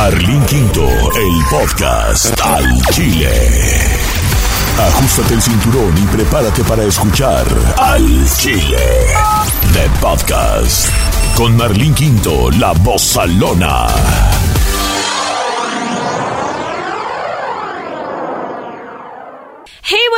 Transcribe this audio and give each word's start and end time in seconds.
Marlín 0.00 0.40
Quinto, 0.46 0.86
el 0.86 1.44
podcast 1.50 2.40
al 2.40 2.80
Chile. 2.92 3.32
Ajustate 4.78 5.34
el 5.34 5.42
cinturón 5.42 5.92
y 5.98 6.06
prepárate 6.06 6.62
para 6.62 6.84
escuchar 6.84 7.44
al 7.76 8.06
Chile 8.36 8.78
de 9.72 9.90
podcast 10.00 10.88
con 11.34 11.56
Marlín 11.56 11.92
Quinto, 11.94 12.48
la 12.52 12.72
voz 12.74 13.02
salona. 13.02 13.88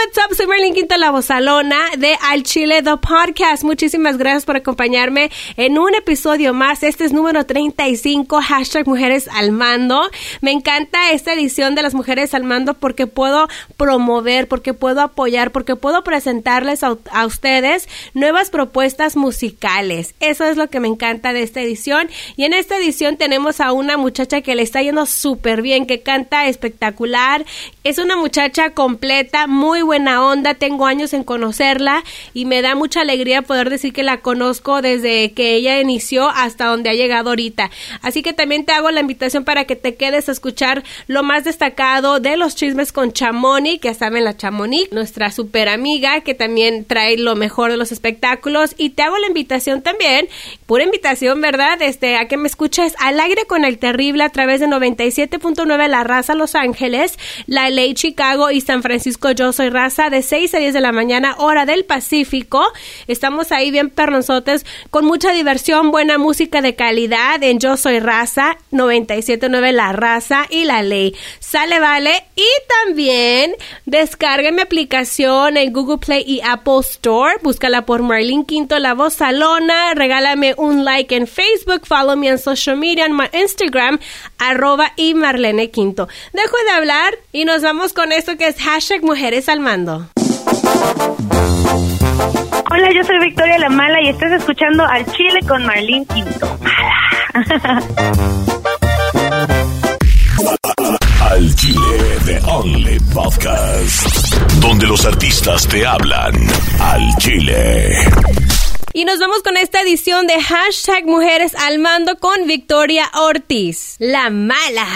What's 0.04 0.18
up? 0.18 0.34
Soy 0.34 0.46
Marlene 0.46 0.74
Quinto, 0.74 0.96
la 0.96 1.10
vozalona 1.10 1.76
de 1.98 2.16
Al 2.22 2.42
Chile 2.42 2.82
The 2.82 2.96
Podcast. 2.96 3.64
Muchísimas 3.64 4.16
gracias 4.16 4.46
por 4.46 4.56
acompañarme 4.56 5.30
en 5.56 5.78
un 5.78 5.94
episodio 5.94 6.54
más. 6.54 6.82
Este 6.82 7.04
es 7.04 7.12
número 7.12 7.44
35, 7.44 8.40
hashtag 8.40 8.86
Mujeres 8.86 9.28
al 9.30 9.52
Mando. 9.52 10.08
Me 10.40 10.52
encanta 10.52 11.10
esta 11.10 11.34
edición 11.34 11.74
de 11.74 11.82
las 11.82 11.92
Mujeres 11.92 12.32
al 12.32 12.44
Mando 12.44 12.74
porque 12.74 13.06
puedo 13.06 13.48
promover, 13.76 14.48
porque 14.48 14.72
puedo 14.72 15.02
apoyar, 15.02 15.50
porque 15.50 15.76
puedo 15.76 16.02
presentarles 16.02 16.82
a, 16.82 16.96
a 17.12 17.26
ustedes 17.26 17.88
nuevas 18.14 18.48
propuestas 18.48 19.16
musicales. 19.16 20.14
Eso 20.20 20.44
es 20.44 20.56
lo 20.56 20.70
que 20.70 20.80
me 20.80 20.88
encanta 20.88 21.34
de 21.34 21.42
esta 21.42 21.60
edición. 21.60 22.08
Y 22.36 22.44
en 22.44 22.54
esta 22.54 22.78
edición 22.78 23.18
tenemos 23.18 23.60
a 23.60 23.72
una 23.72 23.98
muchacha 23.98 24.40
que 24.40 24.54
le 24.54 24.62
está 24.62 24.80
yendo 24.80 25.04
súper 25.04 25.60
bien, 25.60 25.86
que 25.86 26.00
canta 26.00 26.46
espectacular. 26.46 27.44
Es 27.84 27.98
una 27.98 28.16
muchacha 28.16 28.70
completa, 28.70 29.46
muy 29.46 29.82
buena 29.82 29.89
onda, 29.98 30.54
tengo 30.54 30.86
años 30.86 31.12
en 31.12 31.24
conocerla 31.24 32.02
y 32.34 32.44
me 32.44 32.62
da 32.62 32.74
mucha 32.74 33.02
alegría 33.02 33.42
poder 33.42 33.70
decir 33.70 33.92
que 33.92 34.02
la 34.02 34.20
conozco 34.20 34.82
desde 34.82 35.32
que 35.32 35.54
ella 35.54 35.80
inició 35.80 36.30
hasta 36.30 36.66
donde 36.66 36.90
ha 36.90 36.94
llegado 36.94 37.30
ahorita. 37.30 37.70
Así 38.02 38.22
que 38.22 38.32
también 38.32 38.64
te 38.64 38.72
hago 38.72 38.90
la 38.90 39.00
invitación 39.00 39.44
para 39.44 39.64
que 39.64 39.76
te 39.76 39.96
quedes 39.96 40.28
a 40.28 40.32
escuchar 40.32 40.82
lo 41.06 41.22
más 41.22 41.44
destacado 41.44 42.20
de 42.20 42.36
los 42.36 42.54
chismes 42.54 42.92
con 42.92 43.12
Chamoni, 43.12 43.78
que 43.78 43.88
ya 43.88 43.94
saben 43.94 44.24
la 44.24 44.36
Chamoni, 44.36 44.86
nuestra 44.92 45.30
super 45.32 45.68
amiga 45.68 46.20
que 46.20 46.34
también 46.34 46.84
trae 46.84 47.16
lo 47.16 47.34
mejor 47.36 47.70
de 47.70 47.76
los 47.76 47.92
espectáculos 47.92 48.74
y 48.76 48.90
te 48.90 49.02
hago 49.02 49.18
la 49.18 49.26
invitación 49.26 49.82
también, 49.82 50.28
pura 50.66 50.84
invitación, 50.84 51.40
¿verdad? 51.40 51.82
Este, 51.82 52.16
a 52.16 52.28
que 52.28 52.36
me 52.36 52.46
escuches 52.46 52.94
al 52.98 53.18
aire 53.20 53.46
con 53.46 53.64
el 53.64 53.78
terrible 53.78 54.24
a 54.24 54.28
través 54.28 54.60
de 54.60 54.66
97.9 54.66 55.88
La 55.88 56.04
Raza 56.04 56.34
Los 56.34 56.54
Ángeles, 56.54 57.18
La 57.46 57.70
Ley 57.70 57.94
Chicago 57.94 58.50
y 58.50 58.60
San 58.60 58.82
Francisco 58.82 59.30
Yo 59.32 59.52
Soy 59.52 59.69
Raza 59.70 60.10
de 60.10 60.22
6 60.22 60.54
a 60.54 60.58
10 60.58 60.74
de 60.74 60.80
la 60.80 60.92
mañana, 60.92 61.34
hora 61.38 61.64
del 61.64 61.84
Pacífico. 61.84 62.62
Estamos 63.06 63.52
ahí 63.52 63.70
bien 63.70 63.90
pernosotes, 63.90 64.66
con 64.90 65.04
mucha 65.04 65.32
diversión, 65.32 65.90
buena 65.90 66.18
música 66.18 66.60
de 66.60 66.74
calidad 66.74 67.42
en 67.42 67.58
Yo 67.58 67.76
Soy 67.76 68.00
Raza, 68.00 68.58
97.9 68.72 69.72
La 69.72 69.92
Raza 69.92 70.46
y 70.50 70.64
La 70.64 70.82
Ley. 70.82 71.14
Sale, 71.50 71.80
vale. 71.80 72.12
Y 72.36 72.46
también 72.84 73.56
descargue 73.84 74.52
mi 74.52 74.60
aplicación 74.60 75.56
en 75.56 75.72
Google 75.72 75.98
Play 75.98 76.22
y 76.24 76.40
Apple 76.48 76.78
Store. 76.78 77.38
Búscala 77.42 77.84
por 77.84 78.02
Marlene 78.02 78.46
Quinto, 78.46 78.78
la 78.78 78.94
voz 78.94 79.14
salona. 79.14 79.92
Regálame 79.94 80.54
un 80.58 80.84
like 80.84 81.12
en 81.12 81.26
Facebook. 81.26 81.88
Follow 81.88 82.16
me 82.16 82.28
en 82.28 82.38
social 82.38 82.76
media, 82.76 83.04
en 83.04 83.18
Instagram, 83.32 83.98
arroba 84.38 84.92
y 84.94 85.14
Marlene 85.14 85.72
Quinto. 85.72 86.06
Dejo 86.32 86.56
de 86.66 86.70
hablar 86.70 87.14
y 87.32 87.44
nos 87.44 87.62
vamos 87.62 87.94
con 87.94 88.12
esto 88.12 88.36
que 88.36 88.46
es 88.46 88.62
hashtag 88.62 89.02
Mujeres 89.02 89.48
al 89.48 89.58
Mando. 89.58 90.06
Hola, 92.70 92.92
yo 92.94 93.02
soy 93.02 93.18
Victoria 93.18 93.58
La 93.58 93.70
Mala 93.70 94.00
y 94.00 94.10
estás 94.10 94.30
escuchando 94.30 94.84
al 94.84 95.04
Chile 95.06 95.40
con 95.48 95.66
Marlene 95.66 96.06
Quinto. 96.06 96.58
Al 101.40 101.54
Chile 101.54 102.18
de 102.26 102.38
Only 102.46 102.98
Podcast. 103.14 104.34
Donde 104.60 104.86
los 104.86 105.06
artistas 105.06 105.66
te 105.66 105.86
hablan 105.86 106.34
al 106.78 107.16
Chile. 107.16 107.94
Y 108.92 109.06
nos 109.06 109.18
vamos 109.20 109.42
con 109.42 109.56
esta 109.56 109.80
edición 109.80 110.26
de 110.26 110.38
hashtag 110.38 111.06
Mujeres 111.06 111.54
al 111.54 111.78
Mando 111.78 112.18
con 112.18 112.46
Victoria 112.46 113.10
Ortiz, 113.14 113.96
la 113.98 114.28
mala. 114.28 114.86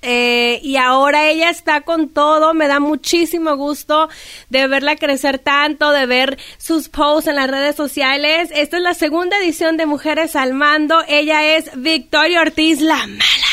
Eh, 0.00 0.60
y 0.62 0.78
ahora 0.78 1.28
ella 1.28 1.50
está 1.50 1.82
con 1.82 2.08
todo, 2.08 2.54
me 2.54 2.68
da 2.68 2.80
muchísimo 2.80 3.56
gusto 3.56 4.08
de 4.48 4.68
verla 4.68 4.96
crecer 4.96 5.38
tanto, 5.40 5.90
de 5.90 6.06
ver 6.06 6.38
sus 6.56 6.88
posts 6.88 7.28
en 7.28 7.36
las 7.36 7.50
redes 7.50 7.76
sociales. 7.76 8.48
Esta 8.54 8.78
es 8.78 8.82
la 8.82 8.94
segunda 8.94 9.36
edición 9.36 9.76
de 9.76 9.84
Mujeres 9.84 10.36
al 10.36 10.54
Mando. 10.54 11.04
Ella 11.06 11.54
es 11.58 11.70
Victoria 11.74 12.40
Ortiz, 12.40 12.80
la 12.80 13.06
mala. 13.06 13.45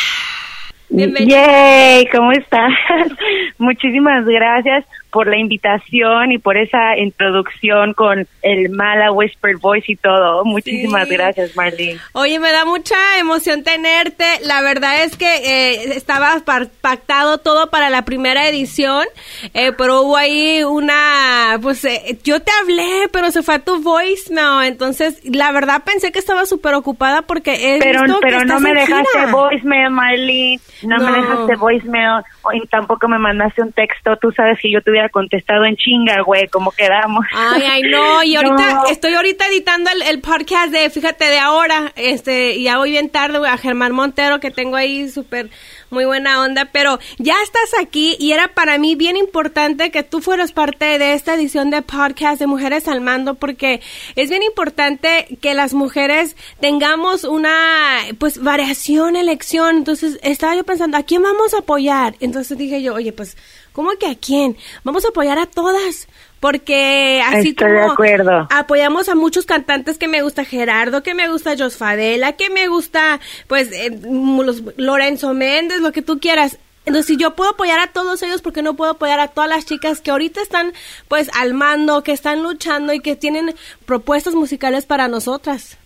Yay, 0.94 2.08
¿cómo 2.12 2.32
estás? 2.32 2.72
Muchísimas 3.58 4.26
gracias 4.26 4.86
por 5.14 5.28
la 5.28 5.38
invitación 5.38 6.32
y 6.32 6.40
por 6.40 6.58
esa 6.58 6.98
introducción 6.98 7.94
con 7.94 8.28
el 8.42 8.70
mala 8.72 9.12
Whisper 9.12 9.58
Voice 9.58 9.92
y 9.92 9.96
todo. 9.96 10.44
Muchísimas 10.44 11.08
Sí. 11.08 11.14
gracias, 11.16 11.56
Marlene. 11.56 12.00
Oye, 12.14 12.40
me 12.40 12.52
da 12.52 12.66
mucha 12.66 12.96
emoción 13.20 13.64
tenerte. 13.64 14.26
La 14.44 14.62
verdad 14.62 15.04
es 15.04 15.16
que 15.16 15.26
eh, 15.36 15.94
estaba 15.96 16.42
pactado 16.82 17.38
todo 17.38 17.70
para 17.70 17.90
la 17.92 18.04
primera 18.06 18.48
edición, 18.50 19.06
eh, 19.54 19.72
pero 19.78 20.02
hubo 20.02 20.18
ahí 20.18 20.64
una, 20.64 21.60
pues 21.62 21.86
eh, 21.86 22.18
yo 22.24 22.40
te 22.42 22.52
hablé, 22.62 23.08
pero 23.12 23.30
se 23.32 23.44
fue 23.44 23.56
a 23.56 23.60
tu 23.60 23.82
voice 23.84 24.34
no. 24.34 24.64
Entonces, 24.64 25.20
la 25.24 25.52
verdad 25.52 25.84
pensé 25.86 26.12
que 26.12 26.20
estaba 26.20 26.46
súper 26.46 26.74
ocupada 26.74 27.22
porque 27.22 27.76
he 27.76 27.80
Pero, 27.80 28.02
visto 28.04 28.20
que 28.20 28.26
pero 28.28 28.46
no 28.46 28.60
me 28.60 28.74
dejaste 28.74 29.08
gira. 29.20 29.32
voicemail, 29.32 29.90
Marlene. 29.92 30.60
No, 30.82 30.98
me 30.98 31.12
No. 31.12 31.14
dejaste 31.22 31.56
voicemail 31.58 32.24
y 32.54 32.66
tampoco 32.68 33.08
me 33.08 33.18
mandaste 33.20 33.62
un 33.62 33.72
texto. 33.72 34.18
Tú 34.18 34.32
sabes 34.32 34.58
que 34.62 34.72
yo 34.72 34.82
te 34.82 34.92
hubiera 34.92 35.10
contestado 35.10 35.66
en 35.66 35.76
chinga, 35.78 36.22
güey, 36.22 36.48
como 36.48 36.72
quedamos. 36.72 37.26
Ay, 37.34 37.64
ay, 37.64 37.82
no, 37.84 38.24
y 38.24 38.36
ahorita 38.38 38.74
No. 38.74 38.86
estoy 38.90 39.14
ahorita 39.14 39.46
editando 39.48 39.90
el, 39.92 40.02
el 40.02 40.20
podcast 40.22 40.72
de, 40.72 40.90
fíjate, 40.90 41.26
de 41.26 41.40
ahora, 41.40 41.92
este, 41.96 42.56
y 42.56 42.64
ya 42.64 42.78
voy 42.78 42.92
bien 42.92 43.10
tarde 43.10 43.40
güey, 43.40 43.52
a 43.52 43.58
Germán 43.58 43.94
Montero, 43.94 44.40
que 44.40 44.52
tengo 44.52 44.76
ahí 44.76 45.08
súper, 45.10 45.50
muy 45.94 46.06
buena 46.06 46.42
onda, 46.42 46.70
pero 46.72 47.00
ya 47.18 47.36
estás 47.44 47.80
aquí 47.80 48.18
y 48.20 48.32
era 48.32 48.50
para 48.50 48.78
mí 48.78 48.96
bien 48.96 49.16
importante 49.16 49.92
que 49.92 50.04
tú 50.04 50.22
fueras 50.22 50.52
parte 50.52 50.98
de 51.00 51.14
esta 51.14 51.36
edición 51.36 51.70
de 51.70 51.82
podcast 51.82 52.40
de 52.40 52.48
Mujeres 52.48 52.88
al 52.88 53.02
Mando, 53.02 53.36
porque 53.36 53.82
es 54.16 54.30
bien 54.30 54.44
importante 54.44 55.38
que 55.42 55.54
las 55.54 55.74
mujeres 55.74 56.36
tengamos 56.60 57.24
una, 57.24 58.00
pues, 58.18 58.42
variación, 58.42 59.16
elección, 59.16 59.78
entonces 59.78 60.20
estaba 60.24 60.56
yo 60.56 60.64
pensando, 60.64 60.98
¿a 60.98 61.04
quién 61.04 61.22
vamos 61.22 61.54
a 61.54 61.60
apoyar? 61.60 62.16
Entonces 62.20 62.58
dije 62.58 62.82
yo, 62.82 62.96
oye, 62.96 63.14
pues, 63.14 63.38
¿cómo 63.72 63.92
que 64.00 64.08
a 64.08 64.16
quién? 64.16 64.58
Vamos 64.84 65.06
a 65.06 65.10
apoyar 65.10 65.38
a 65.38 65.46
todas. 65.46 66.08
Porque 66.44 67.22
así 67.26 67.50
Estoy 67.52 67.68
como 67.70 67.80
de 67.80 67.86
acuerdo. 67.94 68.48
apoyamos 68.52 69.08
a 69.08 69.16
muchos 69.16 69.46
cantantes 69.46 69.98
que 69.98 70.10
me 70.10 70.22
gusta 70.24 70.44
Gerardo, 70.44 71.02
que 71.02 71.14
me 71.16 71.30
gusta 71.30 71.56
Jos 71.58 71.78
Fadela, 71.78 72.34
que 72.34 72.50
me 72.50 72.68
gusta 72.68 73.22
pues 73.48 73.72
eh, 73.72 73.98
los- 74.04 74.62
Lorenzo 74.76 75.34
Méndez, 75.34 75.80
lo 75.80 75.94
que 75.94 76.02
tú 76.02 76.20
quieras. 76.20 76.60
Entonces, 76.86 77.06
si 77.06 77.16
yo 77.16 77.34
puedo 77.34 77.52
apoyar 77.52 77.80
a 77.80 77.88
todos 77.88 78.22
ellos, 78.24 78.42
¿por 78.42 78.52
qué 78.52 78.62
no 78.62 78.74
puedo 78.74 78.92
apoyar 78.92 79.22
a 79.22 79.30
todas 79.30 79.50
las 79.50 79.66
chicas 79.66 80.02
que 80.02 80.12
ahorita 80.12 80.42
están 80.42 80.74
pues 81.08 81.32
al 81.40 81.54
mando, 81.54 82.04
que 82.04 82.12
están 82.12 82.44
luchando 82.44 82.92
y 82.92 83.00
que 83.00 83.16
tienen 83.16 83.56
propuestas 83.86 84.36
musicales 84.36 84.86
para 84.86 85.08
nosotras? 85.08 85.78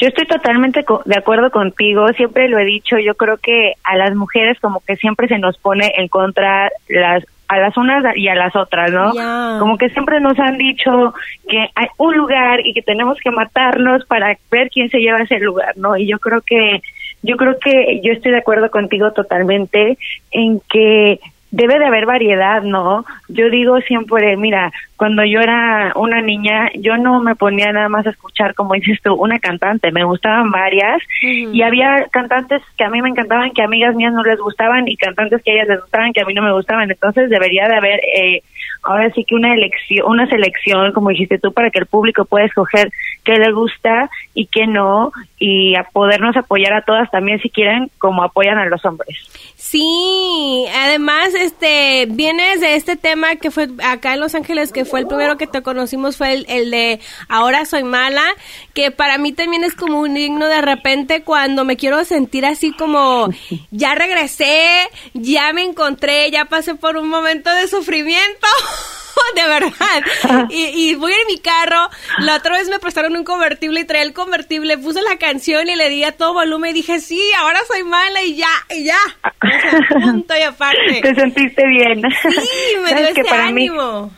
Yo 0.00 0.06
estoy 0.06 0.28
totalmente 0.28 0.84
co- 0.84 1.02
de 1.04 1.18
acuerdo 1.18 1.50
contigo, 1.50 2.06
siempre 2.16 2.48
lo 2.48 2.60
he 2.60 2.64
dicho, 2.64 2.96
yo 3.04 3.16
creo 3.16 3.38
que 3.38 3.72
a 3.82 3.96
las 3.96 4.14
mujeres 4.14 4.56
como 4.60 4.78
que 4.86 4.94
siempre 4.94 5.26
se 5.26 5.38
nos 5.38 5.58
pone 5.58 5.90
en 5.96 6.06
contra 6.06 6.70
las 6.88 7.24
a 7.48 7.58
las 7.58 7.76
unas 7.76 8.04
y 8.16 8.28
a 8.28 8.34
las 8.34 8.54
otras, 8.56 8.90
¿no? 8.90 9.12
Como 9.58 9.78
que 9.78 9.88
siempre 9.90 10.20
nos 10.20 10.38
han 10.38 10.58
dicho 10.58 11.14
que 11.48 11.68
hay 11.74 11.86
un 11.98 12.16
lugar 12.16 12.60
y 12.64 12.72
que 12.72 12.82
tenemos 12.82 13.18
que 13.18 13.30
matarnos 13.30 14.04
para 14.06 14.36
ver 14.50 14.70
quién 14.70 14.90
se 14.90 14.98
lleva 14.98 15.22
ese 15.22 15.38
lugar, 15.38 15.76
¿no? 15.76 15.96
Y 15.96 16.06
yo 16.06 16.18
creo 16.18 16.40
que 16.40 16.82
yo 17.22 17.36
creo 17.36 17.58
que 17.58 18.00
yo 18.02 18.12
estoy 18.12 18.32
de 18.32 18.38
acuerdo 18.38 18.70
contigo 18.70 19.12
totalmente 19.12 19.98
en 20.30 20.60
que 20.68 21.18
debe 21.50 21.78
de 21.78 21.86
haber 21.86 22.06
variedad, 22.06 22.62
¿no? 22.62 23.04
Yo 23.28 23.48
digo 23.50 23.80
siempre, 23.80 24.36
mira, 24.36 24.72
cuando 24.96 25.24
yo 25.24 25.40
era 25.40 25.92
una 25.94 26.20
niña, 26.22 26.70
yo 26.74 26.96
no 26.96 27.20
me 27.20 27.36
ponía 27.36 27.72
nada 27.72 27.88
más 27.88 28.06
a 28.06 28.10
escuchar, 28.10 28.54
como 28.54 28.74
dices 28.74 28.98
tú, 29.02 29.14
una 29.14 29.38
cantante, 29.38 29.92
me 29.92 30.04
gustaban 30.04 30.50
varias. 30.50 31.02
Y 31.22 31.62
había 31.62 32.06
cantantes 32.10 32.62
que 32.76 32.84
a 32.84 32.90
mí 32.90 33.00
me 33.02 33.10
encantaban, 33.10 33.52
que 33.52 33.62
a 33.62 33.66
amigas 33.66 33.94
mías 33.94 34.12
no 34.12 34.22
les 34.22 34.38
gustaban 34.38 34.88
y 34.88 34.96
cantantes 34.96 35.42
que 35.42 35.52
a 35.52 35.54
ellas 35.54 35.68
les 35.68 35.80
gustaban, 35.80 36.12
que 36.12 36.22
a 36.22 36.24
mí 36.24 36.34
no 36.34 36.42
me 36.42 36.52
gustaban, 36.52 36.90
entonces 36.90 37.30
debería 37.30 37.68
de 37.68 37.76
haber 37.76 38.00
eh, 38.00 38.42
ahora 38.86 39.10
sí 39.12 39.24
que 39.24 39.34
una 39.34 39.54
elección, 39.54 40.06
una 40.08 40.26
selección, 40.28 40.92
como 40.92 41.10
dijiste 41.10 41.38
tú, 41.38 41.52
para 41.52 41.70
que 41.70 41.78
el 41.78 41.86
público 41.86 42.24
pueda 42.24 42.46
escoger 42.46 42.90
qué 43.24 43.32
le 43.32 43.52
gusta 43.52 44.08
y 44.34 44.46
qué 44.46 44.66
no 44.66 45.12
y 45.38 45.74
a 45.74 45.84
podernos 45.84 46.36
apoyar 46.36 46.72
a 46.72 46.82
todas 46.82 47.10
también 47.10 47.40
si 47.40 47.50
quieren, 47.50 47.90
como 47.98 48.22
apoyan 48.22 48.58
a 48.58 48.66
los 48.66 48.84
hombres. 48.84 49.18
Sí, 49.56 50.64
además, 50.74 51.34
este, 51.34 52.06
vienes 52.08 52.60
de 52.60 52.76
este 52.76 52.96
tema 52.96 53.36
que 53.36 53.50
fue 53.50 53.68
acá 53.84 54.14
en 54.14 54.20
Los 54.20 54.34
Ángeles, 54.34 54.72
que 54.72 54.84
fue 54.84 55.00
el 55.00 55.06
primero 55.06 55.36
que 55.36 55.46
te 55.46 55.62
conocimos, 55.62 56.16
fue 56.16 56.32
el, 56.32 56.46
el 56.48 56.70
de 56.70 57.00
Ahora 57.28 57.64
Soy 57.64 57.82
Mala, 57.82 58.24
que 58.74 58.90
para 58.90 59.18
mí 59.18 59.32
también 59.32 59.64
es 59.64 59.74
como 59.74 60.00
un 60.00 60.14
digno 60.14 60.46
de 60.46 60.62
repente 60.62 61.22
cuando 61.22 61.64
me 61.64 61.76
quiero 61.76 62.04
sentir 62.04 62.46
así 62.46 62.72
como, 62.72 63.28
ya 63.70 63.94
regresé, 63.94 64.88
ya 65.14 65.52
me 65.52 65.64
encontré, 65.64 66.30
ya 66.30 66.44
pasé 66.44 66.74
por 66.74 66.96
un 66.96 67.08
momento 67.08 67.50
de 67.50 67.66
sufrimiento. 67.66 68.46
de 69.34 69.48
verdad. 69.48 70.46
Y, 70.50 70.90
y, 70.90 70.94
voy 70.94 71.12
en 71.12 71.26
mi 71.26 71.38
carro. 71.38 71.88
La 72.18 72.36
otra 72.36 72.52
vez 72.52 72.68
me 72.68 72.78
prestaron 72.78 73.16
un 73.16 73.24
convertible 73.24 73.80
y 73.80 73.84
traía 73.84 74.04
el 74.04 74.12
convertible. 74.12 74.78
Puse 74.78 75.02
la 75.02 75.16
canción 75.18 75.68
y 75.68 75.76
le 75.76 75.88
di 75.88 76.04
a 76.04 76.12
todo 76.12 76.34
volumen 76.34 76.70
y 76.70 76.74
dije, 76.74 77.00
sí, 77.00 77.20
ahora 77.38 77.60
soy 77.66 77.84
mala 77.84 78.22
y 78.22 78.36
ya, 78.36 78.48
y 78.70 78.84
ya. 78.84 78.98
punto 80.02 80.34
y 80.36 80.42
aparte. 80.42 81.00
Te 81.02 81.14
sentiste 81.14 81.66
bien. 81.66 82.02
Sí, 82.22 82.76
me 82.82 82.94
dio 82.98 83.08
ese 83.08 83.24
para 83.24 83.46
ánimo. 83.46 84.06
Mí, 84.06 84.10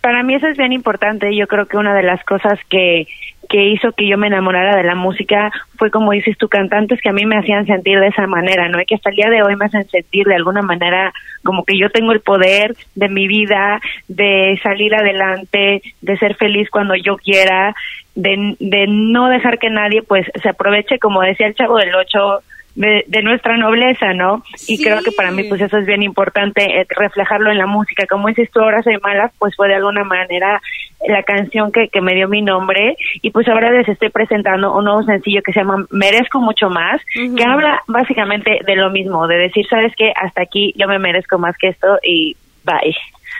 para 0.00 0.22
mí 0.22 0.34
eso 0.34 0.48
es 0.48 0.56
bien 0.56 0.72
importante. 0.72 1.34
Yo 1.36 1.46
creo 1.46 1.66
que 1.66 1.76
una 1.76 1.94
de 1.94 2.02
las 2.02 2.22
cosas 2.24 2.58
que 2.68 3.06
que 3.48 3.64
hizo 3.64 3.92
que 3.92 4.08
yo 4.08 4.18
me 4.18 4.26
enamorara 4.26 4.76
de 4.76 4.84
la 4.84 4.94
música 4.94 5.50
fue 5.76 5.90
como 5.90 6.12
dices 6.12 6.36
tú 6.38 6.48
cantantes 6.48 7.00
que 7.00 7.08
a 7.08 7.12
mí 7.12 7.24
me 7.24 7.36
hacían 7.36 7.66
sentir 7.66 7.98
de 7.98 8.08
esa 8.08 8.26
manera, 8.26 8.68
¿no? 8.68 8.80
Y 8.80 8.86
que 8.86 8.94
hasta 8.94 9.10
el 9.10 9.16
día 9.16 9.30
de 9.30 9.42
hoy 9.42 9.56
me 9.56 9.66
hacen 9.66 9.88
sentir 9.88 10.26
de 10.26 10.36
alguna 10.36 10.62
manera 10.62 11.12
como 11.42 11.64
que 11.64 11.78
yo 11.78 11.90
tengo 11.90 12.12
el 12.12 12.20
poder 12.20 12.76
de 12.94 13.08
mi 13.08 13.26
vida, 13.28 13.80
de 14.08 14.58
salir 14.62 14.94
adelante, 14.94 15.82
de 16.00 16.18
ser 16.18 16.36
feliz 16.36 16.70
cuando 16.70 16.94
yo 16.94 17.16
quiera, 17.16 17.74
de, 18.14 18.56
de 18.60 18.86
no 18.88 19.28
dejar 19.28 19.58
que 19.58 19.70
nadie 19.70 20.02
pues 20.02 20.26
se 20.42 20.48
aproveche, 20.48 20.98
como 20.98 21.22
decía 21.22 21.46
el 21.46 21.54
chavo 21.54 21.78
del 21.78 21.94
ocho, 21.94 22.40
de, 22.74 23.04
de, 23.06 23.22
nuestra 23.22 23.56
nobleza, 23.56 24.14
¿no? 24.14 24.42
Y 24.66 24.82
creo 24.82 25.00
que 25.02 25.12
para 25.12 25.30
mí 25.30 25.44
pues 25.44 25.60
eso 25.60 25.78
es 25.78 25.86
bien 25.86 26.02
importante, 26.02 26.80
eh, 26.80 26.86
reflejarlo 26.88 27.50
en 27.50 27.58
la 27.58 27.66
música. 27.66 28.06
Como 28.06 28.28
dices 28.28 28.50
tú, 28.50 28.60
ahora 28.60 28.82
soy 28.82 28.96
mala, 28.98 29.30
pues 29.38 29.54
fue 29.54 29.68
de 29.68 29.76
alguna 29.76 30.04
manera 30.04 30.60
la 31.08 31.22
canción 31.22 31.72
que, 31.72 31.88
que 31.88 32.00
me 32.00 32.14
dio 32.14 32.28
mi 32.28 32.42
nombre 32.42 32.96
y 33.22 33.30
pues 33.30 33.48
ahora 33.48 33.70
les 33.70 33.88
estoy 33.88 34.10
presentando 34.10 34.74
un 34.76 34.84
nuevo 34.84 35.02
sencillo 35.02 35.42
que 35.42 35.52
se 35.52 35.60
llama 35.60 35.86
Merezco 35.90 36.40
Mucho 36.40 36.70
Más, 36.70 37.00
que 37.14 37.44
habla 37.44 37.82
básicamente 37.86 38.60
de 38.66 38.76
lo 38.76 38.90
mismo, 38.90 39.26
de 39.26 39.36
decir, 39.36 39.66
¿sabes 39.68 39.92
qué? 39.96 40.12
Hasta 40.16 40.42
aquí 40.42 40.74
yo 40.76 40.88
me 40.88 40.98
merezco 40.98 41.38
más 41.38 41.56
que 41.56 41.68
esto 41.68 41.98
y 42.02 42.36
bye. 42.64 42.94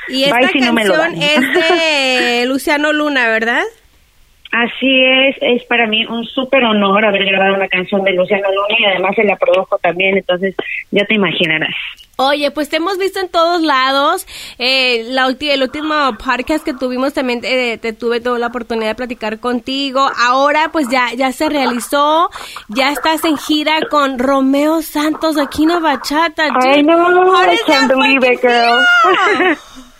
Y 0.08 0.24
esta 0.24 0.40
canción 0.40 1.14
es 1.14 1.40
de 1.54 2.44
Luciano 2.48 2.92
Luna, 2.92 3.28
¿verdad? 3.28 3.62
Así 4.54 5.02
es, 5.04 5.36
es 5.40 5.64
para 5.64 5.88
mí 5.88 6.06
un 6.06 6.24
súper 6.26 6.62
honor 6.62 7.04
haber 7.04 7.24
grabado 7.24 7.56
una 7.56 7.66
canción 7.66 8.04
de 8.04 8.12
Luciano 8.12 8.46
Luna 8.52 8.76
y 8.78 8.84
además 8.84 9.16
se 9.16 9.24
la 9.24 9.34
produjo 9.34 9.76
también, 9.78 10.16
entonces 10.16 10.54
ya 10.92 11.04
te 11.06 11.14
imaginarás. 11.14 11.74
Oye, 12.18 12.52
pues 12.52 12.68
te 12.68 12.76
hemos 12.76 12.96
visto 12.96 13.18
en 13.18 13.28
todos 13.28 13.62
lados. 13.62 14.28
Eh, 14.58 15.06
la 15.08 15.26
el 15.26 15.62
último 15.62 15.94
podcast 16.24 16.64
que 16.64 16.72
tuvimos 16.72 17.14
también 17.14 17.40
eh, 17.42 17.78
te 17.78 17.92
tuve 17.92 18.20
toda 18.20 18.38
la 18.38 18.46
oportunidad 18.46 18.90
de 18.90 18.94
platicar 18.94 19.40
contigo. 19.40 20.08
Ahora 20.16 20.70
pues 20.70 20.86
ya 20.88 21.12
ya 21.16 21.32
se 21.32 21.48
realizó, 21.48 22.30
ya 22.68 22.92
estás 22.92 23.24
en 23.24 23.36
gira 23.36 23.80
con 23.90 24.20
Romeo 24.20 24.82
Santos 24.82 25.34
de 25.34 25.48
Kino 25.48 25.80
Bachata. 25.80 26.46
I 26.46 26.82
know, 26.82 27.34
I 27.34 27.58
can't 27.66 27.88
believe 27.88 28.22
it, 28.22 28.40
girl. 28.40 28.84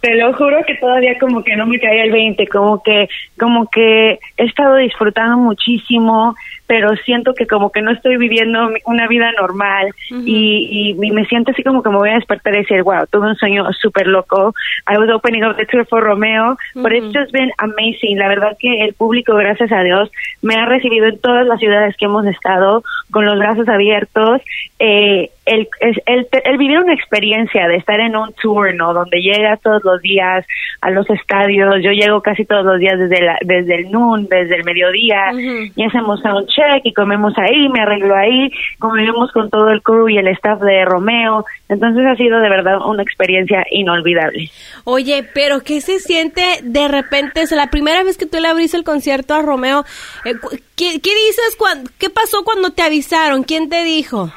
te 0.00 0.14
lo 0.16 0.32
juro 0.34 0.64
que 0.66 0.74
todavía 0.76 1.18
como 1.18 1.42
que 1.44 1.56
no 1.56 1.66
me 1.66 1.78
caía 1.78 2.04
el 2.04 2.12
20, 2.12 2.46
como 2.48 2.82
que 2.82 3.08
como 3.38 3.68
que 3.68 4.18
he 4.36 4.44
estado 4.44 4.76
disfrutando 4.76 5.38
muchísimo, 5.38 6.34
pero 6.66 6.94
siento 7.04 7.34
que 7.34 7.46
como 7.46 7.70
que 7.70 7.82
no 7.82 7.92
estoy 7.92 8.16
viviendo 8.16 8.70
una 8.86 9.06
vida 9.06 9.30
normal 9.32 9.88
y, 10.10 10.94
y, 10.98 11.10
me 11.12 11.24
siento 11.26 11.50
así 11.50 11.62
como 11.62 11.82
que 11.82 11.90
me 11.90 11.96
voy 11.96 12.10
a 12.10 12.14
despertar 12.14 12.54
y 12.54 12.58
decir, 12.58 12.82
wow, 12.82 13.06
tuve 13.10 13.28
un 13.28 13.36
sueño 13.36 13.70
súper 13.74 14.06
loco. 14.06 14.54
I 14.88 14.96
was 14.96 15.10
opening 15.10 15.44
up 15.44 15.56
the 15.56 15.66
tour 15.66 15.84
for 15.86 16.02
Romeo, 16.02 16.56
but 16.74 16.92
it's 16.92 17.12
just 17.12 17.32
been 17.32 17.52
amazing. 17.58 18.18
La 18.18 18.28
verdad 18.28 18.56
que 18.58 18.82
el 18.84 18.94
público, 18.94 19.34
gracias 19.34 19.70
a 19.70 19.82
Dios, 19.82 20.10
me 20.40 20.54
ha 20.54 20.66
recibido 20.66 21.06
en 21.06 21.18
todas 21.18 21.46
las 21.46 21.60
ciudades 21.60 21.96
que 21.96 22.06
hemos 22.06 22.26
estado 22.26 22.82
con 23.10 23.24
los 23.24 23.38
brazos 23.38 23.68
abiertos. 23.68 24.40
Eh, 24.78 25.30
el, 25.44 25.68
el, 25.80 26.28
el, 26.44 26.58
vivir 26.58 26.78
una 26.78 26.94
experiencia 26.94 27.66
de 27.66 27.76
estar 27.76 27.98
en 28.00 28.16
un 28.16 28.32
tour, 28.34 28.72
¿no? 28.74 28.94
Donde 28.94 29.20
llegas 29.20 29.60
todos 29.60 29.82
los 29.84 30.00
días 30.00 30.46
a 30.80 30.90
los 30.90 31.08
estadios, 31.10 31.76
yo 31.82 31.90
llego 31.90 32.20
casi 32.20 32.44
todos 32.44 32.64
los 32.64 32.78
días 32.78 32.98
desde 32.98 33.22
la, 33.22 33.38
desde 33.40 33.74
el 33.76 33.90
noon, 33.90 34.28
desde 34.28 34.56
el 34.56 34.64
mediodía, 34.64 35.32
y 35.32 35.84
hacemos 35.84 36.20
un 36.24 36.46
check 36.46 36.82
y 36.84 36.92
comemos 36.92 37.34
ahí, 37.38 37.68
me 37.68 37.80
arreglo 37.80 38.14
ahí, 38.14 38.50
comemos 38.78 39.32
con 39.32 39.50
todo 39.50 39.70
el 39.70 39.82
crew 39.82 40.08
y 40.08 40.18
el 40.18 40.28
staff 40.28 40.60
de 40.60 40.84
Romeo, 40.84 41.44
entonces 41.68 42.04
ha 42.06 42.16
sido 42.16 42.38
de 42.40 42.48
verdad 42.48 42.78
una 42.86 43.02
experiencia 43.02 43.64
inolvidable. 43.70 44.50
Oye, 44.84 45.24
pero 45.34 45.60
¿qué 45.60 45.80
se 45.80 45.98
siente 45.98 46.42
de 46.62 46.88
repente? 46.88 47.42
Es 47.42 47.52
la 47.52 47.68
primera 47.68 48.04
vez 48.04 48.16
que 48.16 48.26
tú 48.26 48.38
le 48.40 48.48
abriste 48.48 48.76
el 48.76 48.84
concierto 48.84 49.34
a 49.34 49.42
Romeo, 49.42 49.84
eh, 50.24 50.34
¿qué, 50.76 51.00
qué 51.00 51.10
dices? 51.10 51.56
¿Qué 51.98 52.10
pasó 52.10 52.44
cuando 52.44 52.70
te 52.70 52.82
avisaron? 52.82 53.42
¿Quién 53.42 53.68
te 53.68 53.84
dijo? 53.84 54.30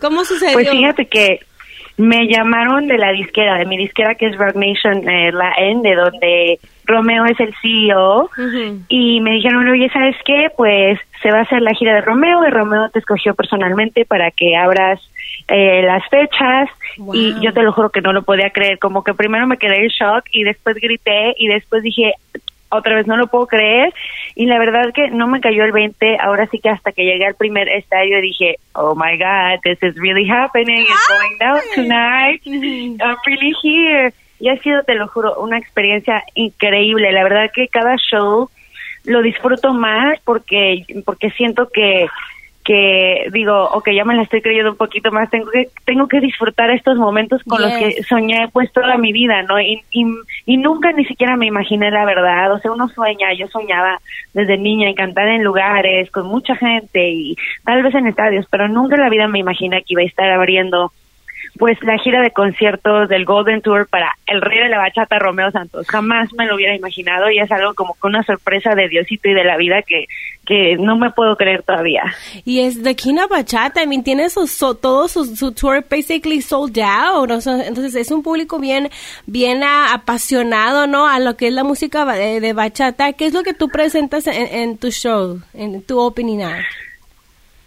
¿Cómo 0.00 0.24
sucedió? 0.24 0.54
Pues 0.54 0.70
fíjate 0.70 1.06
que 1.06 1.40
me 1.96 2.26
llamaron 2.26 2.88
de 2.88 2.98
la 2.98 3.12
disquera, 3.12 3.56
de 3.56 3.66
mi 3.66 3.76
disquera 3.76 4.16
que 4.16 4.26
es 4.26 4.36
Rock 4.36 4.56
Nation, 4.56 5.08
eh, 5.08 5.30
la 5.32 5.52
N, 5.56 5.88
de 5.88 5.94
donde 5.94 6.58
Romeo 6.86 7.24
es 7.26 7.38
el 7.38 7.54
CEO, 7.62 8.30
y 8.88 9.20
me 9.20 9.32
dijeron, 9.32 9.68
oye, 9.68 9.88
¿sabes 9.92 10.16
qué? 10.24 10.48
Pues 10.56 10.98
se 11.22 11.30
va 11.30 11.38
a 11.38 11.42
hacer 11.42 11.62
la 11.62 11.72
gira 11.74 11.94
de 11.94 12.00
Romeo 12.00 12.46
y 12.46 12.50
Romeo 12.50 12.90
te 12.90 12.98
escogió 12.98 13.34
personalmente 13.34 14.04
para 14.04 14.30
que 14.32 14.56
abras 14.56 15.00
eh, 15.48 15.82
las 15.82 16.02
fechas 16.08 16.68
y 17.12 17.34
yo 17.40 17.52
te 17.52 17.62
lo 17.62 17.72
juro 17.72 17.90
que 17.90 18.00
no 18.00 18.12
lo 18.12 18.22
podía 18.22 18.50
creer, 18.50 18.78
como 18.78 19.04
que 19.04 19.14
primero 19.14 19.46
me 19.46 19.56
quedé 19.56 19.84
en 19.84 19.88
shock 19.88 20.24
y 20.32 20.42
después 20.42 20.76
grité 20.76 21.34
y 21.38 21.46
después 21.46 21.82
dije, 21.82 22.14
otra 22.74 22.96
vez 22.96 23.06
no 23.06 23.16
lo 23.16 23.26
puedo 23.26 23.46
creer. 23.46 23.92
Y 24.34 24.46
la 24.46 24.58
verdad 24.58 24.92
que 24.92 25.10
no 25.10 25.26
me 25.26 25.40
cayó 25.40 25.64
el 25.64 25.72
20, 25.72 26.18
ahora 26.20 26.46
sí 26.46 26.58
que 26.58 26.68
hasta 26.68 26.92
que 26.92 27.04
llegué 27.04 27.26
al 27.26 27.34
primer 27.34 27.68
estadio 27.68 28.20
dije, 28.20 28.56
oh 28.74 28.94
my 28.94 29.16
god, 29.18 29.60
this 29.62 29.82
is 29.82 29.96
really 29.96 30.28
happening, 30.28 30.82
it's 30.82 31.08
going 31.08 31.38
down 31.38 31.60
tonight, 31.74 32.40
I'm 32.44 33.16
really 33.26 33.54
here. 33.62 34.12
Y 34.40 34.48
ha 34.48 34.58
sido, 34.58 34.82
te 34.82 34.94
lo 34.94 35.08
juro, 35.08 35.38
una 35.40 35.58
experiencia 35.58 36.22
increíble, 36.34 37.12
la 37.12 37.22
verdad 37.22 37.50
que 37.54 37.68
cada 37.68 37.96
show 37.96 38.50
lo 39.04 39.22
disfruto 39.22 39.72
más 39.74 40.18
porque 40.24 40.84
porque 41.04 41.30
siento 41.30 41.68
que 41.68 42.06
que 42.64 43.26
digo, 43.30 43.68
ok, 43.72 43.90
ya 43.94 44.04
me 44.04 44.14
la 44.14 44.22
estoy 44.22 44.40
creyendo 44.40 44.70
un 44.70 44.78
poquito 44.78 45.12
más, 45.12 45.28
tengo 45.28 45.50
que 45.50 45.68
tengo 45.84 46.08
que 46.08 46.20
disfrutar 46.20 46.70
estos 46.70 46.96
momentos 46.96 47.42
con 47.44 47.60
los 47.60 47.70
que 47.74 48.02
soñé 48.04 48.48
pues 48.52 48.72
toda 48.72 48.96
mi 48.96 49.12
vida, 49.12 49.42
¿no? 49.42 49.60
Y, 49.60 49.84
y, 49.90 50.06
y, 50.46 50.56
nunca 50.56 50.90
ni 50.92 51.04
siquiera 51.04 51.36
me 51.36 51.46
imaginé 51.46 51.90
la 51.90 52.06
verdad, 52.06 52.52
o 52.52 52.58
sea, 52.58 52.72
uno 52.72 52.88
sueña, 52.88 53.34
yo 53.34 53.46
soñaba 53.48 54.00
desde 54.32 54.56
niña 54.56 54.88
y 54.88 54.94
cantar 54.94 55.28
en 55.28 55.44
lugares 55.44 56.10
con 56.10 56.26
mucha 56.26 56.56
gente 56.56 57.06
y 57.10 57.36
tal 57.64 57.82
vez 57.82 57.94
en 57.94 58.06
estadios, 58.06 58.46
pero 58.50 58.66
nunca 58.66 58.94
en 58.96 59.02
la 59.02 59.10
vida 59.10 59.28
me 59.28 59.40
imaginé 59.40 59.82
que 59.82 59.92
iba 59.92 60.02
a 60.02 60.06
estar 60.06 60.30
abriendo 60.30 60.90
pues 61.58 61.80
la 61.82 61.98
gira 61.98 62.20
de 62.20 62.32
conciertos 62.32 63.08
del 63.08 63.24
Golden 63.24 63.62
Tour 63.62 63.86
para 63.88 64.16
el 64.26 64.40
rey 64.40 64.58
de 64.58 64.68
la 64.68 64.78
bachata 64.78 65.18
Romeo 65.18 65.50
Santos. 65.50 65.86
Jamás 65.88 66.32
me 66.32 66.46
lo 66.46 66.56
hubiera 66.56 66.74
imaginado 66.74 67.30
y 67.30 67.38
es 67.38 67.50
algo 67.52 67.74
como 67.74 67.94
que 67.94 68.08
una 68.08 68.24
sorpresa 68.24 68.74
de 68.74 68.88
Diosito 68.88 69.28
y 69.28 69.34
de 69.34 69.44
la 69.44 69.56
vida 69.56 69.82
que, 69.82 70.06
que 70.46 70.76
no 70.76 70.96
me 70.96 71.10
puedo 71.10 71.36
creer 71.36 71.62
todavía. 71.62 72.02
Y 72.44 72.60
es 72.60 72.82
de 72.82 72.94
Kina 72.94 73.26
Bachata, 73.26 73.82
I 73.82 73.86
mean, 73.86 74.04
tiene 74.04 74.28
su, 74.30 74.46
todo 74.74 75.08
su, 75.08 75.52
tour 75.52 75.84
basically 75.88 76.40
sold 76.40 76.78
out, 76.78 77.30
entonces 77.30 77.94
es 77.94 78.10
un 78.10 78.22
público 78.22 78.58
bien, 78.58 78.90
bien 79.26 79.62
apasionado, 79.64 80.86
¿no? 80.86 81.06
A 81.06 81.18
lo 81.20 81.36
que 81.36 81.48
es 81.48 81.52
la 81.52 81.64
música 81.64 82.04
de, 82.04 82.52
bachata. 82.52 83.12
¿Qué 83.12 83.26
es 83.26 83.34
lo 83.34 83.42
que 83.42 83.54
tú 83.54 83.68
presentas 83.68 84.26
en, 84.26 84.46
en 84.46 84.78
tu 84.78 84.90
show, 84.90 85.40
en 85.54 85.82
tu 85.82 85.98
opening 85.98 86.42
act? 86.42 86.64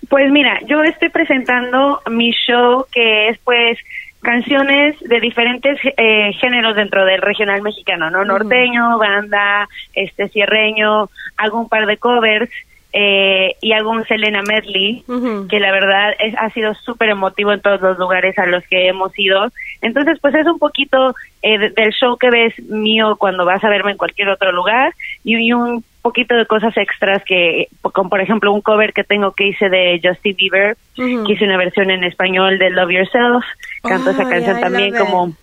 Pues 0.09 0.31
mira, 0.31 0.59
yo 0.67 0.83
estoy 0.83 1.09
presentando 1.09 2.01
mi 2.09 2.31
show 2.31 2.85
que 2.91 3.29
es 3.29 3.37
pues 3.39 3.77
canciones 4.21 4.99
de 4.99 5.19
diferentes 5.19 5.79
eh, 5.83 6.33
géneros 6.33 6.75
dentro 6.75 7.05
del 7.05 7.21
regional 7.21 7.61
mexicano, 7.61 8.09
¿no? 8.09 8.25
Norteño, 8.25 8.97
banda, 8.97 9.67
este 9.93 10.27
cierreño, 10.29 11.09
hago 11.37 11.59
un 11.59 11.69
par 11.69 11.85
de 11.85 11.97
covers 11.97 12.49
eh, 12.93 13.55
y 13.61 13.73
hago 13.73 13.91
un 13.91 14.05
Selena 14.05 14.41
Medley, 14.41 15.03
que 15.49 15.59
la 15.59 15.71
verdad 15.71 16.13
es, 16.19 16.33
ha 16.37 16.49
sido 16.49 16.73
súper 16.73 17.09
emotivo 17.09 17.51
en 17.51 17.61
todos 17.61 17.81
los 17.81 17.99
lugares 17.99 18.37
a 18.39 18.45
los 18.45 18.63
que 18.67 18.87
hemos 18.87 19.11
ido. 19.19 19.51
Entonces, 19.81 20.17
pues 20.19 20.33
es 20.35 20.47
un 20.47 20.57
poquito 20.57 21.13
eh, 21.43 21.69
del 21.69 21.91
show 21.91 22.17
que 22.17 22.29
ves 22.29 22.57
mío 22.63 23.15
cuando 23.19 23.45
vas 23.45 23.63
a 23.63 23.69
verme 23.69 23.91
en 23.91 23.97
cualquier 23.97 24.29
otro 24.29 24.51
lugar 24.51 24.93
y 25.23 25.53
un 25.53 25.83
poquito 26.07 26.35
de 26.35 26.45
cosas 26.45 26.75
extras 26.77 27.21
que, 27.25 27.67
como 27.81 28.09
por 28.09 28.21
ejemplo 28.21 28.53
un 28.53 28.61
cover 28.61 28.93
que 28.93 29.03
tengo 29.03 29.33
que 29.33 29.47
hice 29.49 29.67
de 29.67 29.99
Justin 30.01 30.37
Bieber, 30.37 30.77
que 30.95 31.33
hice 31.33 31.43
una 31.43 31.57
versión 31.57 31.91
en 31.91 32.05
español 32.05 32.57
de 32.57 32.69
Love 32.69 32.91
Yourself, 32.91 33.43
canto 33.83 34.11
esa 34.11 34.23
oh, 34.23 34.29
canción 34.29 34.61
también 34.61 34.95
como 34.95 35.33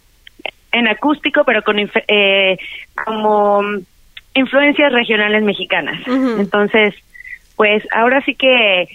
en 0.72 0.88
acústico, 0.88 1.44
pero 1.44 1.62
con 1.62 1.76
eh, 1.78 2.56
como 3.04 3.62
influencias 4.34 4.90
regionales 4.90 5.42
mexicanas. 5.42 6.00
Entonces, 6.06 6.94
pues 7.56 7.86
ahora 7.92 8.22
sí 8.24 8.34
que 8.34 8.88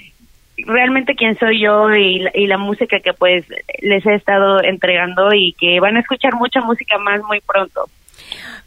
realmente 0.65 1.13
quién 1.13 1.37
soy 1.37 1.61
yo 1.61 1.93
y, 1.93 2.25
y, 2.33 2.47
la 2.47 2.57
música 2.57 2.99
que 2.99 3.13
pues 3.13 3.45
les 3.79 4.03
he 4.07 4.15
estado 4.15 4.63
entregando 4.63 5.35
y 5.35 5.53
que 5.53 5.79
van 5.79 5.97
a 5.97 5.99
escuchar 5.99 6.33
mucha 6.33 6.61
música 6.61 6.97
más 6.97 7.21
muy 7.21 7.41
pronto. 7.41 7.85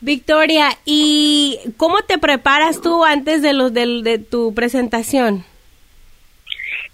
Victoria, 0.02 0.70
¿y 0.84 1.58
cómo 1.76 2.02
te 2.02 2.18
preparas 2.18 2.80
tú 2.80 3.04
antes 3.04 3.40
de, 3.40 3.52
los, 3.52 3.72
de, 3.72 4.02
de 4.02 4.18
tu 4.18 4.52
presentación? 4.52 5.44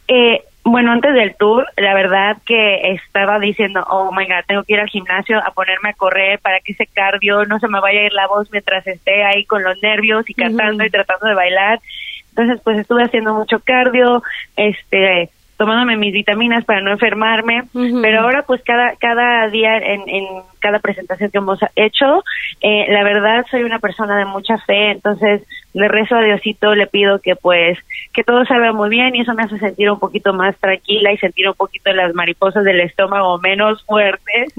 Eh, 0.07 0.43
bueno, 0.62 0.93
antes 0.93 1.15
del 1.15 1.35
tour, 1.35 1.67
la 1.79 1.95
verdad 1.95 2.37
que 2.45 2.93
estaba 2.93 3.38
diciendo, 3.38 3.83
oh 3.88 4.12
my 4.12 4.27
god, 4.27 4.45
tengo 4.47 4.62
que 4.62 4.75
ir 4.75 4.81
al 4.81 4.91
gimnasio 4.91 5.38
a 5.38 5.53
ponerme 5.53 5.88
a 5.88 5.95
correr 5.95 6.38
para 6.41 6.61
que 6.61 6.73
ese 6.73 6.87
cardio 6.87 7.47
no 7.47 7.59
se 7.59 7.69
me 7.69 7.81
vaya 7.81 8.00
a 8.00 8.05
ir 8.05 8.12
la 8.12 8.27
voz 8.27 8.50
mientras 8.53 8.87
esté 8.87 9.25
ahí 9.25 9.47
con 9.47 9.62
los 9.62 9.83
nervios 9.83 10.29
y 10.29 10.35
cantando 10.35 10.85
y 10.85 10.91
tratando 10.91 11.27
de 11.29 11.35
bailar. 11.35 11.81
Entonces, 12.29 12.61
pues 12.62 12.79
estuve 12.79 13.05
haciendo 13.05 13.33
mucho 13.33 13.61
cardio, 13.61 14.23
este, 14.57 15.31
tomándome 15.57 15.97
mis 15.97 16.12
vitaminas 16.12 16.65
para 16.65 16.83
no 16.83 16.93
enfermarme, 16.93 17.65
pero 18.00 18.21
ahora 18.21 18.43
pues 18.43 18.62
cada 18.62 18.95
cada 18.97 19.49
día 19.49 19.77
en, 19.79 20.09
en 20.09 20.25
cada 20.59 20.79
presentación 20.79 21.31
que 21.31 21.38
hemos 21.38 21.59
hecho, 21.77 22.25
eh, 22.61 22.87
la 22.88 23.05
verdad 23.05 23.47
soy 23.50 23.62
una 23.62 23.79
persona 23.79 24.19
de 24.19 24.25
mucha 24.25 24.59
fe, 24.59 24.91
entonces 24.93 25.43
le 25.75 25.88
rezo 25.88 26.17
a 26.17 26.23
Diosito, 26.23 26.75
le 26.75 26.87
pido 26.87 27.21
que 27.21 27.37
pues 27.37 27.79
que 28.12 28.25
todo 28.25 28.45
salga 28.45 28.73
muy 28.73 28.88
bien 28.88 29.15
y 29.15 29.21
eso 29.21 29.35
me 29.35 29.43
hace 29.43 29.59
sentir 29.59 29.91
un 29.91 29.99
poquito 29.99 30.33
más 30.33 30.57
tranquila 30.59 31.12
y 31.12 31.19
sentir 31.19 31.49
un 31.49 31.55
poquito 31.55 31.93
las 31.93 32.15
mariposas 32.15 32.65
del 32.65 32.81
estómago 32.81 33.38
menos 33.38 33.85
fuertes. 33.85 34.53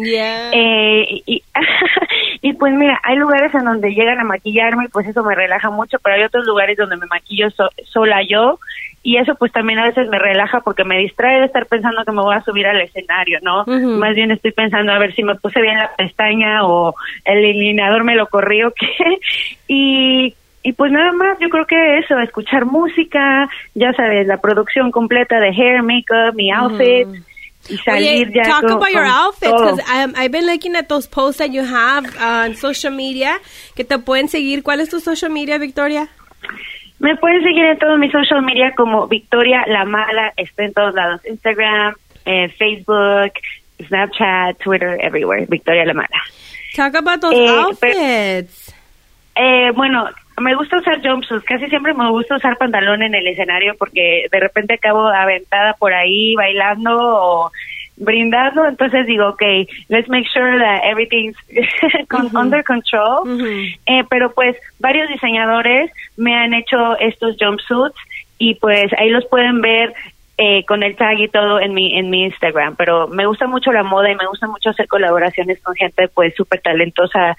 Eh, 0.53 1.22
y, 1.25 1.44
y 2.41 2.53
pues 2.53 2.74
mira, 2.74 3.00
hay 3.03 3.18
lugares 3.18 3.53
en 3.53 3.65
donde 3.65 3.94
llegan 3.94 4.20
a 4.20 4.24
maquillarme 4.24 4.86
y 4.86 4.88
pues 4.89 5.08
eso 5.08 5.24
me 5.24 5.36
relaja 5.36 5.70
mucho, 5.70 5.98
pero 6.03 6.15
hay 6.15 6.24
otros 6.24 6.46
lugares 6.46 6.77
donde 6.77 6.98
me 6.98 7.08
maquillo 7.08 7.48
sola 7.86 8.22
yo 8.24 8.60
y 9.01 9.18
eso 9.18 9.36
pues 9.36 9.51
también 9.51 9.79
a 9.79 9.86
veces 9.86 10.10
me 10.10 10.20
relaja 10.20 10.60
porque 10.62 10.84
me 10.84 10.98
distrae 10.98 11.39
de 11.39 11.46
estar 11.46 11.65
pensando 11.68 12.03
que 12.03 12.12
me 12.12 12.22
voy 12.22 12.36
a 12.36 12.44
subir 12.44 12.68
al 12.68 12.82
escenario, 12.82 13.39
¿no? 13.41 13.65
Más 13.65 14.13
bien 14.13 14.32
estoy 14.32 14.51
pensando 14.51 14.91
a 14.91 15.00
ver 15.00 15.15
si 15.15 15.24
me 15.24 15.36
puse 15.36 15.62
bien 15.62 15.77
la 15.77 15.88
pestaña 15.98 16.65
o 16.65 16.96
el 17.25 17.38
alineador 17.38 18.03
me 18.03 18.15
lo 18.15 18.27
corrió 18.27 18.74
qué. 18.79 19.19
y 19.67 20.36
y 20.62 20.74
pues 20.74 20.91
nada 20.91 21.13
más, 21.13 21.39
yo 21.39 21.50
creo 21.50 21.65
que 21.65 22.00
eso, 22.00 22.19
escuchar 22.19 22.65
música, 22.65 23.50
ya 23.75 23.93
sabes, 23.93 24.27
la 24.27 24.38
producción 24.38 24.91
completa 24.91 25.39
de 25.39 25.50
hair, 25.50 25.81
makeup, 25.84 26.36
mi 26.36 26.51
outfit. 26.51 27.08
Y 27.69 27.77
salir 27.77 28.27
Oye, 28.27 28.34
ya 28.36 28.43
talk 28.43 28.63
about 28.63 28.89
your 28.89 29.05
outfits 29.05 29.51
because 29.51 29.81
I've 29.88 30.31
been 30.31 30.46
looking 30.46 30.75
at 30.75 30.88
those 30.88 31.08
posts 31.08 31.39
that 31.39 31.51
you 31.51 31.63
have 31.63 32.05
on 32.17 32.55
social 32.55 32.91
media 32.91 33.39
que 33.75 33.84
te 33.84 34.00
pueden 34.00 34.27
seguir. 34.27 34.63
¿Cuál 34.63 34.79
es 34.79 34.89
tu 34.89 35.00
social 35.00 35.29
media, 35.29 35.58
Victoria? 35.58 36.08
Me 37.00 37.15
pueden 37.17 37.43
seguir 37.43 37.65
en 37.65 37.77
todos 37.77 37.98
mis 38.00 38.12
social 38.12 38.41
media 38.41 38.74
como 38.75 39.08
Victoria 39.08 39.63
La 39.67 39.86
Mala, 39.86 40.34
estoy 40.36 40.65
en 40.65 40.74
todos 40.74 40.93
lados, 40.93 41.22
Instagram, 41.25 41.96
eh, 42.25 42.50
Facebook, 42.50 43.34
Snapchat, 43.88 44.57
Twitter, 44.59 44.98
everywhere, 45.01 45.45
Victoria 45.48 45.86
La 45.86 45.93
Mala. 45.93 46.21
Talk 46.75 46.95
about 46.95 47.21
those 47.21 47.33
Eh, 47.36 47.48
outfits. 47.50 48.74
Eh, 49.36 49.71
bueno, 49.75 50.07
me 50.38 50.53
gusta 50.55 50.77
usar 50.77 51.01
jumpsuits, 51.01 51.45
casi 51.45 51.67
siempre 51.67 51.93
me 51.93 52.09
gusta 52.09 52.36
usar 52.36 52.57
pantalón 52.57 53.01
en 53.03 53.15
el 53.15 53.27
escenario 53.27 53.75
porque 53.77 54.25
de 54.31 54.39
repente 54.39 54.74
acabo 54.75 55.07
aventada 55.07 55.74
por 55.74 55.93
ahí 55.93 56.36
bailando 56.36 56.98
o 56.98 57.51
brindando, 58.01 58.65
entonces 58.65 59.05
digo, 59.07 59.27
okay, 59.29 59.67
let's 59.89 60.07
make 60.09 60.25
sure 60.31 60.57
that 60.57 60.81
everything's 60.86 61.36
con- 62.09 62.33
under 62.36 62.63
control. 62.63 63.27
Eh, 63.86 64.03
pero 64.09 64.31
pues 64.33 64.55
varios 64.79 65.09
diseñadores 65.09 65.91
me 66.15 66.33
han 66.36 66.53
hecho 66.53 66.98
estos 67.00 67.36
jumpsuits 67.39 67.98
y 68.38 68.55
pues 68.55 68.91
ahí 68.98 69.09
los 69.09 69.25
pueden 69.25 69.59
ver 69.62 69.93
eh, 70.41 70.63
con 70.65 70.84
el 70.84 70.96
tag 70.96 71.19
y 71.19 71.27
todo 71.27 71.60
en 71.60 71.74
mi 71.74 72.00
en 72.00 72.10
mi 72.10 72.24
Instagram, 72.24 72.77
pero 72.77 73.10
me 73.10 73.25
gusta 73.25 73.46
mucho 73.46 73.74
la 73.74 73.84
moda 73.84 74.10
y 74.10 74.15
me 74.15 74.25
gusta 74.25 74.48
mucho 74.48 74.69
hacer 74.69 74.88
colaboraciones 74.88 75.62
con 75.62 75.75
gente 75.75 76.08
pues 76.08 76.34
súper 76.34 76.62
talentosa 76.62 77.36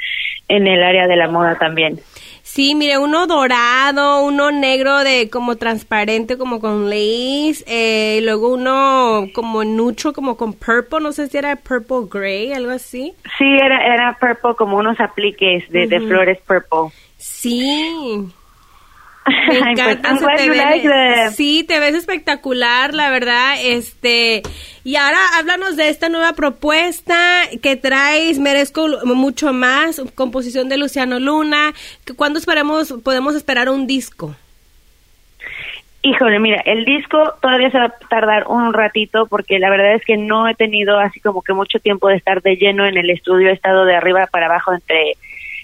en 0.49 0.66
el 0.66 0.83
área 0.83 1.07
de 1.07 1.16
la 1.16 1.26
moda 1.26 1.57
también. 1.57 1.99
Sí, 2.42 2.75
mire, 2.75 2.99
uno 2.99 3.26
dorado, 3.26 4.23
uno 4.23 4.50
negro 4.50 4.99
de 4.99 5.30
como 5.30 5.57
transparente, 5.57 6.37
como 6.37 6.61
con 6.61 6.90
lace, 6.90 7.64
eh, 7.66 8.19
y 8.19 8.25
luego 8.25 8.52
uno 8.52 9.28
como 9.33 9.64
neutro, 9.64 10.12
como 10.12 10.37
con 10.37 10.52
purple, 10.52 11.00
no 11.00 11.12
sé 11.12 11.28
si 11.28 11.38
era 11.38 11.57
purple 11.57 12.09
gray, 12.11 12.52
algo 12.52 12.73
así. 12.73 13.14
Sí, 13.38 13.47
era, 13.47 13.83
era 13.83 14.19
purple, 14.21 14.57
como 14.59 14.76
unos 14.76 15.00
apliques 15.00 15.71
de, 15.71 15.87
de 15.87 16.00
flores 16.00 16.38
purple. 16.47 16.92
Sí. 17.16 18.30
Me 19.31 19.75
pues, 20.21 20.37
te 20.37 20.49
like. 20.49 21.31
Sí, 21.33 21.65
te 21.67 21.81
ves 21.81 21.95
espectacular, 21.95 22.95
la 22.95 23.11
verdad. 23.11 23.55
Este, 23.63 24.43
y 24.85 24.97
ahora 24.97 25.19
háblanos 25.39 25.77
de 25.77 25.89
esta 25.89 26.09
nueva 26.09 26.33
propuesta 26.33 27.43
que 27.63 27.77
traes, 27.77 28.39
merezco 28.39 28.89
mucho 29.05 29.53
más, 29.53 30.01
composición 30.15 30.69
de 30.69 30.79
Luciano 30.79 31.21
Luna. 31.21 31.73
¿Cuándo 32.17 32.39
esperemos, 32.39 32.95
podemos 33.05 33.35
esperar 33.35 33.69
un 33.69 33.87
disco? 33.87 34.35
Híjole, 36.03 36.39
mira, 36.39 36.63
el 36.65 36.87
disco 36.87 37.35
todavía 37.43 37.71
se 37.71 37.79
va 37.79 37.85
a 37.85 37.99
tardar 38.09 38.47
un 38.47 38.73
ratito 38.73 39.27
porque 39.27 39.59
la 39.59 39.69
verdad 39.69 39.95
es 39.95 40.05
que 40.05 40.17
no 40.17 40.49
he 40.49 40.55
tenido 40.55 40.99
así 40.99 41.21
como 41.21 41.43
que 41.43 41.53
mucho 41.53 41.79
tiempo 41.79 42.09
de 42.09 42.17
estar 42.17 42.41
de 42.41 42.57
lleno 42.57 42.87
en 42.87 42.97
el 42.97 43.11
estudio, 43.11 43.51
he 43.51 43.53
estado 43.53 43.85
de 43.85 43.97
arriba 43.97 44.27
para 44.33 44.47
abajo 44.47 44.73
entre 44.73 45.19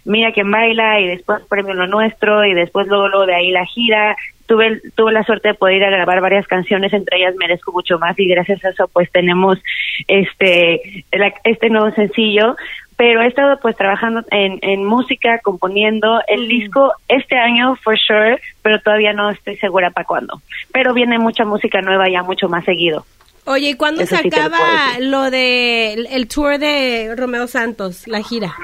Mira 0.06 0.32
quien 0.32 0.50
baila 0.50 0.98
y 1.00 1.06
después 1.08 1.42
Premio 1.48 1.74
Lo 1.74 1.86
Nuestro 1.86 2.44
y 2.46 2.54
después 2.54 2.86
luego, 2.86 3.08
luego 3.08 3.26
de 3.26 3.34
ahí 3.34 3.50
la 3.50 3.66
gira. 3.66 4.16
Tuve, 4.46 4.80
tuve 4.94 5.12
la 5.12 5.24
suerte 5.24 5.48
de 5.48 5.54
poder 5.54 5.78
ir 5.78 5.84
a 5.84 5.90
grabar 5.90 6.20
varias 6.20 6.46
canciones, 6.46 6.92
entre 6.92 7.18
ellas 7.18 7.34
Merezco 7.36 7.72
Mucho 7.72 7.98
Más 7.98 8.16
y 8.18 8.28
gracias 8.28 8.64
a 8.64 8.68
eso 8.68 8.88
pues 8.92 9.10
tenemos 9.10 9.58
este, 10.06 11.04
la- 11.12 11.34
este 11.44 11.68
nuevo 11.70 11.90
sencillo. 11.92 12.56
Pero 12.96 13.20
he 13.20 13.26
estado 13.26 13.58
pues 13.60 13.76
trabajando 13.76 14.22
en, 14.30 14.58
en 14.62 14.82
música, 14.84 15.40
componiendo 15.40 16.22
el 16.28 16.48
disco 16.48 16.92
este 17.08 17.36
año 17.36 17.76
for 17.76 17.98
sure, 17.98 18.40
pero 18.62 18.80
todavía 18.80 19.12
no 19.12 19.28
estoy 19.28 19.56
segura 19.58 19.90
para 19.90 20.06
cuándo. 20.06 20.40
Pero 20.72 20.94
viene 20.94 21.18
mucha 21.18 21.44
música 21.44 21.82
nueva 21.82 22.08
ya 22.08 22.22
mucho 22.22 22.48
más 22.48 22.64
seguido. 22.64 23.04
Oye, 23.44 23.70
¿y 23.70 23.74
cuándo 23.74 24.02
Eso 24.02 24.16
se 24.16 24.22
sí 24.22 24.30
lo 24.30 24.36
acaba 24.38 24.98
lo 24.98 25.30
de 25.30 25.92
el 25.92 26.26
tour 26.26 26.58
de 26.58 27.14
Romeo 27.16 27.46
Santos, 27.46 28.08
la 28.08 28.22
gira? 28.22 28.54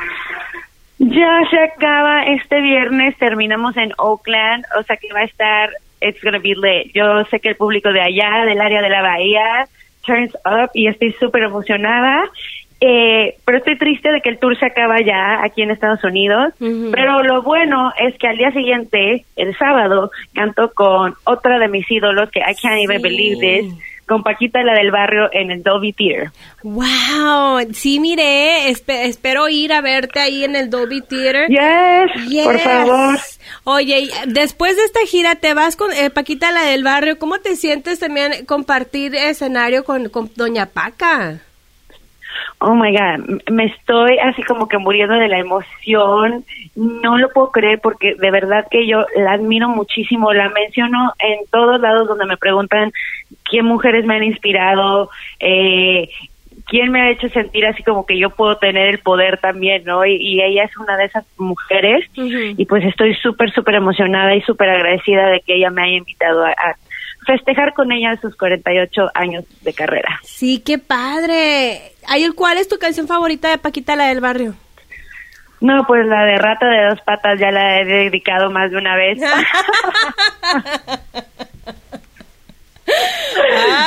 Ya 1.04 1.40
se 1.50 1.58
acaba 1.58 2.22
este 2.26 2.60
viernes, 2.60 3.16
terminamos 3.18 3.76
en 3.76 3.92
Oakland, 3.98 4.64
o 4.78 4.84
sea 4.84 4.96
que 4.96 5.12
va 5.12 5.20
a 5.20 5.24
estar, 5.24 5.70
it's 6.00 6.22
gonna 6.22 6.38
be 6.38 6.54
lit. 6.54 6.92
Yo 6.94 7.24
sé 7.24 7.40
que 7.40 7.48
el 7.48 7.56
público 7.56 7.92
de 7.92 8.00
allá, 8.00 8.44
del 8.46 8.60
área 8.60 8.80
de 8.80 8.88
la 8.88 9.02
bahía, 9.02 9.66
turns 10.06 10.32
up 10.46 10.70
y 10.74 10.86
estoy 10.86 11.12
súper 11.18 11.42
emocionada. 11.42 12.22
Eh, 12.80 13.36
pero 13.44 13.58
estoy 13.58 13.78
triste 13.78 14.10
de 14.12 14.20
que 14.20 14.28
el 14.28 14.38
tour 14.38 14.56
se 14.58 14.66
acaba 14.66 15.00
ya 15.00 15.42
aquí 15.42 15.62
en 15.62 15.70
Estados 15.70 16.02
Unidos. 16.04 16.52
Pero 16.58 17.22
lo 17.24 17.42
bueno 17.42 17.92
es 17.98 18.16
que 18.18 18.26
al 18.28 18.36
día 18.38 18.50
siguiente, 18.52 19.24
el 19.36 19.56
sábado, 19.56 20.10
canto 20.34 20.72
con 20.72 21.14
otra 21.24 21.58
de 21.58 21.68
mis 21.68 21.88
ídolos, 21.90 22.30
que 22.30 22.40
I 22.40 22.54
can't 22.60 22.80
even 22.80 22.98
Sí. 22.98 23.02
believe 23.02 23.38
this, 23.40 23.72
con 24.12 24.22
Paquita, 24.22 24.62
la 24.62 24.74
del 24.74 24.90
barrio, 24.90 25.28
en 25.32 25.50
el 25.50 25.62
Dolby 25.62 25.92
Theater. 25.92 26.30
Wow, 26.62 27.60
sí, 27.72 27.98
mire, 28.00 28.68
espe- 28.70 29.04
espero 29.06 29.48
ir 29.48 29.72
a 29.72 29.80
verte 29.80 30.20
ahí 30.20 30.44
en 30.44 30.54
el 30.56 30.70
Dolby 30.70 31.00
Theater. 31.02 31.48
Yes, 31.48 32.44
por 32.44 32.54
Yes. 32.54 32.62
favor. 32.62 33.18
Oye, 33.64 34.10
después 34.26 34.76
de 34.76 34.84
esta 34.84 35.00
gira, 35.06 35.34
te 35.36 35.54
vas 35.54 35.76
con 35.76 35.92
eh, 35.92 36.10
Paquita, 36.10 36.52
la 36.52 36.62
del 36.64 36.84
barrio. 36.84 37.18
¿Cómo 37.18 37.38
te 37.38 37.56
sientes 37.56 37.98
también 38.00 38.44
compartir 38.46 39.14
escenario 39.14 39.84
con, 39.84 40.08
con 40.08 40.30
Doña 40.36 40.66
Paca? 40.66 41.40
Oh 42.58 42.74
my 42.74 42.92
God, 42.92 43.42
me 43.50 43.66
estoy 43.66 44.18
así 44.18 44.42
como 44.42 44.68
que 44.68 44.78
muriendo 44.78 45.14
de 45.14 45.28
la 45.28 45.38
emoción. 45.38 46.44
No 46.74 47.18
lo 47.18 47.30
puedo 47.30 47.50
creer 47.50 47.80
porque 47.80 48.14
de 48.14 48.30
verdad 48.30 48.66
que 48.70 48.86
yo 48.86 49.04
la 49.16 49.32
admiro 49.32 49.68
muchísimo. 49.68 50.32
La 50.32 50.48
menciono 50.48 51.12
en 51.18 51.46
todos 51.50 51.80
lados 51.80 52.08
donde 52.08 52.26
me 52.26 52.36
preguntan 52.36 52.92
qué 53.50 53.62
mujeres 53.62 54.04
me 54.04 54.16
han 54.16 54.24
inspirado, 54.24 55.10
eh, 55.40 56.08
quién 56.66 56.90
me 56.90 57.02
ha 57.02 57.10
hecho 57.10 57.28
sentir 57.28 57.66
así 57.66 57.82
como 57.82 58.06
que 58.06 58.18
yo 58.18 58.30
puedo 58.30 58.56
tener 58.56 58.88
el 58.88 58.98
poder 58.98 59.38
también, 59.38 59.84
¿no? 59.84 60.04
Y, 60.04 60.16
y 60.16 60.42
ella 60.42 60.64
es 60.64 60.76
una 60.76 60.96
de 60.96 61.04
esas 61.04 61.24
mujeres 61.36 62.08
y 62.14 62.64
pues 62.66 62.84
estoy 62.84 63.14
súper, 63.16 63.52
súper 63.52 63.74
emocionada 63.74 64.34
y 64.34 64.42
súper 64.42 64.70
agradecida 64.70 65.28
de 65.28 65.40
que 65.40 65.56
ella 65.56 65.70
me 65.70 65.82
haya 65.82 65.96
invitado 65.96 66.44
a, 66.44 66.50
a 66.50 66.76
festejar 67.26 67.72
con 67.74 67.92
ella 67.92 68.16
sus 68.20 68.36
48 68.36 69.10
años 69.14 69.44
de 69.62 69.72
carrera. 69.72 70.20
Sí, 70.22 70.62
qué 70.64 70.78
padre. 70.78 71.91
Ay, 72.06 72.28
¿Cuál 72.30 72.58
es 72.58 72.68
tu 72.68 72.78
canción 72.78 73.06
favorita 73.06 73.50
de 73.50 73.58
Paquita, 73.58 73.96
la 73.96 74.06
del 74.06 74.20
barrio? 74.20 74.54
No, 75.60 75.86
pues 75.86 76.06
la 76.06 76.24
de 76.24 76.38
rata 76.38 76.66
de 76.66 76.88
dos 76.88 77.00
patas 77.02 77.38
ya 77.38 77.52
la 77.52 77.80
he 77.80 77.84
dedicado 77.84 78.50
más 78.50 78.70
de 78.70 78.78
una 78.78 78.96
vez. 78.96 79.20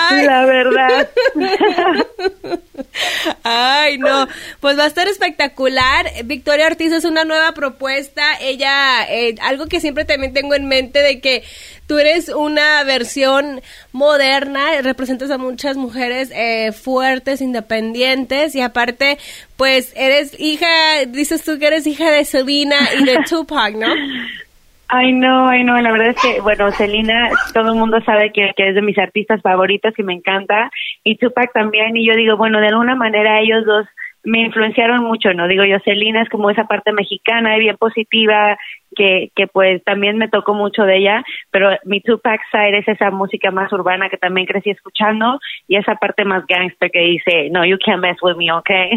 Ay. 0.10 0.26
La 0.26 0.46
verdad. 0.46 1.10
Ay, 3.44 3.98
no, 3.98 4.28
pues 4.60 4.78
va 4.78 4.84
a 4.84 4.88
estar 4.88 5.08
espectacular. 5.08 6.08
Victoria 6.26 6.68
Ortiz 6.68 6.92
es 6.92 7.06
una 7.06 7.26
nueva 7.26 7.54
propuesta. 7.54 8.24
Ella, 8.42 9.06
eh, 9.10 9.36
algo 9.42 9.68
que 9.68 9.82
siempre 9.82 10.06
también 10.06 10.34
tengo 10.34 10.56
en 10.56 10.68
mente 10.68 11.00
de 11.00 11.20
que 11.20 11.44
tú 11.88 11.98
eres 11.98 12.30
una 12.30 12.84
versión 12.84 13.62
moderna, 13.92 14.82
representas 14.82 15.30
a 15.32 15.38
muchas 15.38 15.78
mujeres 15.78 16.32
eh, 16.34 16.72
fuertes, 16.72 17.42
independientes 17.42 18.56
y 18.56 18.62
aparte, 18.62 19.18
pues 19.58 19.92
eres 19.96 20.40
hija, 20.40 21.06
dices 21.08 21.44
tú 21.44 21.60
que 21.60 21.68
eres 21.68 21.86
hija 21.88 22.10
de 22.12 22.26
Selena 22.26 22.78
y 23.00 23.04
de 23.04 23.18
Tupac, 23.30 23.76
¿no? 23.76 23.94
Ay, 24.88 25.14
no, 25.14 25.50
ay, 25.50 25.64
no, 25.64 25.82
la 25.82 25.92
verdad 25.92 26.10
es 26.10 26.22
que, 26.22 26.42
bueno, 26.42 26.72
Selena, 26.72 27.30
todo 27.54 27.74
el 27.74 27.80
mundo 27.80 28.00
sabe 28.06 28.32
que, 28.32 28.52
que 28.56 28.70
es 28.70 28.76
de 28.76 28.84
mis 28.84 28.98
artistas 29.00 29.42
favoritos 29.42 29.94
y 29.98 30.04
me 30.04 30.14
encanta, 30.14 30.70
y 31.04 31.18
Tupac 31.18 31.52
también, 31.54 31.98
y 31.98 32.06
yo 32.08 32.16
digo, 32.16 32.38
bueno, 32.38 32.60
de 32.60 32.68
alguna 32.68 32.96
manera 32.96 33.40
ellos 33.40 33.66
dos 33.66 33.88
me 34.26 34.42
influenciaron 34.42 35.04
mucho, 35.04 35.34
¿no? 35.34 35.48
Digo 35.48 35.64
yo, 35.64 35.78
Celina 35.86 36.22
es 36.22 36.30
como 36.30 36.50
esa 36.50 36.66
parte 36.66 36.92
mexicana 36.92 37.58
bien 37.58 37.78
positiva, 37.78 38.58
que, 38.96 39.32
que 39.36 39.48
pues 39.48 39.84
también 39.84 40.18
me 40.18 40.30
tocó 40.30 40.54
mucho 40.54 40.84
de 40.84 40.98
ella, 40.98 41.24
pero 41.52 41.70
mi 41.84 42.02
Tupac 42.02 42.42
side 42.52 42.78
es 42.80 42.88
esa 42.88 43.12
música 43.12 43.52
más 43.52 43.72
urbana 43.72 44.10
que 44.10 44.18
también 44.18 44.48
crecí 44.48 44.72
escuchando 44.72 45.40
y 45.68 45.76
esa 45.76 45.96
parte 45.96 46.26
más 46.26 46.46
gangster 46.48 46.90
que 46.90 47.00
dice, 47.00 47.50
no, 47.52 47.66
you 47.66 47.78
can't 47.86 48.02
mess 48.02 48.18
with 48.22 48.36
me, 48.36 48.52
okay? 48.52 48.92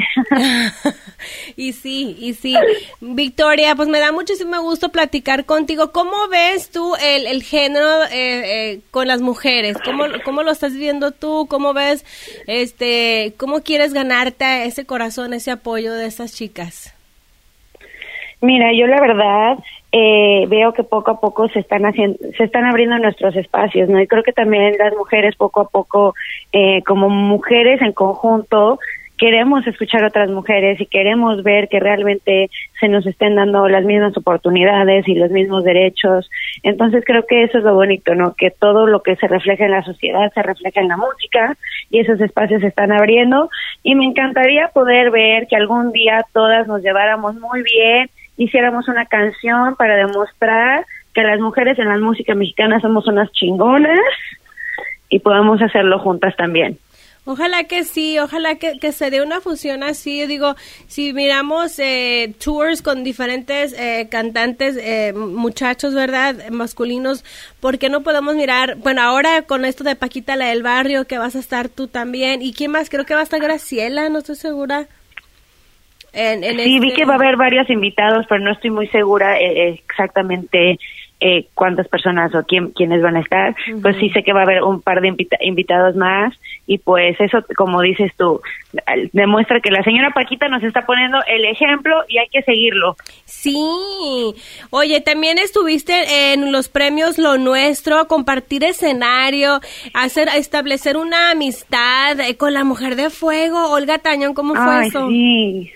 y 1.56 1.72
sí, 1.72 2.16
y 2.18 2.34
sí. 2.34 2.54
Victoria, 3.00 3.74
pues 3.74 3.88
me 3.88 3.98
da 3.98 4.12
muchísimo 4.12 4.60
gusto 4.62 4.90
platicar 4.90 5.44
contigo. 5.44 5.92
¿Cómo 5.92 6.28
ves 6.30 6.70
tú 6.70 6.94
el, 7.02 7.26
el 7.26 7.42
género 7.42 8.04
eh, 8.04 8.72
eh, 8.72 8.80
con 8.90 9.08
las 9.08 9.20
mujeres? 9.20 9.76
¿Cómo, 9.84 10.04
¿Cómo 10.24 10.42
lo 10.42 10.50
estás 10.50 10.76
viendo 10.76 11.10
tú? 11.10 11.46
¿Cómo 11.48 11.74
ves, 11.74 12.04
este, 12.46 13.34
cómo 13.36 13.60
quieres 13.60 13.92
ganarte 13.92 14.64
ese 14.64 14.86
corazón, 14.86 15.32
ese 15.32 15.50
apoyo 15.50 15.92
de 15.94 16.06
estas 16.06 16.34
chicas? 16.34 16.94
Mira, 18.40 18.72
yo 18.72 18.86
la 18.86 19.00
verdad 19.00 19.58
eh, 19.92 20.46
veo 20.48 20.72
que 20.72 20.84
poco 20.84 21.12
a 21.12 21.20
poco 21.20 21.48
se 21.48 21.60
están 21.60 21.86
haciendo, 21.86 22.18
se 22.36 22.44
están 22.44 22.64
abriendo 22.64 22.98
nuestros 22.98 23.34
espacios, 23.36 23.88
¿no? 23.88 24.00
Y 24.00 24.06
creo 24.06 24.22
que 24.22 24.32
también 24.32 24.76
las 24.78 24.94
mujeres 24.94 25.34
poco 25.36 25.62
a 25.62 25.68
poco, 25.68 26.14
eh, 26.52 26.82
como 26.84 27.08
mujeres 27.08 27.80
en 27.80 27.92
conjunto, 27.92 28.78
queremos 29.18 29.66
escuchar 29.66 30.04
a 30.04 30.08
otras 30.08 30.30
mujeres 30.30 30.80
y 30.80 30.86
queremos 30.86 31.42
ver 31.42 31.68
que 31.68 31.80
realmente 31.80 32.50
se 32.78 32.88
nos 32.88 33.04
estén 33.06 33.34
dando 33.34 33.66
las 33.68 33.84
mismas 33.84 34.16
oportunidades 34.16 35.08
y 35.08 35.14
los 35.14 35.30
mismos 35.30 35.64
derechos. 35.64 36.30
Entonces 36.62 37.02
creo 37.04 37.26
que 37.26 37.42
eso 37.42 37.58
es 37.58 37.64
lo 37.64 37.74
bonito, 37.74 38.14
¿no? 38.14 38.34
Que 38.34 38.50
todo 38.50 38.86
lo 38.86 39.02
que 39.02 39.16
se 39.16 39.26
refleja 39.26 39.64
en 39.64 39.72
la 39.72 39.82
sociedad 39.82 40.32
se 40.32 40.42
refleja 40.42 40.80
en 40.80 40.88
la 40.88 40.96
música 40.96 41.56
y 41.90 41.98
esos 42.00 42.20
espacios 42.20 42.60
se 42.60 42.68
están 42.68 42.92
abriendo 42.92 43.50
y 43.82 43.94
me 43.96 44.04
encantaría 44.04 44.68
poder 44.68 45.10
ver 45.10 45.48
que 45.48 45.56
algún 45.56 45.92
día 45.92 46.24
todas 46.32 46.68
nos 46.68 46.82
lleváramos 46.82 47.34
muy 47.34 47.62
bien 47.62 48.08
hiciéramos 48.38 48.88
una 48.88 49.04
canción 49.04 49.76
para 49.76 49.96
demostrar 49.96 50.86
que 51.12 51.22
las 51.22 51.40
mujeres 51.40 51.78
en 51.78 51.88
la 51.88 51.98
música 51.98 52.34
mexicana 52.34 52.80
somos 52.80 53.06
unas 53.06 53.30
chingonas 53.32 53.98
y 55.10 55.18
podamos 55.18 55.60
hacerlo 55.60 55.98
juntas 55.98 56.34
también. 56.36 56.78
Ojalá 57.24 57.64
que 57.64 57.84
sí, 57.84 58.18
ojalá 58.18 58.54
que, 58.54 58.78
que, 58.78 58.90
se 58.90 59.10
dé 59.10 59.20
una 59.20 59.42
fusión 59.42 59.82
así. 59.82 60.24
Digo, 60.24 60.54
si 60.86 61.12
miramos 61.12 61.78
eh, 61.78 62.32
tours 62.42 62.80
con 62.80 63.04
diferentes 63.04 63.74
eh, 63.74 64.08
cantantes, 64.10 64.78
eh, 64.80 65.12
muchachos, 65.12 65.92
¿verdad? 65.92 66.48
Masculinos, 66.50 67.26
¿por 67.60 67.78
qué 67.78 67.90
no 67.90 68.02
podemos 68.02 68.34
mirar? 68.34 68.76
Bueno, 68.76 69.02
ahora 69.02 69.42
con 69.42 69.66
esto 69.66 69.84
de 69.84 69.94
Paquita, 69.94 70.36
la 70.36 70.46
del 70.46 70.62
barrio, 70.62 71.04
que 71.04 71.18
vas 71.18 71.36
a 71.36 71.40
estar 71.40 71.68
tú 71.68 71.86
también. 71.86 72.40
¿Y 72.40 72.54
quién 72.54 72.70
más? 72.70 72.88
Creo 72.88 73.04
que 73.04 73.12
va 73.12 73.20
a 73.20 73.24
estar 73.24 73.40
Graciela, 73.40 74.08
no 74.08 74.20
estoy 74.20 74.36
segura 74.36 74.88
sí, 76.18 76.80
vi 76.80 76.92
que 76.92 77.04
va 77.04 77.14
a 77.14 77.16
haber 77.16 77.36
varios 77.36 77.68
invitados, 77.70 78.26
pero 78.28 78.42
no 78.42 78.52
estoy 78.52 78.70
muy 78.70 78.88
segura 78.88 79.38
eh, 79.38 79.70
exactamente 79.70 80.78
eh, 81.20 81.46
cuántas 81.54 81.88
personas 81.88 82.32
o 82.34 82.44
quién, 82.44 82.70
quiénes 82.70 83.02
van 83.02 83.16
a 83.16 83.20
estar. 83.20 83.54
Pues 83.82 83.96
sí 83.96 84.10
sé 84.10 84.22
que 84.22 84.32
va 84.32 84.40
a 84.40 84.44
haber 84.44 84.62
un 84.62 84.80
par 84.80 85.00
de 85.00 85.12
invitados 85.40 85.96
más 85.96 86.32
y 86.66 86.78
pues 86.78 87.20
eso, 87.20 87.38
como 87.56 87.80
dices 87.80 88.12
tú, 88.16 88.40
demuestra 89.12 89.60
que 89.60 89.70
la 89.70 89.82
señora 89.82 90.12
Paquita 90.14 90.48
nos 90.48 90.62
está 90.62 90.86
poniendo 90.86 91.18
el 91.26 91.44
ejemplo 91.44 92.04
y 92.08 92.18
hay 92.18 92.28
que 92.28 92.42
seguirlo. 92.42 92.96
Sí. 93.24 93.56
Oye, 94.70 95.00
también 95.00 95.38
estuviste 95.38 96.32
en 96.32 96.52
los 96.52 96.68
premios 96.68 97.18
Lo 97.18 97.36
Nuestro, 97.36 98.06
compartir 98.06 98.62
escenario, 98.62 99.60
hacer 99.94 100.28
establecer 100.36 100.96
una 100.96 101.32
amistad 101.32 102.20
eh, 102.20 102.36
con 102.36 102.54
la 102.54 102.62
mujer 102.62 102.94
de 102.94 103.10
fuego, 103.10 103.72
Olga 103.72 103.98
Tañón, 103.98 104.34
¿cómo 104.34 104.54
fue 104.54 104.86
eso? 104.86 105.08
Sí. 105.08 105.72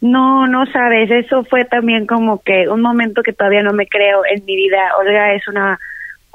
No, 0.00 0.46
no 0.46 0.66
sabes, 0.66 1.10
eso 1.10 1.44
fue 1.44 1.64
también 1.64 2.06
como 2.06 2.42
que 2.42 2.68
un 2.68 2.82
momento 2.82 3.22
que 3.22 3.32
todavía 3.32 3.62
no 3.62 3.72
me 3.72 3.86
creo 3.86 4.22
en 4.28 4.44
mi 4.44 4.56
vida. 4.56 4.92
Olga 4.98 5.32
es 5.32 5.46
una 5.48 5.78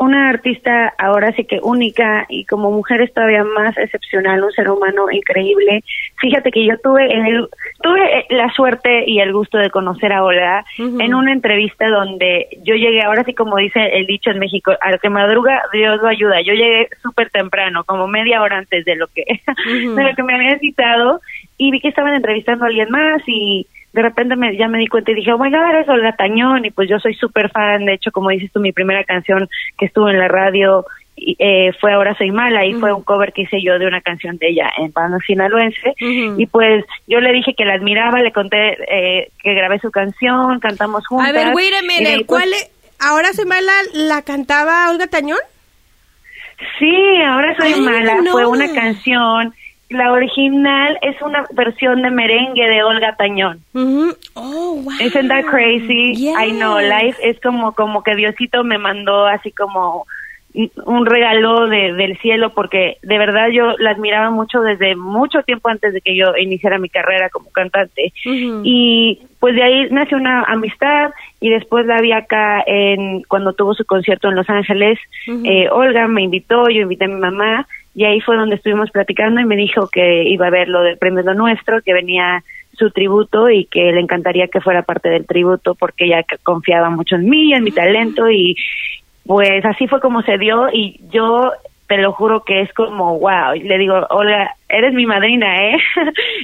una 0.02 0.30
artista 0.30 0.92
ahora 0.98 1.32
sí 1.34 1.44
que 1.44 1.60
única 1.62 2.26
y 2.28 2.44
como 2.46 2.72
mujer 2.72 3.02
es 3.02 3.14
todavía 3.14 3.44
más 3.44 3.78
excepcional, 3.78 4.44
un 4.44 4.52
ser 4.52 4.68
humano 4.68 5.06
increíble. 5.12 5.84
Fíjate 6.20 6.50
que 6.50 6.66
yo 6.66 6.76
tuve 6.80 7.06
el, 7.06 7.48
tuve 7.84 8.26
la 8.32 8.52
suerte 8.52 9.04
y 9.06 9.20
el 9.20 9.32
gusto 9.32 9.60
de 9.60 9.70
conocer 9.70 10.12
a 10.12 10.24
Olga 10.24 10.66
en 10.80 11.14
una 11.14 11.32
entrevista 11.32 11.88
donde 11.88 12.48
yo 12.64 12.74
llegué, 12.74 13.04
ahora 13.04 13.24
sí 13.24 13.36
como 13.36 13.58
dice 13.58 13.80
el 13.94 14.08
dicho 14.08 14.32
en 14.32 14.40
México, 14.40 14.74
al 14.82 15.00
que 15.00 15.12
madruga 15.12 15.62
Dios 15.72 16.02
lo 16.02 16.08
ayuda. 16.08 16.42
Yo 16.42 16.54
llegué 16.54 16.90
súper 17.04 17.30
temprano, 17.30 17.84
como 17.84 18.08
media 18.08 18.42
hora 18.42 18.58
antes 18.58 18.84
de 18.86 18.96
lo 18.96 19.06
que 19.06 19.24
de 19.68 20.04
lo 20.04 20.16
que 20.16 20.24
me 20.24 20.34
habían 20.34 20.60
citado 20.60 21.22
y 21.62 21.70
vi 21.70 21.80
que 21.80 21.90
estaban 21.90 22.16
entrevistando 22.16 22.66
a 22.66 22.70
alguien 22.70 22.90
más 22.90 23.22
y 23.28 23.68
de 23.94 24.02
repente 24.02 24.36
me, 24.36 24.58
ya 24.58 24.68
me 24.68 24.80
di 24.80 24.88
cuenta 24.88 25.12
y 25.12 25.16
dije, 25.16 25.32
oh 25.32 25.38
my 25.38 25.52
God, 25.52 25.70
eres 25.70 25.88
Olga 25.90 26.16
Tañón, 26.16 26.66
y 26.66 26.72
pues 26.72 26.90
yo 26.90 26.98
soy 26.98 27.14
súper 27.14 27.52
fan, 27.52 27.86
de 27.86 27.94
hecho, 27.94 28.12
como 28.12 28.32
dices 28.32 28.52
tú, 28.52 28.60
mi 28.60 28.72
primera 28.72 29.04
canción 29.04 29.48
que 29.78 29.86
estuvo 29.86 30.10
en 30.10 30.18
la 30.18 30.28
radio 30.28 30.86
eh, 31.18 31.72
fue 31.80 31.94
Ahora 31.94 32.16
Soy 32.16 32.32
Mala, 32.32 32.66
y 32.66 32.74
fue 32.74 32.92
un 32.92 33.04
cover 33.04 33.32
que 33.32 33.44
hice 33.44 33.62
yo 33.62 33.78
de 33.78 33.86
una 33.86 34.02
canción 34.02 34.38
de 34.38 34.48
ella 34.48 34.72
en 34.80 34.92
Pano 34.92 35.20
Sinaloense, 35.20 35.94
y 36.00 36.48
pues 36.48 36.84
yo 37.06 37.20
le 37.20 37.32
dije 37.32 37.54
que 37.54 37.66
la 37.66 37.76
admiraba, 37.76 38.24
le 38.24 38.32
conté 38.32 38.78
eh, 38.90 39.30
que 39.44 39.54
grabé 39.54 39.78
su 39.78 39.92
canción, 39.92 40.60
cantamos 40.60 41.06
juntas. 41.06 41.30
A 41.30 41.32
ver, 41.32 41.54
wait 41.54 41.74
a 41.76 41.84
minute, 41.84 42.26
¿cuál 42.26 42.50
¿Ahora 43.00 43.34
Soy 43.34 43.46
Mala 43.46 43.74
la 43.94 44.24
cantaba 44.24 44.90
Olga 44.90 45.06
Tañón? 45.06 45.38
Sí, 46.80 47.22
Ahora 47.24 47.56
Soy 47.56 47.80
Mala 47.82 48.18
fue 48.32 48.48
una 48.48 48.74
canción 48.74 49.54
la 49.92 50.12
original 50.12 50.98
es 51.02 51.22
una 51.22 51.46
versión 51.54 52.02
de 52.02 52.10
merengue 52.10 52.68
de 52.68 52.84
Olga 52.84 53.16
Tañón. 53.16 53.62
Oh, 54.34 54.82
wow. 54.84 54.94
Isn't 55.00 55.28
that 55.28 55.46
crazy? 55.46 56.30
I 56.38 56.52
know, 56.52 56.80
life 56.80 57.18
es 57.22 57.40
como 57.42 57.74
como 57.74 58.04
que 58.04 58.16
Diosito 58.16 58.64
me 58.64 58.78
mandó 58.78 59.28
así 59.28 59.52
como 59.52 60.06
un 60.86 61.06
regalo 61.06 61.68
de, 61.68 61.94
del 61.94 62.18
cielo 62.18 62.54
porque 62.54 62.98
de 63.02 63.18
verdad 63.18 63.48
yo 63.54 63.78
la 63.78 63.92
admiraba 63.92 64.32
mucho 64.32 64.62
desde 64.62 64.96
mucho 64.96 65.44
tiempo 65.44 65.70
antes 65.70 65.94
de 65.94 66.02
que 66.02 66.16
yo 66.16 66.36
iniciara 66.38 66.78
mi 66.78 66.90
carrera 66.90 67.30
como 67.30 67.50
cantante. 67.52 68.14
Y 68.26 69.22
pues 69.40 69.56
de 69.56 69.64
ahí 69.64 69.88
nació 69.92 70.18
una 70.18 70.44
amistad 70.44 71.12
y 71.40 71.50
después 71.50 71.86
la 71.86 72.02
vi 72.02 72.12
acá 72.12 72.64
en 72.66 73.24
cuando 73.24 73.54
tuvo 73.54 73.74
su 73.74 73.86
concierto 73.86 74.30
en 74.30 74.36
Los 74.36 74.50
Ángeles. 74.50 75.00
Eh, 75.28 75.70
Olga 75.72 76.08
me 76.08 76.24
invitó 76.24 76.70
yo 76.70 76.82
invité 76.82 77.06
a 77.06 77.10
mi 77.10 77.20
mamá 77.20 77.68
y 77.94 78.06
ahí 78.06 78.22
fue 78.22 78.38
donde 78.38 78.56
estuvimos 78.56 78.90
platicando 78.92 79.42
y 79.42 79.46
me 79.46 79.56
dijo 79.56 79.88
que 79.88 80.24
iba 80.24 80.48
a 80.48 80.52
ver 80.52 80.70
lo 80.70 80.82
del 80.82 80.98
premio 80.98 81.24
lo 81.24 81.34
nuestro, 81.34 81.82
que 81.82 81.94
venía 81.94 82.44
su 82.74 82.90
tributo 82.92 83.50
y 83.50 83.66
que 83.66 83.92
le 83.92 84.00
encantaría 84.00 84.48
que 84.48 84.62
fuera 84.62 84.82
parte 84.82 85.10
del 85.10 85.26
tributo 85.26 85.76
porque 85.76 86.06
ella 86.06 86.24
confiaba 86.44 86.90
mucho 86.90 87.16
en 87.16 87.30
mí, 87.30 87.54
en 87.54 87.64
mi 87.64 87.72
talento 87.72 88.30
y 88.30 88.56
pues 89.26 89.64
así 89.66 89.88
fue 89.88 90.00
como 90.00 90.22
se 90.22 90.38
dio 90.38 90.70
y 90.72 91.00
yo 91.12 91.52
te 91.88 91.98
lo 91.98 92.14
juro 92.14 92.44
que 92.46 92.62
es 92.62 92.74
como 92.74 93.20
wow, 93.20 93.54
le 93.62 93.78
digo, 93.78 94.08
Olga, 94.10 94.56
eres 94.70 94.94
mi 94.94 95.06
madrina, 95.06 95.58
¿eh? 95.68 95.78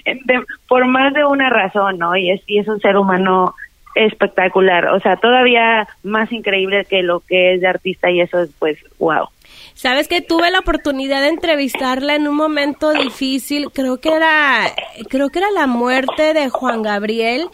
por 0.67 0.85
más 0.85 1.13
de 1.13 1.23
una 1.23 1.49
razón, 1.49 1.97
¿no? 1.97 2.17
Y 2.17 2.31
es, 2.31 2.41
y 2.47 2.59
es 2.59 2.67
un 2.67 2.81
ser 2.81 2.97
humano 2.97 3.55
espectacular, 3.95 4.89
o 4.89 4.99
sea, 4.99 5.15
todavía 5.15 5.87
más 6.03 6.31
increíble 6.31 6.85
que 6.85 7.01
lo 7.01 7.21
que 7.21 7.53
es 7.53 7.61
de 7.61 7.67
artista 7.67 8.11
y 8.11 8.21
eso 8.21 8.41
es 8.41 8.51
pues 8.59 8.77
wow. 8.99 9.29
Sabes 9.77 10.07
que 10.07 10.21
tuve 10.21 10.49
la 10.49 10.57
oportunidad 10.57 11.21
de 11.21 11.27
entrevistarla 11.27 12.15
en 12.15 12.27
un 12.27 12.35
momento 12.35 12.93
difícil, 12.93 13.69
creo 13.71 13.99
que 13.99 14.09
era, 14.09 14.73
creo 15.07 15.29
que 15.29 15.37
era 15.37 15.51
la 15.51 15.67
muerte 15.67 16.33
de 16.33 16.49
Juan 16.49 16.81
Gabriel. 16.81 17.47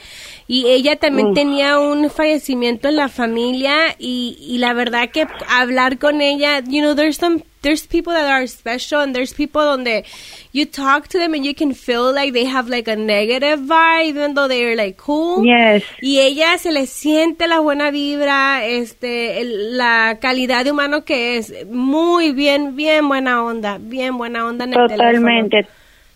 Y 0.47 0.67
ella 0.67 0.95
también 0.95 1.33
tenía 1.33 1.79
un 1.79 2.09
fallecimiento 2.09 2.87
en 2.87 2.95
la 2.95 3.09
familia. 3.09 3.95
Y, 3.99 4.37
y 4.39 4.59
la 4.59 4.71
verdad 4.71 5.09
que 5.11 5.27
hablar 5.49 5.99
con 5.99 6.21
ella, 6.21 6.61
you 6.61 6.79
know, 6.79 6.95
there's 6.95 7.17
some 7.17 7.43
there's 7.63 7.87
people 7.87 8.13
that 8.13 8.29
are 8.29 8.45
special 8.45 8.99
and 9.01 9.15
there's 9.15 9.33
people 9.33 9.63
donde 9.63 10.05
you 10.51 10.65
talk 10.65 11.07
to 11.07 11.17
them 11.17 11.33
and 11.33 11.45
you 11.45 11.55
can 11.55 11.73
feel 11.73 12.13
like 12.13 12.33
they 12.33 12.45
have 12.45 12.69
like 12.69 12.87
a 12.87 12.95
negative 12.95 13.59
vibe 13.59 14.05
even 14.05 14.35
though 14.35 14.47
they're 14.47 14.75
like 14.75 14.97
cool. 14.97 15.43
Yes. 15.43 15.83
Y 16.01 16.19
ella 16.19 16.57
se 16.59 16.71
le 16.71 16.85
siente 16.85 17.47
la 17.47 17.59
buena 17.59 17.89
vibra, 17.89 18.65
este, 18.65 19.43
la 19.43 20.19
calidad 20.21 20.65
de 20.65 20.71
humano 20.71 21.03
que 21.03 21.37
es 21.37 21.65
muy 21.67 22.31
bien, 22.31 22.75
bien 22.75 23.07
buena 23.07 23.43
onda, 23.43 23.79
bien 23.79 24.17
buena 24.17 24.45
onda 24.45 24.65
en 24.65 24.71
Totalmente. 24.73 25.67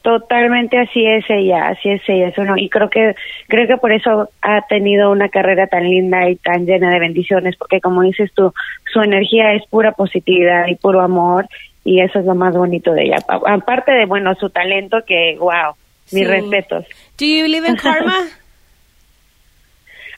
Totalmente 0.08 0.80
así 0.80 1.06
es 1.06 1.26
ella, 1.28 1.68
así 1.68 1.90
es 1.90 2.02
ella, 2.08 2.30
eso 2.30 2.46
no, 2.46 2.58
y 2.58 2.70
creo 2.70 2.90
que 2.90 3.14
creo 3.50 3.68
que 3.68 3.76
por 3.76 3.92
eso 3.92 4.30
ha 4.42 4.62
tenido 4.62 5.12
una 5.12 5.28
carrera 5.28 5.68
tan 5.68 5.84
linda 5.84 6.30
y 6.30 6.38
tan 6.38 6.66
llena 6.66 6.92
de 6.92 7.00
bendiciones, 7.00 7.58
porque 7.58 7.82
como 7.82 8.04
dices 8.04 8.32
tú, 8.34 8.54
su 8.94 9.02
energía 9.02 9.52
es 9.52 9.68
pura 9.68 9.92
positividad 9.92 10.68
y 10.68 10.76
puro 10.76 11.02
amor 11.02 11.50
y 11.84 12.00
eso 12.00 12.20
es 12.20 12.26
lo 12.26 12.36
más 12.36 12.56
bonito 12.56 12.94
de 12.94 13.04
ella. 13.04 13.18
Aparte 13.28 13.92
de 13.92 14.06
bueno, 14.06 14.34
su 14.36 14.50
talento 14.50 15.04
que 15.06 15.36
wow, 15.40 15.76
mis 16.14 16.26
respetos. 16.26 16.86
Do 17.20 17.26
you 17.26 17.44
believe 17.44 17.68
in 17.68 17.76
karma? 17.76 18.16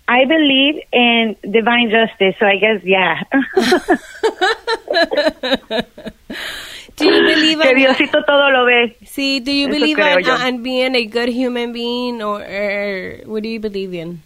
I 0.08 0.26
believe 0.26 0.84
in 0.92 1.36
divine 1.42 1.90
justice, 1.90 2.36
so 2.38 2.46
I 2.46 2.58
guess 2.58 2.84
yeah. 2.84 3.24
Do 7.00 7.06
you 7.06 7.24
believe 7.36 7.62
que 7.62 7.76
Diosito 7.76 8.24
todo 8.24 8.50
lo 8.52 8.66
ve. 8.66 8.96
Sí, 9.06 9.40
do 9.40 9.52
you 9.52 9.70
believe 9.70 9.98
in, 10.00 10.64
being 10.64 10.96
a 10.96 11.06
good 11.06 11.30
human 11.30 11.72
being 11.72 12.22
or, 12.22 12.42
what 13.26 13.44
do 13.44 13.50
you 13.50 13.60
believe 13.60 13.94
in? 13.94 14.22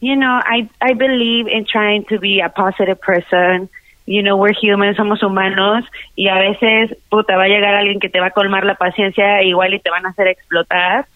You 0.00 0.16
know, 0.16 0.40
I 0.44 0.68
I 0.80 0.94
believe 0.94 1.46
in 1.46 1.64
trying 1.64 2.04
to 2.06 2.18
be 2.18 2.40
a 2.40 2.48
positive 2.48 3.00
person. 3.00 3.68
You 4.04 4.20
know, 4.20 4.36
we're 4.36 4.52
human, 4.52 4.96
somos 4.96 5.22
humanos 5.22 5.84
y 6.16 6.26
a 6.26 6.34
veces, 6.34 6.96
puta, 7.08 7.36
va 7.36 7.44
a 7.44 7.48
llegar 7.48 7.76
alguien 7.76 8.00
que 8.00 8.08
te 8.08 8.18
va 8.18 8.26
a 8.26 8.30
colmar 8.32 8.64
la 8.64 8.74
paciencia 8.74 9.44
igual 9.44 9.74
y 9.74 9.78
te 9.78 9.90
van 9.90 10.04
a 10.04 10.08
hacer 10.08 10.26
explotar, 10.26 11.06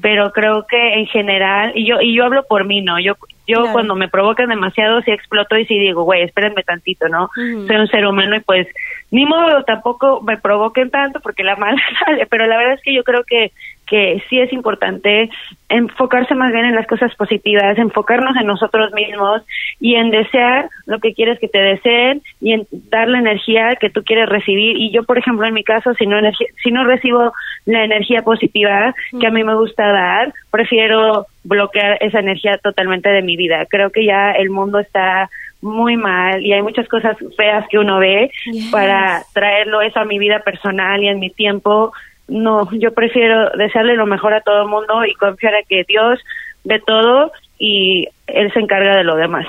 pero 0.00 0.30
creo 0.30 0.64
que 0.64 0.94
en 0.94 1.06
general, 1.06 1.72
y 1.74 1.84
yo 1.84 2.00
y 2.00 2.14
yo 2.14 2.24
hablo 2.24 2.44
por 2.44 2.64
mí, 2.64 2.82
¿no? 2.82 3.00
Yo 3.00 3.16
yo 3.48 3.72
cuando 3.72 3.96
me 3.96 4.08
provocan 4.08 4.48
demasiado 4.48 5.02
sí 5.02 5.10
exploto 5.10 5.56
y 5.56 5.66
sí 5.66 5.78
digo, 5.78 6.04
güey, 6.04 6.22
espérenme 6.22 6.62
tantito, 6.62 7.08
¿no? 7.08 7.30
Soy 7.34 7.76
un 7.76 7.88
ser 7.88 8.06
humano 8.06 8.36
y 8.36 8.40
pues 8.40 8.68
ni 9.10 9.24
modo 9.24 9.62
tampoco 9.64 10.20
me 10.20 10.36
provoquen 10.36 10.90
tanto 10.90 11.20
porque 11.20 11.44
la 11.44 11.56
mala 11.56 11.80
sale, 12.04 12.26
pero 12.26 12.46
la 12.46 12.56
verdad 12.56 12.74
es 12.74 12.82
que 12.82 12.94
yo 12.94 13.04
creo 13.04 13.24
que 13.24 13.52
que 13.86 14.22
sí 14.28 14.38
es 14.40 14.52
importante 14.52 15.30
enfocarse 15.68 16.34
más 16.34 16.52
bien 16.52 16.64
en 16.64 16.74
las 16.74 16.86
cosas 16.86 17.14
positivas, 17.14 17.78
enfocarnos 17.78 18.36
en 18.36 18.46
nosotros 18.46 18.92
mismos 18.92 19.42
y 19.80 19.94
en 19.94 20.10
desear 20.10 20.68
lo 20.86 20.98
que 20.98 21.14
quieres 21.14 21.38
que 21.38 21.48
te 21.48 21.58
deseen 21.58 22.22
y 22.40 22.52
en 22.52 22.66
dar 22.90 23.08
la 23.08 23.18
energía 23.18 23.76
que 23.80 23.90
tú 23.90 24.02
quieres 24.02 24.28
recibir. 24.28 24.76
Y 24.76 24.90
yo, 24.90 25.04
por 25.04 25.18
ejemplo, 25.18 25.46
en 25.46 25.54
mi 25.54 25.64
caso, 25.64 25.94
si 25.94 26.06
no, 26.06 26.18
si 26.62 26.70
no 26.70 26.84
recibo 26.84 27.32
la 27.64 27.84
energía 27.84 28.22
positiva 28.22 28.94
que 29.18 29.26
a 29.26 29.30
mí 29.30 29.44
me 29.44 29.54
gusta 29.54 29.92
dar, 29.92 30.32
prefiero 30.50 31.26
bloquear 31.44 31.98
esa 32.00 32.20
energía 32.20 32.58
totalmente 32.58 33.08
de 33.08 33.22
mi 33.22 33.36
vida. 33.36 33.66
Creo 33.68 33.90
que 33.90 34.04
ya 34.04 34.32
el 34.32 34.50
mundo 34.50 34.80
está 34.80 35.30
muy 35.60 35.96
mal 35.96 36.44
y 36.44 36.52
hay 36.52 36.62
muchas 36.62 36.88
cosas 36.88 37.16
feas 37.36 37.66
que 37.68 37.78
uno 37.78 37.98
ve 37.98 38.30
para 38.70 39.24
traerlo 39.32 39.80
eso 39.80 40.00
a 40.00 40.04
mi 40.04 40.18
vida 40.18 40.40
personal 40.40 41.02
y 41.02 41.08
en 41.08 41.18
mi 41.18 41.30
tiempo 41.30 41.92
no, 42.28 42.68
yo 42.72 42.92
prefiero 42.92 43.50
desearle 43.50 43.94
lo 43.94 44.06
mejor 44.06 44.34
a 44.34 44.40
todo 44.40 44.62
el 44.62 44.68
mundo 44.68 45.04
y 45.04 45.14
confiar 45.14 45.54
en 45.54 45.64
que 45.68 45.84
Dios 45.86 46.18
ve 46.64 46.80
todo 46.84 47.32
y 47.58 48.08
Él 48.26 48.52
se 48.52 48.60
encarga 48.60 48.96
de 48.96 49.04
lo 49.04 49.16
demás. 49.16 49.46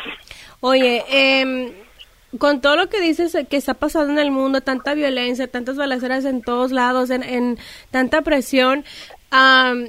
Oye, 0.62 1.04
eh, 1.12 1.74
con 2.38 2.62
todo 2.62 2.76
lo 2.76 2.88
que 2.88 3.02
dices 3.02 3.38
que 3.50 3.58
está 3.58 3.74
pasando 3.74 4.14
en 4.14 4.20
el 4.20 4.32
mundo, 4.32 4.62
tanta 4.62 4.94
violencia, 4.94 5.48
tantas 5.48 5.78
balaceras 5.78 6.26
en 6.26 6.42
todos 6.42 6.72
lados, 6.72 7.10
en, 7.10 7.24
en 7.24 7.58
tanta 7.90 8.22
presión, 8.22 8.84
um, 9.32 9.88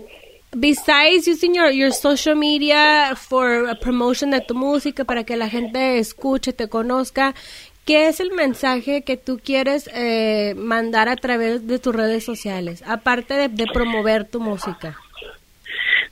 besides 0.61 1.27
using 1.27 1.55
your, 1.55 1.71
your 1.71 1.93
social 1.93 2.35
media 2.35 3.15
for 3.17 3.69
a 3.69 3.75
promotion 3.75 4.31
de 4.31 4.41
tu 4.41 4.55
música 4.55 5.05
para 5.05 5.25
que 5.25 5.37
la 5.37 5.49
gente 5.49 5.99
escuche, 5.99 6.53
te 6.53 6.69
conozca, 6.69 7.35
¿Qué 7.89 8.09
es 8.09 8.21
el 8.21 8.33
mensaje 8.33 9.01
que 9.01 9.17
tú 9.17 9.41
quieres 9.43 9.89
eh, 9.95 10.53
mandar 10.59 11.09
a 11.09 11.17
través 11.17 11.67
de 11.67 11.79
tus 11.79 11.95
redes 11.95 12.23
sociales, 12.23 12.85
aparte 12.87 13.49
de, 13.49 13.67
promover 13.73 14.29
tu 14.29 14.41
música? 14.41 15.01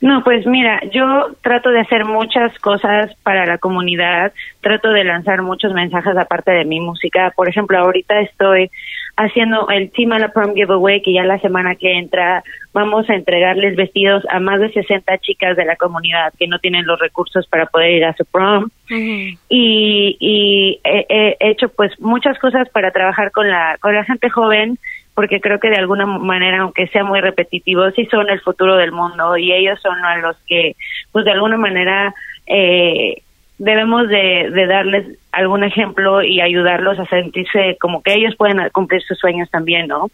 No, 0.00 0.22
pues 0.24 0.46
mira, 0.46 0.80
yo 0.92 1.34
trato 1.42 1.70
de 1.70 1.80
hacer 1.80 2.04
muchas 2.04 2.56
cosas 2.58 3.14
para 3.22 3.46
la 3.46 3.58
comunidad, 3.58 4.32
trato 4.60 4.90
de 4.90 5.04
lanzar 5.04 5.42
muchos 5.42 5.72
mensajes 5.72 6.16
aparte 6.16 6.52
de 6.52 6.64
mi 6.64 6.80
música. 6.80 7.32
Por 7.34 7.48
ejemplo, 7.48 7.78
ahorita 7.78 8.20
estoy 8.20 8.70
haciendo 9.16 9.68
el 9.70 9.90
Team 9.90 10.12
a 10.12 10.18
la 10.18 10.28
Prom 10.28 10.54
Giveaway, 10.54 11.00
que 11.00 11.12
ya 11.12 11.24
la 11.24 11.38
semana 11.38 11.74
que 11.74 11.98
entra 11.98 12.44
vamos 12.74 13.08
a 13.08 13.14
entregarles 13.14 13.74
vestidos 13.74 14.22
a 14.28 14.38
más 14.38 14.60
de 14.60 14.70
60 14.70 15.16
chicas 15.18 15.56
de 15.56 15.64
la 15.64 15.76
comunidad 15.76 16.34
que 16.38 16.46
no 16.46 16.58
tienen 16.58 16.84
los 16.84 17.00
recursos 17.00 17.46
para 17.46 17.64
poder 17.64 17.92
ir 17.92 18.04
a 18.04 18.14
su 18.14 18.26
prom. 18.26 18.68
Y, 18.90 19.38
y 20.20 20.80
he, 20.84 21.36
hecho 21.40 21.70
pues 21.70 21.98
muchas 21.98 22.38
cosas 22.38 22.68
para 22.68 22.90
trabajar 22.90 23.32
con 23.32 23.48
la, 23.48 23.78
con 23.80 23.94
la 23.94 24.04
gente 24.04 24.28
joven, 24.28 24.78
porque 25.16 25.40
creo 25.40 25.58
que 25.58 25.70
de 25.70 25.78
alguna 25.78 26.04
manera, 26.04 26.60
aunque 26.60 26.88
sea 26.88 27.02
muy 27.02 27.22
repetitivo, 27.22 27.90
sí 27.92 28.06
son 28.10 28.28
el 28.28 28.38
futuro 28.42 28.76
del 28.76 28.92
mundo 28.92 29.38
y 29.38 29.50
ellos 29.50 29.80
son 29.80 29.96
a 30.04 30.18
los 30.18 30.36
que 30.46 30.76
pues 31.10 31.24
de 31.24 31.30
alguna 31.32 31.56
manera 31.56 32.14
eh, 32.46 33.22
debemos 33.56 34.08
de, 34.08 34.50
de, 34.50 34.66
darles 34.66 35.18
algún 35.32 35.64
ejemplo 35.64 36.22
y 36.22 36.42
ayudarlos 36.42 36.98
a 36.98 37.06
sentirse 37.06 37.78
como 37.80 38.02
que 38.02 38.12
ellos 38.12 38.36
pueden 38.36 38.58
cumplir 38.74 39.00
sus 39.04 39.18
sueños 39.18 39.48
también, 39.50 39.86
¿no? 39.86 40.10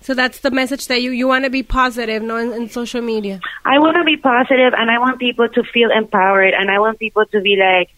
So 0.00 0.14
that's 0.14 0.40
the 0.40 0.52
message 0.52 0.86
that 0.86 1.00
you, 1.00 1.10
you 1.10 1.26
want 1.26 1.44
to 1.44 1.50
be 1.50 1.64
positive, 1.64 2.22
no, 2.22 2.36
in, 2.36 2.52
in 2.52 2.68
social 2.68 3.02
media. 3.02 3.40
I 3.64 3.80
want 3.80 3.96
to 3.96 4.04
be 4.04 4.16
positive 4.16 4.74
and 4.78 4.92
I 4.92 5.00
want 5.00 5.18
people 5.18 5.48
to 5.48 5.64
feel 5.64 5.90
empowered 5.90 6.54
and 6.54 6.70
I 6.70 6.78
want 6.78 7.00
people 7.00 7.24
to 7.32 7.40
be 7.40 7.56
like, 7.56 7.90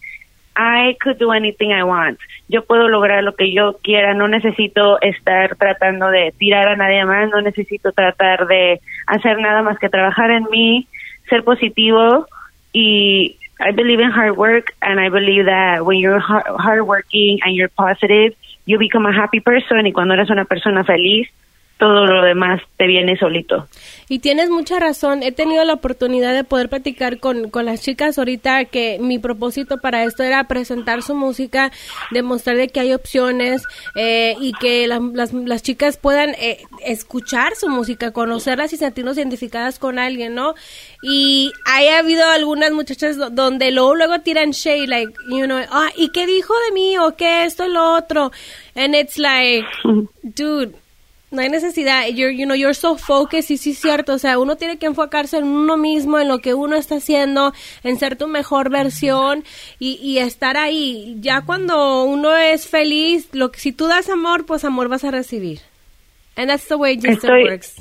I 0.57 0.97
could 1.01 1.19
do 1.19 1.33
anything 1.33 1.73
I 1.73 1.83
want. 1.83 2.19
Yo 2.49 2.65
puedo 2.65 2.89
lograr 2.89 3.23
lo 3.25 3.35
que 3.35 3.53
yo 3.53 3.79
quiera. 3.83 4.15
No 4.15 4.29
necesito 4.29 5.01
estar 5.01 5.57
tratando 5.57 6.11
de 6.11 6.33
tirar 6.39 6.69
a 6.69 6.77
nadie 6.77 7.05
más. 7.05 7.31
No 7.31 7.41
necesito 7.41 7.93
tratar 7.93 8.47
de 8.47 8.81
hacer 9.07 9.39
nada 9.39 9.63
más 9.63 9.79
que 9.79 9.89
trabajar 9.89 10.31
en 10.31 10.45
mí, 10.51 10.87
ser 11.29 11.43
positivo 11.43 12.27
y 12.73 13.37
I 13.61 13.73
believe 13.73 14.01
in 14.01 14.11
hard 14.11 14.37
work 14.37 14.75
and 14.83 15.01
I 15.01 15.09
believe 15.09 15.47
that 15.47 15.85
when 15.85 15.99
you're 15.99 16.19
hard, 16.19 16.45
hardworking 16.59 17.41
and 17.45 17.55
you're 17.55 17.69
positive, 17.69 18.35
you 18.67 18.79
become 18.79 19.07
a 19.07 19.13
happy 19.13 19.41
person 19.41 19.87
y 19.87 19.93
cuando 19.93 20.15
eres 20.15 20.31
una 20.31 20.45
persona 20.45 20.85
feliz, 20.85 21.29
todo 21.79 22.07
lo 22.07 22.23
demás 22.23 22.63
te 22.77 22.87
viene 22.87 23.17
solito. 23.19 23.69
Y 24.09 24.21
tienes 24.21 24.51
mucha 24.51 24.79
razón. 24.79 25.23
He 25.23 25.33
tenido 25.33 25.65
la 25.65 25.73
oportunidad 25.73 26.35
de 26.35 26.45
poder 26.45 26.69
platicar 26.69 27.19
con, 27.19 27.51
con 27.51 27.65
las 27.65 27.81
chicas 27.83 28.19
ahorita 28.19 28.67
que 28.67 28.99
mi 29.01 29.19
propósito 29.19 29.79
para 29.79 30.05
esto 30.05 30.23
era 30.23 30.45
presentar 30.45 31.03
su 31.03 31.15
música, 31.15 31.73
demostrarle 32.11 32.69
que 32.69 32.81
hay 32.81 32.93
opciones 32.93 33.63
eh, 33.97 34.37
y 34.41 34.53
que 34.53 34.87
las, 34.87 35.33
las, 35.33 35.63
chicas 35.63 35.97
puedan 35.97 36.31
eh, 36.35 36.59
escuchar 36.85 37.55
su 37.57 37.69
música, 37.69 38.13
conocerlas 38.13 38.73
y 38.73 38.77
sentirnos 38.77 39.17
identificadas 39.17 39.79
con 39.79 39.99
alguien, 39.99 40.35
¿no? 40.35 40.55
Y 41.03 41.53
hay 41.65 41.89
habido 41.89 42.25
algunas 42.29 42.73
muchachas 42.73 43.17
donde 43.35 43.71
luego, 43.71 43.95
luego 43.95 44.21
tiran 44.21 44.51
shade, 44.51 44.87
like, 44.87 45.13
you 45.29 45.47
know, 45.47 45.61
ah, 45.71 45.91
¿y 45.97 46.11
qué 46.11 46.27
dijo 46.27 46.55
de 46.69 46.75
mí? 46.75 46.99
¿O 46.99 47.17
qué 47.17 47.45
esto 47.45 47.67
y 47.67 47.73
lo 47.73 47.95
otro? 47.95 48.31
And 48.75 48.95
it's 48.95 49.19
like, 49.19 49.67
dude, 50.23 50.75
no 51.35 51.43
hay 51.43 51.49
necesidad, 51.49 52.07
you're, 52.09 52.35
you 52.35 52.47
know, 52.47 52.55
you're 52.55 52.75
so 52.75 52.97
focused 52.97 53.51
y 53.51 53.59
sí 53.59 53.73
es 53.73 53.79
cierto, 53.79 54.15
o 54.15 54.19
sea, 54.19 54.39
uno 54.39 54.57
tiene 54.57 54.79
que 54.79 54.87
enfocarse 54.87 55.39
en 55.39 55.45
uno 55.45 55.77
mismo, 55.77 56.19
en 56.19 56.29
lo 56.29 56.39
que 56.39 56.55
uno 56.55 56.77
está 56.77 56.97
haciendo, 56.97 57.53
en 57.83 57.99
ser 57.99 58.17
tu 58.17 58.29
mejor 58.29 58.71
versión 58.71 59.45
y, 59.79 59.99
y 60.03 60.19
estar 60.19 60.57
ahí. 60.57 61.17
Ya 61.21 61.43
cuando 61.43 62.05
uno 62.05 62.35
es 62.37 62.67
feliz, 62.67 63.29
lo 63.33 63.51
que 63.51 63.61
si 63.61 63.73
tú 63.73 63.87
das 63.87 64.09
amor, 64.09 64.47
pues 64.47 64.65
amor 64.65 64.89
vas 64.89 65.05
a 65.05 65.11
recibir. 65.11 65.61
And 66.37 66.49
that's 66.49 66.67
the 66.67 66.77
way 66.77 66.95
it 66.95 67.25
works. 67.25 67.77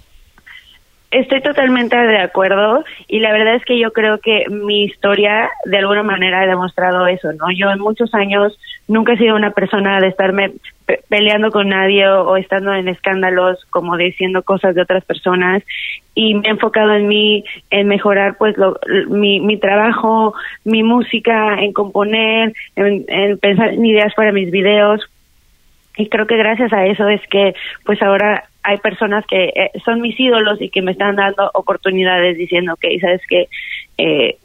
Estoy 1.14 1.42
totalmente 1.42 1.96
de 1.96 2.18
acuerdo 2.18 2.84
y 3.08 3.20
la 3.20 3.32
verdad 3.32 3.54
es 3.54 3.64
que 3.66 3.78
yo 3.78 3.94
creo 3.94 4.18
que 4.18 4.46
mi 4.50 4.84
historia 4.84 5.48
de 5.64 5.78
alguna 5.78 6.02
manera 6.02 6.42
ha 6.42 6.48
demostrado 6.48 7.06
eso, 7.06 7.32
¿no? 7.34 7.52
Yo 7.56 7.70
en 7.70 7.80
muchos 7.80 8.12
años 8.16 8.58
nunca 8.88 9.14
he 9.14 9.18
sido 9.18 9.36
una 9.36 9.52
persona 9.52 10.00
de 10.00 10.08
estarme 10.08 10.54
peleando 11.10 11.52
con 11.52 11.70
nadie 11.70 12.10
o, 12.10 12.36
estando 12.36 12.74
en 12.74 12.88
escándalos 12.88 13.64
como 13.70 13.96
diciendo 13.96 14.42
cosas 14.42 14.74
de 14.74 14.82
otras 14.82 15.06
personas 15.06 15.62
y 16.16 16.34
me 16.34 16.48
he 16.48 16.50
enfocado 16.50 16.96
en 16.96 17.08
mí, 17.08 17.44
en 17.70 17.88
mejorar 17.88 18.36
pues 18.40 18.58
lo, 18.58 18.80
mi, 19.08 19.40
mi 19.40 19.58
trabajo, 19.58 20.34
mi 20.64 20.82
música, 20.82 21.60
en 21.60 21.74
componer, 21.74 22.54
en, 22.76 23.06
en 23.08 23.38
pensar 23.38 23.70
en 23.70 23.86
ideas 23.86 24.16
para 24.16 24.32
mis 24.32 24.50
videos 24.50 25.08
y 25.96 26.10
creo 26.10 26.26
que 26.26 26.38
gracias 26.38 26.74
a 26.74 26.88
eso 26.88 27.08
es 27.08 27.22
que 27.28 27.54
pues 27.86 28.02
ahora 28.02 28.46
hay 28.64 28.78
personas 28.78 29.26
que 29.28 29.46
eh, 29.56 29.72
son 29.86 30.02
mis 30.02 30.20
ídolos 30.20 30.62
y 30.62 30.70
que 30.70 30.82
me 30.82 30.92
están 30.92 31.16
dando 31.16 31.52
oportunidades 31.54 32.38
diciendo 32.38 32.76
que 32.80 33.00
sabes 33.00 33.22
que 33.28 33.50
eh, 33.98 34.38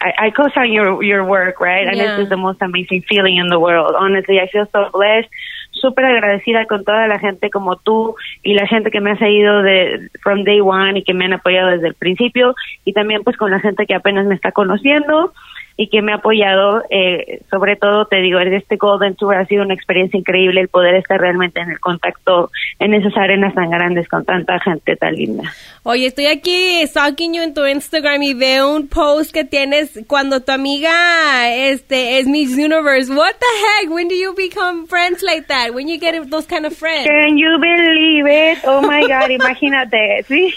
I, 0.00 0.26
I 0.26 0.30
co-sign 0.30 0.72
your 0.72 1.02
your 1.02 1.24
work, 1.24 1.60
right? 1.60 1.88
And 1.88 1.96
it's 1.96 2.28
the 2.28 2.36
most 2.36 2.60
amazing 2.60 3.02
feeling 3.08 3.36
in 3.36 3.48
the 3.48 3.58
world. 3.58 3.94
Honestly, 3.98 4.40
I 4.40 4.48
feel 4.48 4.66
so 4.72 4.90
blessed. 4.92 5.30
Súper 5.72 6.04
agradecida 6.04 6.64
con 6.66 6.84
toda 6.84 7.06
la 7.06 7.18
gente 7.18 7.50
como 7.50 7.76
tú 7.76 8.16
y 8.42 8.54
la 8.54 8.66
gente 8.66 8.90
que 8.90 9.00
me 9.00 9.12
ha 9.12 9.18
seguido 9.18 9.62
de 9.62 10.08
from 10.22 10.44
day 10.44 10.60
one 10.60 10.98
y 10.98 11.02
que 11.02 11.12
me 11.12 11.26
han 11.26 11.34
apoyado 11.34 11.70
desde 11.70 11.88
el 11.88 11.94
principio 11.94 12.54
y 12.84 12.92
también 12.92 13.22
pues 13.24 13.36
con 13.36 13.50
la 13.50 13.60
gente 13.60 13.86
que 13.86 13.94
apenas 13.94 14.26
me 14.26 14.34
está 14.34 14.52
conociendo 14.52 15.32
y 15.76 15.88
que 15.88 16.02
me 16.02 16.12
ha 16.12 16.16
apoyado. 16.16 16.82
Eh, 16.90 17.40
sobre 17.50 17.76
todo, 17.76 18.06
te 18.06 18.16
digo, 18.20 18.38
este 18.40 18.76
Golden 18.76 19.14
Tour 19.14 19.34
ha 19.36 19.46
sido 19.46 19.62
una 19.62 19.74
experiencia 19.74 20.18
increíble 20.18 20.60
el 20.60 20.68
poder 20.68 20.94
estar 20.94 21.20
realmente 21.20 21.60
en 21.60 21.70
el 21.70 21.80
contacto 21.80 22.50
en 22.78 22.94
esas 22.94 23.16
arenas 23.16 23.54
tan 23.54 23.70
grandes 23.70 24.08
con 24.08 24.24
tanta 24.24 24.58
gente 24.60 24.96
tan 24.96 25.14
linda. 25.14 25.44
Oye, 25.82 26.06
estoy 26.06 26.26
aquí 26.26 26.84
stalking 26.86 27.34
you 27.34 27.42
en 27.42 27.54
tu 27.54 27.66
Instagram 27.66 28.22
y 28.22 28.34
veo 28.34 28.74
un 28.74 28.88
post 28.88 29.32
que 29.32 29.44
tienes 29.44 30.00
cuando 30.06 30.40
tu 30.40 30.52
amiga 30.52 31.54
este 31.54 32.18
es 32.18 32.26
Miss 32.26 32.52
Universe. 32.52 33.12
What 33.12 33.34
the 33.38 33.84
heck? 33.84 33.90
When 33.92 34.08
do 34.08 34.14
you 34.14 34.34
become 34.34 34.86
friends 34.86 35.22
like 35.22 35.48
that? 35.48 35.74
When 35.74 35.88
you 35.88 35.98
get 35.98 36.14
those 36.30 36.46
kind 36.46 36.66
of 36.66 36.74
friends? 36.74 37.06
Can 37.06 37.36
you 37.36 37.58
believe 37.60 38.26
it? 38.26 38.58
Oh 38.64 38.80
my 38.80 39.02
God, 39.02 39.30
imagínate, 39.30 40.24
sí. 40.26 40.54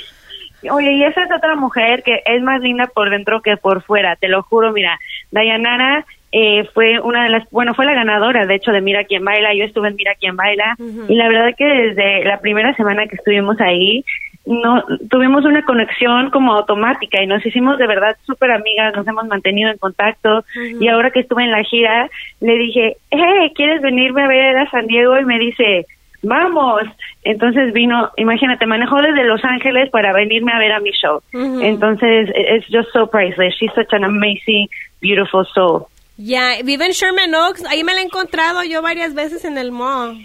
Oye, 0.71 0.91
y 0.93 1.03
esa 1.03 1.23
es 1.23 1.31
otra 1.31 1.55
mujer 1.55 2.03
que 2.03 2.21
es 2.25 2.41
más 2.41 2.61
linda 2.61 2.87
por 2.87 3.09
dentro 3.09 3.41
que 3.41 3.57
por 3.57 3.81
fuera, 3.81 4.15
te 4.15 4.27
lo 4.27 4.43
juro, 4.43 4.71
mira, 4.71 4.99
Dayanara 5.31 6.05
eh, 6.31 6.65
fue 6.73 6.99
una 6.99 7.23
de 7.23 7.29
las, 7.29 7.49
bueno, 7.49 7.73
fue 7.73 7.85
la 7.85 7.95
ganadora, 7.95 8.45
de 8.45 8.55
hecho, 8.55 8.71
de 8.71 8.81
Mira 8.81 9.03
quién 9.03 9.23
baila, 9.25 9.53
yo 9.53 9.63
estuve 9.63 9.87
en 9.87 9.95
Mira 9.95 10.15
quién 10.19 10.35
baila, 10.35 10.75
y 11.07 11.15
la 11.15 11.27
verdad 11.27 11.55
que 11.57 11.65
desde 11.65 12.23
la 12.25 12.39
primera 12.39 12.75
semana 12.75 13.07
que 13.07 13.15
estuvimos 13.15 13.59
ahí, 13.61 14.03
no 14.45 14.83
tuvimos 15.09 15.45
una 15.45 15.63
conexión 15.63 16.31
como 16.31 16.53
automática 16.53 17.21
y 17.21 17.27
nos 17.27 17.45
hicimos 17.45 17.77
de 17.77 17.87
verdad 17.87 18.17
súper 18.25 18.51
amigas, 18.51 18.95
nos 18.95 19.07
hemos 19.07 19.27
mantenido 19.27 19.69
en 19.69 19.77
contacto 19.77 20.43
y 20.79 20.87
ahora 20.87 21.11
que 21.11 21.19
estuve 21.19 21.43
en 21.43 21.51
la 21.51 21.63
gira 21.63 22.09
le 22.39 22.57
dije, 22.57 22.97
hey, 23.11 23.51
¿quieres 23.53 23.81
venirme 23.81 24.23
a 24.23 24.27
ver 24.27 24.57
a 24.57 24.69
San 24.71 24.87
Diego? 24.87 25.19
Y 25.19 25.25
me 25.25 25.37
dice, 25.37 25.85
vamos. 26.21 26.83
Entonces 27.23 27.73
vino, 27.73 28.09
imagínate, 28.17 28.65
manejó 28.65 29.01
desde 29.01 29.23
Los 29.25 29.43
Ángeles 29.43 29.89
para 29.91 30.13
venirme 30.13 30.51
a 30.51 30.59
ver 30.59 30.71
a 30.71 30.79
mi 30.79 30.91
show. 30.91 31.21
Entonces, 31.33 32.29
it's 32.35 32.67
just 32.67 32.89
so 32.93 33.07
priceless. 33.07 33.55
She's 33.59 33.71
such 33.75 33.93
an 33.93 34.03
amazing, 34.03 34.67
beautiful 35.01 35.45
soul. 35.53 35.87
Ya, 36.17 36.61
vive 36.63 36.85
en 36.85 36.91
Sherman 36.91 37.33
Oaks. 37.33 37.65
Ahí 37.65 37.83
me 37.83 37.93
la 37.93 38.01
he 38.01 38.03
encontrado 38.03 38.63
yo 38.63 38.81
varias 38.81 39.13
veces 39.13 39.45
en 39.45 39.57
el 39.57 39.71
mall. 39.71 40.17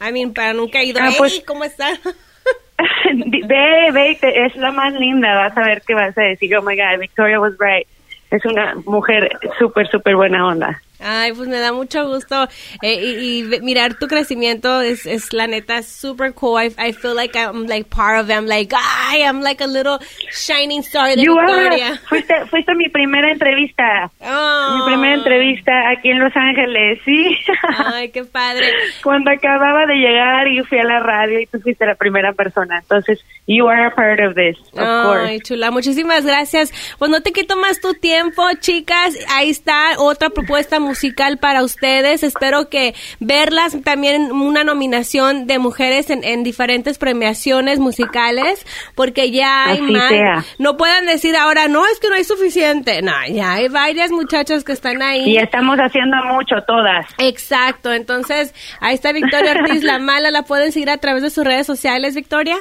I 0.00 0.10
mean, 0.10 0.32
para 0.32 0.54
nunca 0.54 0.80
he 0.80 0.86
ido. 0.86 1.00
Ah, 1.02 1.10
pues, 1.16 1.42
¿cómo 1.46 1.64
está? 1.64 1.90
ve, 3.14 3.90
ve, 3.92 4.18
es 4.22 4.56
la 4.56 4.72
más 4.72 4.94
linda. 4.94 5.34
Vas 5.34 5.56
a 5.56 5.62
ver 5.62 5.82
qué 5.86 5.94
vas 5.94 6.16
a 6.16 6.22
decir. 6.22 6.56
Oh 6.56 6.62
my 6.62 6.74
God, 6.74 6.98
Victoria 6.98 7.38
was 7.38 7.52
right. 7.58 7.86
Es 8.30 8.44
una 8.46 8.74
mujer 8.86 9.30
súper, 9.58 9.88
súper 9.88 10.16
buena 10.16 10.46
onda. 10.46 10.80
Ay, 11.02 11.32
pues 11.32 11.48
me 11.48 11.58
da 11.58 11.72
mucho 11.72 12.06
gusto 12.06 12.48
eh, 12.82 12.94
y, 13.20 13.42
mirar 13.62 13.94
tu 13.94 14.06
crecimiento 14.06 14.80
es, 14.80 15.06
es 15.06 15.32
la 15.32 15.46
neta 15.46 15.82
super 15.82 16.32
cool. 16.34 16.62
I, 16.62 16.74
I, 16.78 16.92
feel 16.92 17.14
like 17.14 17.36
I'm 17.36 17.66
like 17.66 17.90
part 17.90 18.20
of 18.20 18.26
them. 18.26 18.46
Like 18.46 18.74
I 18.74 19.18
am 19.18 19.40
like 19.40 19.62
a 19.62 19.66
little 19.66 19.98
shining 20.30 20.82
star 20.82 21.14
de 21.16 21.22
you 21.22 21.34
Victoria. 21.34 22.00
Fuiste, 22.08 22.46
fuiste 22.46 22.74
mi 22.74 22.88
primera 22.88 23.30
entrevista. 23.30 24.10
Oh. 24.20 24.76
Mi 24.76 24.92
primera 24.92 25.14
entrevista 25.14 25.72
aquí 25.90 26.10
en 26.10 26.20
Los 26.20 26.32
Ángeles, 26.36 27.00
sí. 27.04 27.36
Ay, 27.92 28.10
qué 28.10 28.24
padre. 28.24 28.66
Cuando 29.02 29.30
acababa 29.30 29.86
de 29.86 29.96
llegar 29.96 30.48
y 30.48 30.62
fui 30.62 30.78
a 30.78 30.84
la 30.84 31.00
radio 31.00 31.40
y 31.40 31.46
tú 31.46 31.60
fuiste 31.60 31.86
la 31.86 31.94
primera 31.94 32.32
persona. 32.32 32.78
Entonces, 32.78 33.24
you 33.46 33.66
are 33.66 33.86
a 33.86 33.90
part 33.90 34.20
of 34.20 34.34
this, 34.34 34.56
of 34.74 35.16
Ay, 35.26 35.40
chula, 35.40 35.70
muchísimas 35.70 36.24
gracias. 36.24 36.72
Pues 36.98 37.10
no 37.10 37.22
te 37.22 37.32
quito 37.32 37.56
más 37.56 37.80
tu 37.80 37.94
tiempo, 37.94 38.42
chicas. 38.60 39.16
Ahí 39.34 39.50
está 39.50 39.98
otra 39.98 40.30
propuesta 40.30 40.78
musical 40.78 41.38
para 41.38 41.64
ustedes. 41.64 42.22
Espero 42.22 42.68
que 42.68 42.94
verlas 43.18 43.76
también 43.82 44.30
una 44.30 44.62
nominación 44.62 45.46
de 45.46 45.58
mujeres 45.58 46.08
en, 46.10 46.42
diferentes 46.42 46.98
premiaciones 46.98 47.78
musicales, 47.78 48.64
porque 48.94 49.30
ya 49.30 49.66
hay 49.66 49.80
más. 49.80 50.12
No 50.58 50.76
puedan 50.76 51.06
decir 51.06 51.36
ahora, 51.36 51.68
no, 51.68 51.84
es 51.86 51.98
que 51.98 52.08
no 52.08 52.14
hay 52.14 52.24
suficiente. 52.24 53.02
No, 53.02 53.12
ya 53.28 53.54
hay 53.54 53.68
varias 53.68 54.10
muchachas 54.12 54.64
que 54.64 54.72
están 54.72 55.02
ahí. 55.02 55.30
Y 55.30 55.36
estamos 55.36 55.78
haciendo 55.78 56.16
mucho, 56.32 56.56
todas. 56.66 57.06
Exacto. 57.18 57.92
Entonces, 57.92 58.54
ahí 58.80 58.94
está 58.94 59.12
Victoria 59.12 59.52
Ortiz, 59.52 59.82
la 59.82 59.98
mala. 59.98 60.30
¿La 60.30 60.44
pueden 60.44 60.72
seguir 60.72 60.90
a 60.90 60.98
través 60.98 61.22
de 61.22 61.30
sus 61.30 61.44
redes 61.44 61.66
sociales, 61.66 62.14
Victoria? 62.14 62.56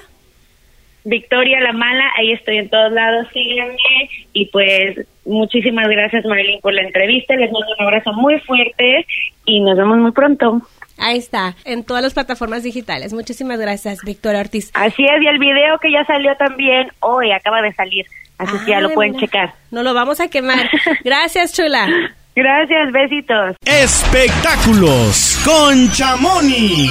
Victoria 1.04 1.60
La 1.62 1.74
Mala, 1.74 2.06
ahí 2.18 2.32
estoy 2.32 2.58
en 2.58 2.70
todos 2.70 2.92
lados, 2.92 3.28
síganme 3.34 3.78
y 4.34 4.46
pues 4.48 5.06
muchísimas 5.26 5.88
gracias 5.88 6.26
Marilyn 6.26 6.62
por 6.62 6.74
la 6.74 6.84
entrevista, 6.84 7.36
les 7.36 7.52
mando 7.52 7.68
un 7.78 7.86
abrazo 7.86 8.14
muy 8.14 8.40
fuerte 8.42 9.06
y 9.46 9.62
nos 9.62 9.78
vemos 9.78 9.98
muy 9.98 10.12
pronto. 10.12 10.62
Ahí 10.98 11.18
está, 11.18 11.56
en 11.66 11.84
todas 11.84 12.04
las 12.04 12.14
plataformas 12.14 12.64
digitales. 12.64 13.14
Muchísimas 13.14 13.60
gracias, 13.60 14.00
Victoria 14.06 14.42
Ortiz. 14.42 14.70
Así 14.76 15.04
es, 15.04 15.22
y 15.22 15.28
el 15.28 15.40
video 15.40 15.80
que 15.80 15.92
ya 15.92 16.06
salió 16.06 16.36
también 16.36 16.90
hoy, 17.00 17.32
acaba 17.32 17.62
de 17.62 17.74
salir, 17.74 18.06
así 18.38 18.54
que 18.66 18.72
ya 18.72 18.82
lo 18.82 18.92
pueden 18.92 19.18
checar. 19.18 19.54
No 19.72 19.82
lo 19.82 19.94
vamos 19.96 20.20
a 20.20 20.28
quemar. 20.28 20.70
Gracias, 21.04 21.54
chula. 21.54 21.88
Gracias, 22.36 22.92
besitos. 22.92 23.56
Espectáculos 23.66 25.42
con 25.44 25.92
Chamoni. 25.92 26.88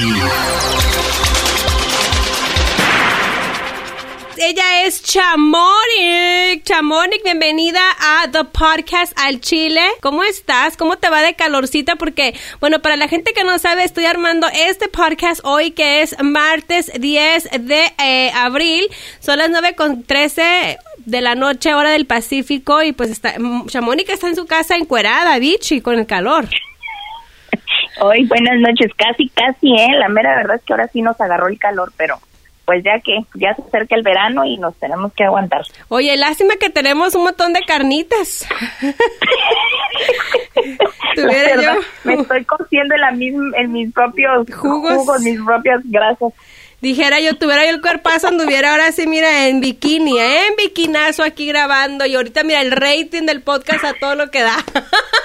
Ella 4.42 4.86
es 4.86 5.02
Chamonik. 5.02 6.64
Chamonik, 6.64 7.22
bienvenida 7.22 7.80
a 8.00 8.30
The 8.30 8.44
Podcast 8.44 9.12
al 9.18 9.40
Chile. 9.40 9.82
¿Cómo 10.00 10.24
estás? 10.24 10.78
¿Cómo 10.78 10.96
te 10.96 11.10
va 11.10 11.20
de 11.20 11.34
calorcita? 11.34 11.96
Porque, 11.96 12.34
bueno, 12.58 12.80
para 12.80 12.96
la 12.96 13.06
gente 13.06 13.34
que 13.34 13.44
no 13.44 13.58
sabe, 13.58 13.84
estoy 13.84 14.06
armando 14.06 14.46
este 14.52 14.88
podcast 14.88 15.42
hoy 15.44 15.72
que 15.72 16.00
es 16.00 16.16
martes 16.22 16.90
10 16.98 17.50
de 17.60 17.82
eh, 18.02 18.30
abril. 18.34 18.86
Son 19.18 19.38
las 19.38 19.50
9 19.50 19.74
con 19.74 20.04
13 20.04 20.78
de 20.98 21.20
la 21.20 21.34
noche, 21.34 21.74
hora 21.74 21.90
del 21.90 22.06
Pacífico. 22.06 22.82
Y 22.82 22.92
pues 22.92 23.10
está, 23.10 23.34
Chamonik 23.66 24.08
está 24.08 24.26
en 24.26 24.36
su 24.36 24.46
casa 24.46 24.74
encuerada, 24.74 25.38
bichi, 25.38 25.82
con 25.82 25.98
el 25.98 26.06
calor. 26.06 26.46
Hoy, 28.00 28.24
buenas 28.24 28.58
noches, 28.58 28.90
casi, 28.96 29.28
casi, 29.28 29.74
¿eh? 29.74 29.88
La 29.98 30.08
mera 30.08 30.34
verdad 30.36 30.56
es 30.56 30.62
que 30.62 30.72
ahora 30.72 30.88
sí 30.88 31.02
nos 31.02 31.20
agarró 31.20 31.48
el 31.48 31.58
calor, 31.58 31.92
pero 31.98 32.18
pues 32.70 32.84
ya 32.84 33.00
que 33.00 33.18
ya 33.34 33.52
se 33.56 33.62
acerca 33.62 33.96
el 33.96 34.04
verano 34.04 34.44
y 34.44 34.56
nos 34.56 34.76
tenemos 34.76 35.12
que 35.12 35.24
aguantar. 35.24 35.62
Oye, 35.88 36.16
lástima 36.16 36.54
que 36.54 36.70
tenemos 36.70 37.16
un 37.16 37.24
montón 37.24 37.52
de 37.52 37.62
carnitas. 37.62 38.46
Me 42.04 42.14
estoy 42.14 42.44
cociendo 42.44 42.94
en, 42.94 43.00
la 43.00 43.10
misma, 43.10 43.56
en 43.56 43.72
mis 43.72 43.92
propios 43.92 44.46
jugos, 44.54 45.20
mis 45.22 45.40
propias 45.40 45.80
grasas 45.86 46.32
dijera 46.80 47.18
yo, 47.18 47.36
tuviera 47.36 47.64
yo 47.64 47.70
el 47.72 47.80
cuerpazo, 47.80 48.28
anduviera 48.28 48.70
ahora 48.70 48.92
sí, 48.92 49.06
mira, 49.06 49.48
en 49.48 49.60
bikini, 49.60 50.18
¿eh? 50.18 50.46
en 50.46 50.56
bikinazo 50.56 51.24
aquí 51.24 51.46
grabando. 51.46 52.06
Y 52.06 52.14
ahorita, 52.14 52.44
mira, 52.44 52.60
el 52.62 52.70
rating 52.70 53.26
del 53.26 53.42
podcast 53.42 53.84
a 53.84 53.94
todo 53.94 54.14
lo 54.14 54.30
que 54.30 54.42
da. 54.42 54.56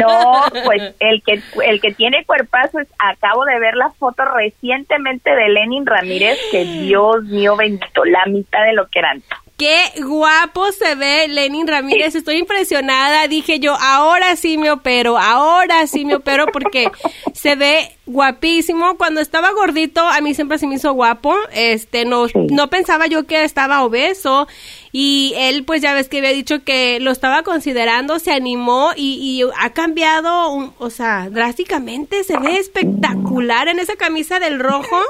No, 0.00 0.44
pues 0.64 0.94
el 1.00 1.22
que, 1.22 1.42
el 1.64 1.80
que 1.80 1.92
tiene 1.92 2.24
cuerpazo 2.24 2.78
es, 2.80 2.88
acabo 2.98 3.44
de 3.44 3.58
ver 3.58 3.74
la 3.74 3.90
foto 3.90 4.24
recientemente 4.24 5.30
de 5.30 5.48
Lenin 5.48 5.86
Ramírez, 5.86 6.38
que 6.50 6.64
Dios 6.82 7.24
mío 7.24 7.56
bendito, 7.56 8.04
la 8.04 8.24
mitad 8.26 8.64
de 8.64 8.72
lo 8.72 8.86
que 8.88 8.98
eran. 8.98 9.22
Qué 9.60 9.92
guapo 10.02 10.72
se 10.72 10.94
ve 10.94 11.28
Lenin 11.28 11.68
Ramírez. 11.68 12.14
Estoy 12.14 12.36
impresionada. 12.36 13.28
Dije 13.28 13.58
yo, 13.58 13.76
ahora 13.78 14.34
sí 14.36 14.56
me 14.56 14.70
opero, 14.70 15.18
ahora 15.18 15.86
sí 15.86 16.06
me 16.06 16.14
opero 16.14 16.46
porque 16.46 16.90
se 17.34 17.56
ve 17.56 17.94
guapísimo. 18.06 18.96
Cuando 18.96 19.20
estaba 19.20 19.50
gordito, 19.50 20.00
a 20.00 20.22
mí 20.22 20.32
siempre 20.32 20.56
se 20.56 20.66
me 20.66 20.76
hizo 20.76 20.94
guapo. 20.94 21.36
Este, 21.52 22.06
no, 22.06 22.24
no 22.50 22.70
pensaba 22.70 23.06
yo 23.06 23.26
que 23.26 23.44
estaba 23.44 23.84
obeso. 23.84 24.48
Y 24.92 25.34
él, 25.36 25.64
pues 25.64 25.82
ya 25.82 25.94
ves 25.94 26.08
que 26.08 26.18
había 26.18 26.32
dicho 26.32 26.64
que 26.64 26.98
lo 27.00 27.10
estaba 27.12 27.42
considerando, 27.42 28.18
se 28.18 28.32
animó 28.32 28.90
y, 28.96 29.44
ha 29.58 29.70
cambiado, 29.70 30.74
o 30.78 30.90
sea, 30.90 31.28
drásticamente. 31.30 32.24
Se 32.24 32.38
ve 32.38 32.56
espectacular 32.56 33.68
en 33.68 33.78
esa 33.78 33.96
camisa 33.96 34.40
del 34.40 34.58
rojo. 34.58 35.00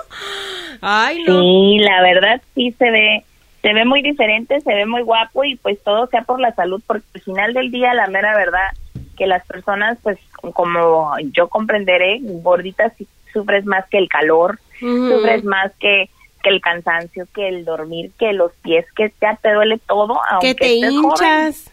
Ay, 0.81 1.23
no. 1.27 1.41
Sí, 1.41 1.79
la 1.79 2.03
verdad 2.03 2.43
sí 2.55 2.75
se 2.79 2.91
ve 2.91 3.25
se 3.63 3.75
ve 3.75 3.85
muy 3.85 4.01
diferente, 4.03 4.61
se 4.61 4.75
ve 4.75 4.87
muy 4.87 5.03
guapo 5.03 5.45
y 5.45 5.57
pues 5.57 5.83
todo 5.83 6.07
sea 6.07 6.23
por 6.23 6.41
la 6.41 6.55
salud, 6.55 6.83
porque 6.87 7.05
al 7.15 7.21
final 7.21 7.53
del 7.53 7.71
día 7.71 7.93
la 7.93 8.07
mera 8.07 8.35
verdad 8.35 8.71
que 9.17 9.27
las 9.27 9.45
personas 9.45 9.99
pues 10.03 10.19
como 10.55 11.13
yo 11.33 11.49
comprenderé, 11.49 12.21
gorditas 12.23 12.93
sufres 13.33 13.67
más 13.67 13.87
que 13.89 13.99
el 13.99 14.09
calor, 14.09 14.59
sufres 14.79 15.45
más 15.45 15.73
que, 15.79 16.09
que 16.43 16.51
el 16.51 16.61
cansancio, 16.61 17.27
que 17.35 17.49
el 17.49 17.65
dormir, 17.65 18.11
que 18.19 18.33
los 18.33 18.53
pies, 18.63 18.87
que 18.97 19.13
ya 19.21 19.37
te 19.37 19.53
duele 19.53 19.79
todo, 19.87 20.21
aunque 20.31 20.55
te 20.55 20.75
estés 20.75 20.93
hinchas. 20.93 21.73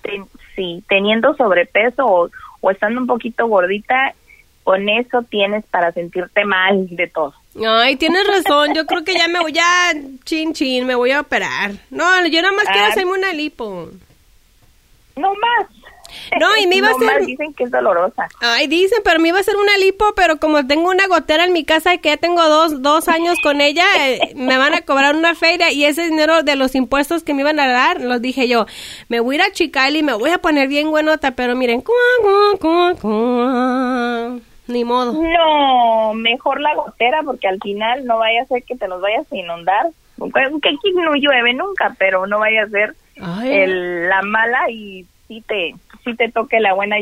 sí, 0.56 0.84
teniendo 0.88 1.36
sobrepeso 1.36 2.06
o, 2.06 2.30
o 2.62 2.71
estando 2.71 3.01
un 3.01 3.08
poquito 3.08 3.47
gordita, 3.47 4.13
con 4.63 4.89
eso 4.89 5.23
tienes 5.23 5.65
para 5.67 5.91
sentirte 5.93 6.43
mal 6.43 6.88
de 6.89 7.08
todo. 7.08 7.34
Ay, 7.65 7.95
tienes 7.95 8.27
razón. 8.27 8.73
Yo 8.75 8.86
creo 8.86 9.03
que 9.03 9.13
ya 9.13 9.27
me 9.27 9.39
voy 9.39 9.58
a 9.58 9.93
chin 10.25 10.53
chin, 10.53 10.86
me 10.86 10.95
voy 10.95 11.12
a 11.12 11.21
operar. 11.21 11.71
No, 11.89 12.25
yo 12.27 12.41
nada 12.41 12.53
más 12.53 12.65
quiero 12.65 12.84
ah. 12.84 12.89
hacerme 12.89 13.13
una 13.13 13.34
lipo. 13.34 13.89
No 15.15 15.34
más. 15.34 15.67
No, 16.39 16.56
y 16.58 16.67
me 16.67 16.75
iba 16.77 16.89
a 16.89 16.91
hacer... 16.91 17.25
dicen 17.25 17.53
que 17.53 17.63
es 17.63 17.71
dolorosa. 17.71 18.27
Ay, 18.41 18.67
dicen, 18.67 18.99
pero 19.03 19.19
me 19.19 19.30
iba 19.30 19.38
a 19.38 19.41
hacer 19.41 19.56
una 19.56 19.77
lipo, 19.77 20.06
pero 20.15 20.38
como 20.38 20.65
tengo 20.67 20.89
una 20.89 21.08
gotera 21.08 21.45
en 21.45 21.53
mi 21.53 21.63
casa 21.63 21.93
y 21.93 21.99
que 21.99 22.10
ya 22.10 22.17
tengo 22.17 22.47
dos, 22.47 22.82
dos 22.82 23.08
años 23.08 23.39
con 23.41 23.62
ella, 23.62 23.86
eh, 23.99 24.34
me 24.36 24.58
van 24.58 24.73
a 24.73 24.82
cobrar 24.82 25.15
una 25.15 25.36
feria 25.36 25.71
y 25.71 25.86
ese 25.86 26.03
dinero 26.03 26.43
de 26.43 26.56
los 26.56 26.75
impuestos 26.75 27.23
que 27.23 27.34
me 27.34 27.41
iban 27.41 27.60
a 27.60 27.67
dar, 27.67 28.01
los 28.01 28.21
dije 28.21 28.47
yo, 28.47 28.65
me 29.10 29.19
voy 29.19 29.36
a 29.36 29.38
ir 29.38 29.41
a 29.43 29.51
Chicali, 29.51 30.03
me 30.03 30.13
voy 30.13 30.32
a 30.32 30.39
poner 30.39 30.67
bien 30.67 30.89
buenota, 30.89 31.32
pero 31.32 31.56
miren, 31.56 31.84
ni 34.67 34.84
modo. 34.84 35.13
No, 35.13 36.13
mejor 36.13 36.60
la 36.62 36.75
gotera 36.75 37.21
porque 37.23 37.47
al 37.47 37.60
final 37.60 38.06
no 38.06 38.17
vaya 38.17 38.41
a 38.41 38.45
ser 38.45 38.63
que 38.63 38.75
te 38.75 38.88
los 38.88 39.01
vayas 39.01 39.32
a 39.32 39.36
inundar. 39.36 39.88
Que 40.17 40.69
aquí 40.69 40.91
no 40.95 41.13
llueve 41.15 41.53
nunca, 41.53 41.95
pero 41.97 42.25
no 42.25 42.39
vaya 42.39 42.63
a 42.63 42.69
ser 42.69 42.95
el, 43.43 44.10
la 44.10 44.21
mala 44.23 44.69
y 44.69 45.06
sí 45.27 45.43
te, 45.47 45.75
sí 46.03 46.15
te 46.15 46.31
toque 46.31 46.59
la 46.59 46.73
buena 46.73 46.97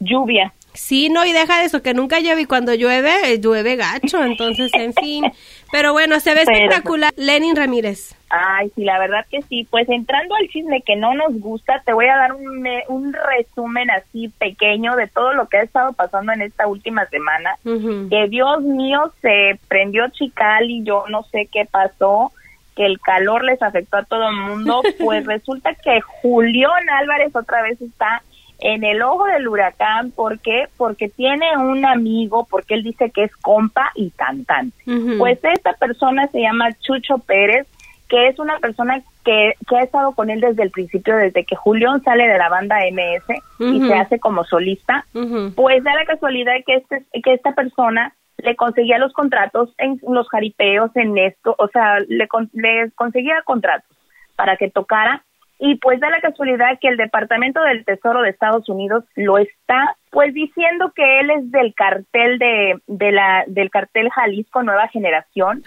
lluvia. 0.00 0.52
Sí, 0.74 1.08
no, 1.08 1.24
y 1.24 1.32
deja 1.32 1.60
de 1.60 1.66
eso, 1.66 1.82
que 1.82 1.94
nunca 1.94 2.18
llueve 2.18 2.42
y 2.42 2.46
cuando 2.46 2.74
llueve, 2.74 3.38
llueve 3.38 3.76
gacho, 3.76 4.24
entonces, 4.24 4.72
en 4.74 4.92
fin. 4.92 5.24
Pero 5.70 5.92
bueno, 5.92 6.18
se 6.18 6.34
ve 6.34 6.42
espectacular. 6.42 7.12
Lenin 7.16 7.54
Ramírez. 7.54 8.16
Ay, 8.28 8.72
sí, 8.74 8.82
la 8.82 8.98
verdad 8.98 9.24
que 9.30 9.40
sí. 9.42 9.68
Pues 9.70 9.88
entrando 9.88 10.34
al 10.34 10.48
chisme 10.48 10.82
que 10.82 10.96
no 10.96 11.14
nos 11.14 11.38
gusta, 11.38 11.80
te 11.86 11.92
voy 11.92 12.06
a 12.06 12.16
dar 12.16 12.32
un, 12.32 12.66
un 12.88 13.12
resumen 13.12 13.88
así 13.92 14.28
pequeño 14.30 14.96
de 14.96 15.06
todo 15.06 15.32
lo 15.32 15.48
que 15.48 15.58
ha 15.58 15.62
estado 15.62 15.92
pasando 15.92 16.32
en 16.32 16.42
esta 16.42 16.66
última 16.66 17.06
semana. 17.06 17.56
Que 17.62 18.26
Dios 18.28 18.60
mío, 18.62 19.12
se 19.22 19.60
prendió 19.68 20.08
chical 20.08 20.68
y 20.68 20.82
yo 20.82 21.04
no 21.08 21.22
sé 21.30 21.48
qué 21.52 21.66
pasó 21.70 22.32
que 22.74 22.86
el 22.86 23.00
calor 23.00 23.44
les 23.44 23.62
afectó 23.62 23.98
a 23.98 24.04
todo 24.04 24.28
el 24.28 24.36
mundo, 24.36 24.82
pues 24.98 25.26
resulta 25.26 25.74
que 25.74 26.00
Julián 26.00 26.88
Álvarez 26.90 27.34
otra 27.34 27.62
vez 27.62 27.80
está 27.80 28.22
en 28.60 28.84
el 28.84 29.02
ojo 29.02 29.24
del 29.26 29.48
huracán. 29.48 30.10
¿Por 30.10 30.38
qué? 30.40 30.68
Porque 30.76 31.08
tiene 31.08 31.56
un 31.56 31.84
amigo, 31.84 32.46
porque 32.50 32.74
él 32.74 32.82
dice 32.82 33.10
que 33.10 33.24
es 33.24 33.36
compa 33.36 33.90
y 33.94 34.10
cantante. 34.10 34.76
Pues 35.18 35.38
esta 35.42 35.74
persona 35.74 36.26
se 36.28 36.40
llama 36.40 36.72
Chucho 36.80 37.18
Pérez, 37.18 37.66
que 38.08 38.28
es 38.28 38.38
una 38.38 38.58
persona 38.58 39.02
que, 39.24 39.54
que, 39.68 39.76
ha 39.76 39.82
estado 39.82 40.12
con 40.12 40.30
él 40.30 40.40
desde 40.40 40.62
el 40.62 40.70
principio, 40.70 41.16
desde 41.16 41.44
que 41.44 41.56
Julián 41.56 42.02
sale 42.02 42.28
de 42.28 42.38
la 42.38 42.48
banda 42.48 42.76
MS 42.90 43.40
y 43.58 43.86
se 43.86 43.94
hace 43.94 44.18
como 44.18 44.44
solista. 44.44 45.06
Pues 45.54 45.82
da 45.82 45.94
la 45.94 46.04
casualidad 46.04 46.52
que, 46.66 46.74
este, 46.74 47.04
que 47.22 47.34
esta 47.34 47.52
persona 47.52 48.14
le 48.38 48.56
conseguía 48.56 48.98
los 48.98 49.12
contratos 49.12 49.74
en 49.78 50.00
los 50.08 50.28
jaripeos, 50.28 50.90
en 50.96 51.16
esto, 51.18 51.54
o 51.58 51.68
sea, 51.68 52.00
le, 52.00 52.28
le 52.52 52.90
conseguía 52.92 53.42
contratos 53.44 53.96
para 54.36 54.56
que 54.56 54.70
tocara 54.70 55.24
y 55.58 55.76
pues 55.76 56.00
da 56.00 56.10
la 56.10 56.20
casualidad 56.20 56.78
que 56.80 56.88
el 56.88 56.96
Departamento 56.96 57.62
del 57.62 57.84
Tesoro 57.84 58.22
de 58.22 58.30
Estados 58.30 58.68
Unidos 58.68 59.04
lo 59.14 59.38
está 59.38 59.96
pues 60.10 60.34
diciendo 60.34 60.92
que 60.94 61.20
él 61.20 61.30
es 61.30 61.50
del 61.50 61.74
cartel 61.74 62.38
de, 62.38 62.80
de 62.86 63.12
la 63.12 63.44
del 63.46 63.70
cartel 63.70 64.10
Jalisco 64.10 64.62
Nueva 64.62 64.88
Generación 64.88 65.62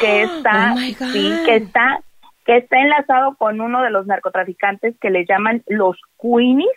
que 0.00 0.22
está 0.24 0.74
oh 0.74 0.78
sí, 0.78 1.32
que 1.46 1.56
está 1.56 2.00
que 2.48 2.56
está 2.56 2.78
enlazado 2.78 3.36
con 3.36 3.60
uno 3.60 3.82
de 3.82 3.90
los 3.90 4.06
narcotraficantes 4.06 4.96
que 5.00 5.10
le 5.10 5.26
llaman 5.26 5.62
los 5.66 6.00
Queenies, 6.18 6.70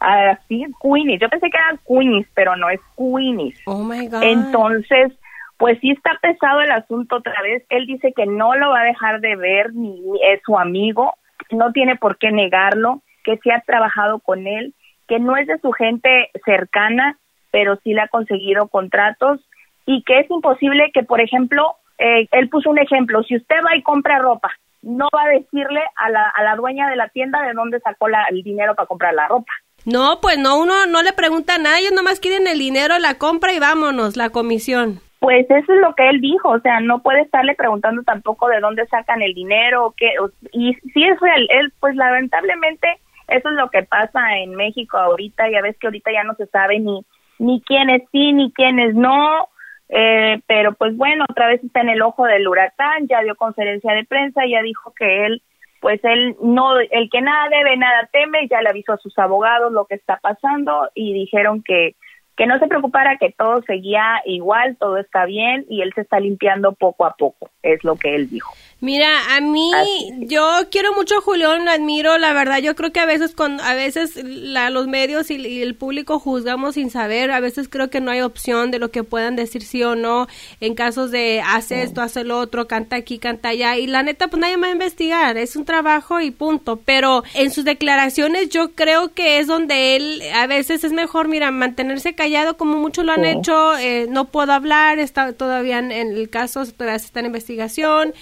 así, 0.00 0.66
Queenies. 0.82 1.20
Yo 1.20 1.28
pensé 1.28 1.48
que 1.48 1.56
eran 1.56 1.78
Queenies, 1.86 2.26
pero 2.34 2.56
no 2.56 2.68
es 2.68 2.80
Queenies. 2.98 3.62
Oh 3.66 3.84
my 3.84 4.08
God. 4.08 4.24
Entonces, 4.24 5.12
pues 5.58 5.78
sí 5.78 5.92
está 5.92 6.18
pesado 6.20 6.60
el 6.60 6.72
asunto 6.72 7.18
otra 7.18 7.40
vez. 7.42 7.64
Él 7.68 7.86
dice 7.86 8.12
que 8.16 8.26
no 8.26 8.56
lo 8.56 8.70
va 8.70 8.80
a 8.80 8.86
dejar 8.86 9.20
de 9.20 9.36
ver 9.36 9.72
ni 9.74 10.02
es 10.24 10.40
su 10.44 10.58
amigo 10.58 11.14
no 11.52 11.70
tiene 11.70 11.94
por 11.94 12.18
qué 12.18 12.32
negarlo, 12.32 13.02
que 13.22 13.38
sí 13.38 13.50
ha 13.50 13.60
trabajado 13.60 14.18
con 14.18 14.48
él, 14.48 14.74
que 15.06 15.20
no 15.20 15.36
es 15.36 15.46
de 15.46 15.60
su 15.60 15.70
gente 15.70 16.30
cercana, 16.44 17.16
pero 17.52 17.76
sí 17.84 17.94
le 17.94 18.00
ha 18.00 18.08
conseguido 18.08 18.66
contratos 18.66 19.40
y 19.84 20.02
que 20.02 20.18
es 20.18 20.30
imposible 20.30 20.90
que, 20.92 21.04
por 21.04 21.20
ejemplo, 21.20 21.76
eh, 21.98 22.26
él 22.32 22.48
puso 22.48 22.70
un 22.70 22.78
ejemplo, 22.78 23.22
si 23.22 23.36
usted 23.36 23.56
va 23.64 23.76
y 23.76 23.82
compra 23.82 24.18
ropa, 24.18 24.50
no 24.82 25.08
va 25.14 25.24
a 25.24 25.28
decirle 25.28 25.82
a 25.96 26.10
la, 26.10 26.28
a 26.28 26.42
la 26.42 26.56
dueña 26.56 26.88
de 26.88 26.96
la 26.96 27.08
tienda 27.08 27.42
de 27.42 27.52
dónde 27.52 27.80
sacó 27.80 28.08
la, 28.08 28.24
el 28.30 28.42
dinero 28.42 28.74
para 28.74 28.86
comprar 28.86 29.14
la 29.14 29.28
ropa. 29.28 29.52
No, 29.84 30.20
pues 30.20 30.38
no, 30.38 30.58
uno 30.58 30.86
no 30.86 31.02
le 31.02 31.12
pregunta 31.12 31.54
a 31.54 31.58
nadie, 31.58 31.90
nomás 31.92 32.20
quieren 32.20 32.46
el 32.46 32.58
dinero, 32.58 32.98
la 32.98 33.18
compra 33.18 33.52
y 33.52 33.58
vámonos, 33.58 34.16
la 34.16 34.30
comisión. 34.30 35.00
Pues 35.20 35.48
eso 35.48 35.72
es 35.72 35.80
lo 35.80 35.94
que 35.94 36.08
él 36.08 36.20
dijo, 36.20 36.50
o 36.50 36.60
sea, 36.60 36.80
no 36.80 37.02
puede 37.02 37.22
estarle 37.22 37.54
preguntando 37.54 38.02
tampoco 38.02 38.48
de 38.48 38.60
dónde 38.60 38.86
sacan 38.86 39.22
el 39.22 39.32
dinero 39.32 39.86
o 39.86 39.94
qué, 39.96 40.12
y 40.52 40.74
si 40.92 41.04
es 41.04 41.18
real, 41.20 41.46
él, 41.50 41.72
pues 41.80 41.96
lamentablemente 41.96 42.86
eso 43.28 43.48
es 43.48 43.54
lo 43.54 43.70
que 43.70 43.82
pasa 43.82 44.36
en 44.38 44.54
México 44.54 44.98
ahorita, 44.98 45.50
ya 45.50 45.62
ves 45.62 45.76
que 45.78 45.86
ahorita 45.86 46.12
ya 46.12 46.22
no 46.24 46.34
se 46.34 46.46
sabe 46.46 46.78
ni, 46.78 47.04
ni 47.38 47.60
quiénes 47.62 48.02
sí, 48.12 48.32
ni 48.32 48.52
quiénes 48.52 48.94
no, 48.94 49.48
eh, 49.88 50.40
pero 50.46 50.72
pues 50.74 50.96
bueno, 50.96 51.24
otra 51.28 51.48
vez 51.48 51.62
está 51.62 51.80
en 51.80 51.90
el 51.90 52.02
ojo 52.02 52.24
del 52.24 52.46
huracán, 52.48 53.06
ya 53.08 53.22
dio 53.22 53.36
conferencia 53.36 53.92
de 53.92 54.04
prensa, 54.04 54.42
ya 54.46 54.62
dijo 54.62 54.92
que 54.96 55.26
él, 55.26 55.42
pues 55.80 56.00
él 56.04 56.36
no, 56.42 56.78
el 56.78 57.10
que 57.10 57.20
nada 57.20 57.48
debe, 57.48 57.76
nada 57.76 58.08
teme, 58.12 58.48
ya 58.48 58.60
le 58.62 58.70
avisó 58.70 58.94
a 58.94 58.98
sus 58.98 59.16
abogados 59.18 59.72
lo 59.72 59.86
que 59.86 59.94
está 59.94 60.18
pasando 60.18 60.88
y 60.94 61.12
dijeron 61.12 61.62
que 61.62 61.94
que 62.36 62.46
no 62.46 62.58
se 62.58 62.66
preocupara, 62.66 63.16
que 63.16 63.32
todo 63.32 63.62
seguía 63.62 64.20
igual, 64.26 64.76
todo 64.78 64.98
está 64.98 65.24
bien 65.24 65.64
y 65.70 65.80
él 65.80 65.92
se 65.94 66.02
está 66.02 66.20
limpiando 66.20 66.72
poco 66.72 67.06
a 67.06 67.14
poco, 67.14 67.50
es 67.62 67.82
lo 67.82 67.96
que 67.96 68.14
él 68.14 68.28
dijo. 68.28 68.52
Mira, 68.80 69.34
a 69.34 69.40
mí, 69.40 69.72
yo 70.18 70.44
quiero 70.70 70.94
mucho 70.94 71.16
a 71.16 71.20
Julián, 71.22 71.64
lo 71.64 71.70
admiro, 71.70 72.18
la 72.18 72.34
verdad, 72.34 72.58
yo 72.58 72.76
creo 72.76 72.92
que 72.92 73.00
a 73.00 73.06
veces 73.06 73.34
con, 73.34 73.58
a 73.62 73.72
veces 73.72 74.16
la, 74.22 74.68
los 74.68 74.86
medios 74.86 75.30
y, 75.30 75.62
el 75.62 75.74
público 75.74 76.18
juzgamos 76.18 76.74
sin 76.74 76.90
saber, 76.90 77.30
a 77.30 77.40
veces 77.40 77.70
creo 77.70 77.88
que 77.88 78.02
no 78.02 78.10
hay 78.10 78.20
opción 78.20 78.70
de 78.70 78.78
lo 78.78 78.90
que 78.90 79.02
puedan 79.02 79.34
decir 79.34 79.62
sí 79.62 79.82
o 79.82 79.94
no, 79.96 80.28
en 80.60 80.74
casos 80.74 81.10
de 81.10 81.40
hace 81.42 81.84
esto, 81.84 82.02
hace 82.02 82.22
lo 82.22 82.38
otro, 82.38 82.68
canta 82.68 82.96
aquí, 82.96 83.18
canta 83.18 83.48
allá, 83.48 83.78
y 83.78 83.86
la 83.86 84.02
neta, 84.02 84.28
pues 84.28 84.42
nadie 84.42 84.58
va 84.58 84.66
a 84.66 84.72
investigar, 84.72 85.38
es 85.38 85.56
un 85.56 85.64
trabajo 85.64 86.20
y 86.20 86.30
punto, 86.30 86.78
pero 86.84 87.24
en 87.32 87.50
sus 87.52 87.64
declaraciones 87.64 88.50
yo 88.50 88.72
creo 88.72 89.14
que 89.14 89.38
es 89.38 89.46
donde 89.46 89.96
él, 89.96 90.22
a 90.34 90.46
veces 90.46 90.84
es 90.84 90.92
mejor, 90.92 91.28
mira, 91.28 91.50
mantenerse 91.50 92.14
callado 92.14 92.58
como 92.58 92.76
muchos 92.76 93.06
lo 93.06 93.12
han 93.12 93.24
hecho, 93.24 93.74
eh, 93.78 94.06
no 94.10 94.26
puedo 94.26 94.52
hablar, 94.52 94.98
está 94.98 95.32
todavía 95.32 95.78
en, 95.78 95.92
en 95.92 96.12
el 96.14 96.28
caso, 96.28 96.62
todavía 96.66 96.96
está 96.96 97.20
en 97.20 97.26
investigación, 97.26 98.12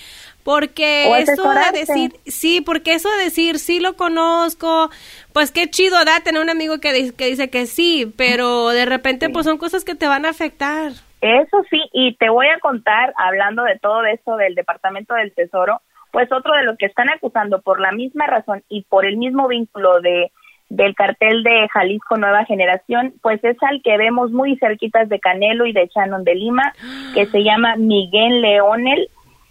porque 0.44 1.08
eso 1.18 1.50
de 1.50 1.78
decir, 1.78 2.12
sí, 2.26 2.60
porque 2.60 2.92
eso 2.92 3.08
de 3.16 3.24
decir, 3.24 3.58
sí 3.58 3.80
lo 3.80 3.96
conozco, 3.96 4.90
pues 5.32 5.50
qué 5.50 5.68
chido 5.68 6.04
da 6.04 6.20
tener 6.20 6.42
un 6.42 6.50
amigo 6.50 6.78
que, 6.78 6.92
dice 6.92 7.14
que 7.14 7.26
dice 7.26 7.50
que 7.50 7.66
sí, 7.66 8.12
pero 8.16 8.68
de 8.68 8.84
repente 8.84 9.30
pues 9.30 9.46
son 9.46 9.58
cosas 9.58 9.84
que 9.84 9.94
te 9.94 10.06
van 10.06 10.26
a 10.26 10.30
afectar. 10.30 10.92
Eso 11.22 11.64
sí, 11.70 11.80
y 11.94 12.14
te 12.16 12.28
voy 12.28 12.46
a 12.48 12.60
contar, 12.60 13.14
hablando 13.16 13.64
de 13.64 13.78
todo 13.78 14.04
esto 14.04 14.36
del 14.36 14.54
Departamento 14.54 15.14
del 15.14 15.32
Tesoro, 15.32 15.80
pues 16.12 16.30
otro 16.30 16.54
de 16.54 16.64
los 16.64 16.76
que 16.76 16.86
están 16.86 17.08
acusando 17.08 17.62
por 17.62 17.80
la 17.80 17.92
misma 17.92 18.26
razón 18.26 18.62
y 18.68 18.82
por 18.82 19.06
el 19.06 19.16
mismo 19.16 19.48
vínculo 19.48 20.00
de 20.00 20.30
del 20.70 20.94
cartel 20.94 21.42
de 21.42 21.68
Jalisco 21.68 22.16
Nueva 22.16 22.46
Generación, 22.46 23.14
pues 23.22 23.42
es 23.44 23.56
al 23.62 23.80
que 23.82 23.96
vemos 23.96 24.32
muy 24.32 24.56
cerquitas 24.56 25.08
de 25.08 25.20
Canelo 25.20 25.66
y 25.66 25.72
de 25.72 25.88
Shannon 25.94 26.24
de 26.24 26.34
Lima, 26.34 26.72
que 27.14 27.26
se 27.26 27.44
llama 27.44 27.76
Miguel 27.76 28.40
Leonel, 28.40 29.08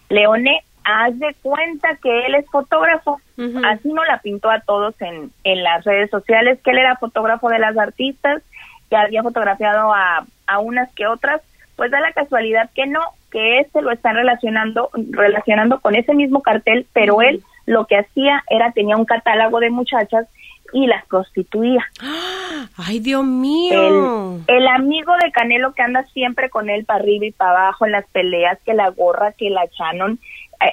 Leone 0.10 0.64
haz 0.84 1.18
de 1.20 1.36
cuenta 1.42 1.96
que 2.02 2.26
él 2.26 2.36
es 2.36 2.46
fotógrafo. 2.50 3.20
Así 3.66 3.92
no 3.92 4.04
la 4.06 4.20
pintó 4.20 4.50
a 4.50 4.60
todos 4.60 4.94
en, 5.02 5.32
en 5.44 5.64
las 5.64 5.84
redes 5.84 6.10
sociales, 6.10 6.60
que 6.64 6.72
él 6.72 6.78
era 6.78 6.98
fotógrafo 6.98 7.50
de 7.50 7.60
las 7.60 7.78
artistas, 7.78 8.42
que 8.90 8.96
había 8.96 9.24
fotografiado 9.24 9.94
a, 9.94 10.26
a 10.48 10.60
unas 10.60 10.92
que 10.94 11.08
otras. 11.08 11.42
Pues 11.76 11.90
da 11.90 12.00
la 12.00 12.12
casualidad 12.12 12.70
que 12.76 12.86
no, 12.86 13.00
que 13.32 13.60
este 13.60 13.82
lo 13.82 13.92
están 13.92 14.16
relacionando, 14.16 14.90
relacionando 15.10 15.80
con 15.80 15.96
ese 15.96 16.14
mismo 16.14 16.42
cartel, 16.42 16.86
pero 16.94 17.22
él 17.22 17.44
lo 17.66 17.86
que 17.86 17.98
hacía 17.98 18.44
era 18.50 18.72
tenía 18.72 18.96
un 18.96 19.06
catálogo 19.06 19.60
de 19.60 19.72
muchachas 19.72 20.28
y 20.74 20.88
las 20.88 21.06
prostituía. 21.06 21.86
¡Ay, 22.78 23.00
Dios 23.00 23.24
mío! 23.24 24.40
El, 24.48 24.56
el, 24.56 24.68
amigo 24.68 25.14
de 25.24 25.32
Canelo 25.32 25.74
que 25.74 25.84
anda 25.84 26.04
siempre 26.14 26.50
con 26.50 26.70
él 26.70 26.86
para 26.86 27.00
arriba 27.00 27.26
y 27.26 27.32
para 27.32 27.52
abajo 27.52 27.86
en 27.86 27.92
las 27.94 28.06
peleas, 28.08 28.60
que 28.66 28.74
la 28.74 28.90
gorra, 28.90 29.32
que 29.34 29.50
la 29.50 29.66
Shannon, 29.66 30.20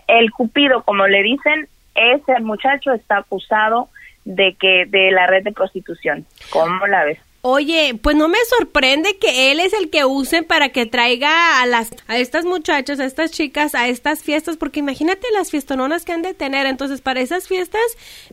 el 0.06 0.30
Cupido, 0.30 0.82
como 0.82 1.06
le 1.06 1.22
dicen, 1.22 1.68
ese 1.94 2.40
muchacho 2.40 2.92
está 2.92 3.18
acusado 3.18 3.88
de 4.24 4.54
que 4.58 4.86
de 4.86 5.10
la 5.10 5.26
red 5.26 5.44
de 5.44 5.52
prostitución. 5.52 6.26
¿Cómo 6.50 6.86
la 6.86 7.04
ves? 7.04 7.18
Oye, 7.42 7.98
pues 8.02 8.16
no 8.16 8.28
me 8.28 8.36
sorprende 8.58 9.16
que 9.18 9.50
él 9.50 9.60
es 9.60 9.72
el 9.72 9.88
que 9.88 10.04
usen 10.04 10.44
para 10.44 10.68
que 10.68 10.84
traiga 10.84 11.62
a 11.62 11.66
las 11.66 11.90
a 12.06 12.18
estas 12.18 12.44
muchachas, 12.44 13.00
a 13.00 13.06
estas 13.06 13.30
chicas, 13.30 13.74
a 13.74 13.88
estas 13.88 14.22
fiestas, 14.22 14.58
porque 14.58 14.80
imagínate 14.80 15.26
las 15.32 15.50
fiestononas 15.50 16.04
que 16.04 16.12
han 16.12 16.20
de 16.20 16.34
tener. 16.34 16.66
Entonces, 16.66 17.00
para 17.00 17.20
esas 17.20 17.48
fiestas, 17.48 17.80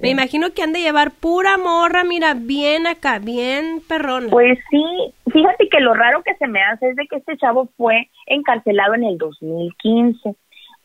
me 0.02 0.10
imagino 0.10 0.52
que 0.52 0.62
han 0.62 0.74
de 0.74 0.82
llevar 0.82 1.12
pura 1.12 1.58
morra, 1.58 2.04
mira, 2.04 2.34
bien 2.34 2.86
acá, 2.86 3.20
bien 3.20 3.82
perrona. 3.88 4.28
Pues 4.30 4.60
sí, 4.70 4.84
fíjate 5.32 5.70
que 5.70 5.80
lo 5.80 5.94
raro 5.94 6.22
que 6.24 6.36
se 6.36 6.48
me 6.48 6.62
hace 6.62 6.90
es 6.90 6.98
de 6.98 7.08
que 7.08 7.16
este 7.16 7.38
chavo 7.38 7.70
fue 7.78 8.10
encarcelado 8.26 8.94
en 8.96 9.06
el 9.06 9.18
2015 9.18 10.36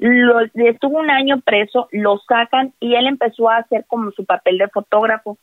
lo, 0.03 0.41
estuvo 0.55 0.99
un 0.99 1.11
año 1.11 1.41
preso, 1.41 1.88
lo 1.93 2.19
sacan 2.29 2.73
y 2.81 2.95
él 2.97 3.07
empezó 3.07 3.49
a 3.49 3.59
hacer 3.59 3.85
como 3.87 4.11
su 4.11 4.25
papel 4.25 4.59
de 4.59 4.69
fotógrafo. 4.69 5.38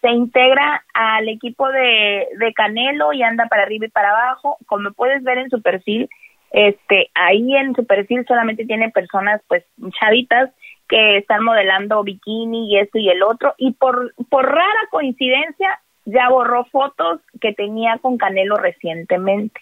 se 0.00 0.10
integra 0.10 0.84
al 0.94 1.28
equipo 1.28 1.68
de, 1.68 2.26
de 2.38 2.52
Canelo 2.54 3.12
y 3.12 3.22
anda 3.22 3.46
para 3.46 3.64
arriba 3.64 3.86
y 3.86 3.90
para 3.90 4.10
abajo. 4.10 4.56
Como 4.66 4.92
puedes 4.92 5.22
ver 5.22 5.38
en 5.38 5.50
su 5.50 5.60
perfil, 5.60 6.08
este, 6.52 7.10
ahí 7.14 7.54
en 7.54 7.74
su 7.74 7.84
perfil 7.84 8.24
solamente 8.26 8.64
tiene 8.64 8.90
personas, 8.90 9.42
pues, 9.46 9.64
chavitas 10.00 10.50
que 10.88 11.18
están 11.18 11.44
modelando 11.44 12.02
bikini 12.02 12.72
y 12.72 12.78
esto 12.78 12.98
y 12.98 13.10
el 13.10 13.22
otro. 13.22 13.54
Y 13.58 13.72
por, 13.72 14.14
por 14.30 14.46
rara 14.46 14.88
coincidencia, 14.90 15.80
ya 16.06 16.30
borró 16.30 16.64
fotos 16.64 17.20
que 17.40 17.52
tenía 17.52 17.98
con 17.98 18.16
Canelo 18.16 18.56
recientemente. 18.56 19.60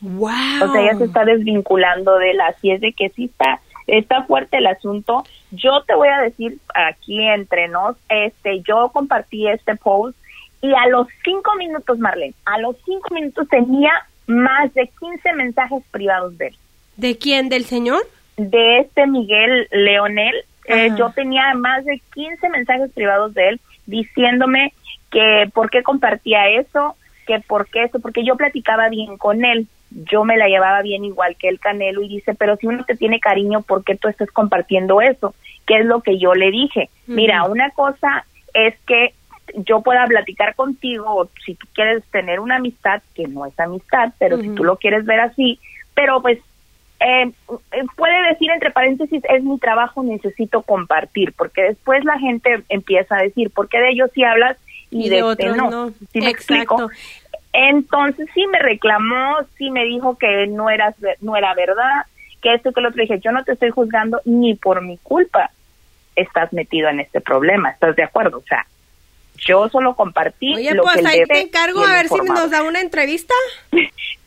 Wow. 0.00 0.30
O 0.62 0.72
sea, 0.72 0.92
ya 0.92 0.98
se 0.98 1.04
está 1.04 1.24
desvinculando 1.24 2.16
de 2.16 2.30
él, 2.30 2.40
así 2.40 2.70
es 2.70 2.80
de 2.80 2.92
que 2.92 3.10
sí 3.10 3.26
está, 3.26 3.60
está 3.86 4.24
fuerte 4.24 4.58
el 4.58 4.66
asunto. 4.66 5.24
Yo 5.50 5.82
te 5.86 5.94
voy 5.94 6.08
a 6.08 6.20
decir 6.20 6.58
aquí 6.74 7.22
entre 7.22 7.68
nos, 7.68 7.96
este, 8.08 8.60
yo 8.62 8.90
compartí 8.92 9.48
este 9.48 9.76
post 9.76 10.16
y 10.62 10.72
a 10.72 10.88
los 10.88 11.06
cinco 11.24 11.54
minutos, 11.56 11.98
Marlene, 11.98 12.34
a 12.44 12.58
los 12.58 12.76
cinco 12.84 13.14
minutos 13.14 13.48
tenía 13.48 13.92
más 14.26 14.72
de 14.74 14.88
15 15.00 15.32
mensajes 15.32 15.82
privados 15.90 16.36
de 16.38 16.48
él. 16.48 16.56
¿De 16.96 17.16
quién? 17.16 17.48
¿Del 17.48 17.64
señor? 17.64 18.02
De 18.36 18.80
este 18.80 19.06
Miguel 19.06 19.68
Leonel. 19.70 20.34
Eh, 20.66 20.90
yo 20.96 21.10
tenía 21.10 21.54
más 21.54 21.84
de 21.84 22.00
15 22.14 22.48
mensajes 22.50 22.92
privados 22.92 23.34
de 23.34 23.48
él 23.48 23.60
diciéndome 23.86 24.72
que 25.10 25.50
por 25.52 25.70
qué 25.70 25.82
compartía 25.82 26.48
eso, 26.48 26.96
que 27.26 27.40
por 27.40 27.68
qué 27.68 27.84
eso, 27.84 27.98
porque 27.98 28.24
yo 28.24 28.36
platicaba 28.36 28.88
bien 28.88 29.16
con 29.16 29.44
él, 29.44 29.66
yo 29.90 30.24
me 30.24 30.36
la 30.36 30.46
llevaba 30.46 30.82
bien 30.82 31.04
igual 31.04 31.36
que 31.36 31.48
el 31.48 31.58
Canelo 31.58 32.02
y 32.02 32.08
dice, 32.08 32.34
pero 32.34 32.56
si 32.56 32.66
uno 32.66 32.84
te 32.84 32.96
tiene 32.96 33.20
cariño, 33.20 33.62
¿por 33.62 33.84
qué 33.84 33.96
tú 33.96 34.08
estás 34.08 34.30
compartiendo 34.30 35.00
eso? 35.00 35.34
¿Qué 35.66 35.78
es 35.78 35.84
lo 35.84 36.00
que 36.00 36.18
yo 36.18 36.34
le 36.34 36.50
dije? 36.50 36.90
Mira, 37.06 37.44
una 37.44 37.70
cosa 37.70 38.24
es 38.54 38.74
que 38.86 39.14
yo 39.54 39.80
pueda 39.82 40.06
platicar 40.06 40.54
contigo, 40.54 41.28
si 41.44 41.54
tú 41.54 41.66
quieres 41.74 42.04
tener 42.10 42.40
una 42.40 42.56
amistad, 42.56 43.02
que 43.14 43.26
no 43.26 43.46
es 43.46 43.58
amistad, 43.58 44.12
pero 44.18 44.38
si 44.38 44.48
tú 44.50 44.64
lo 44.64 44.76
quieres 44.76 45.04
ver 45.04 45.20
así, 45.20 45.58
pero 45.94 46.22
pues 46.22 46.38
eh, 47.00 47.32
puede 47.96 48.28
decir 48.28 48.50
entre 48.50 48.70
paréntesis, 48.70 49.22
es 49.28 49.42
mi 49.42 49.58
trabajo, 49.58 50.02
necesito 50.02 50.62
compartir, 50.62 51.32
porque 51.32 51.62
después 51.62 52.04
la 52.04 52.18
gente 52.18 52.62
empieza 52.68 53.16
a 53.16 53.22
decir, 53.22 53.50
¿por 53.50 53.68
qué 53.68 53.78
de 53.78 53.90
ellos 53.90 54.10
sí 54.14 54.22
hablas 54.22 54.56
y, 54.90 55.08
de, 55.08 55.20
este 55.20 55.48
no? 55.50 55.90
¿Sí 56.12 56.20
me 56.20 56.30
explico? 56.30 56.90
Entonces 57.52 58.28
sí 58.34 58.46
me 58.46 58.58
reclamó, 58.58 59.36
sí 59.58 59.70
me 59.70 59.84
dijo 59.84 60.16
que 60.16 60.46
no 60.46 60.70
era, 60.70 60.94
no 61.20 61.36
era 61.36 61.54
verdad, 61.54 62.06
que 62.40 62.54
esto 62.54 62.72
que 62.72 62.80
lo 62.80 62.88
otro 62.88 63.02
dije, 63.02 63.20
yo 63.20 63.32
no 63.32 63.44
te 63.44 63.52
estoy 63.52 63.70
juzgando 63.70 64.20
ni 64.24 64.54
por 64.54 64.82
mi 64.82 64.98
culpa 64.98 65.50
estás 66.16 66.52
metido 66.52 66.88
en 66.88 67.00
este 67.00 67.20
problema, 67.20 67.70
¿estás 67.70 67.96
de 67.96 68.04
acuerdo? 68.04 68.38
O 68.38 68.42
sea, 68.42 68.66
yo 69.36 69.68
solo 69.68 69.94
compartí 69.94 70.54
Oye, 70.54 70.74
lo 70.74 70.82
pues 70.82 71.00
que 71.00 71.06
ahí 71.06 71.22
te 71.24 71.40
encargo 71.40 71.84
a 71.84 71.92
ver 71.92 72.08
si 72.08 72.18
nos 72.18 72.50
da 72.50 72.62
una 72.62 72.80
entrevista. 72.80 73.34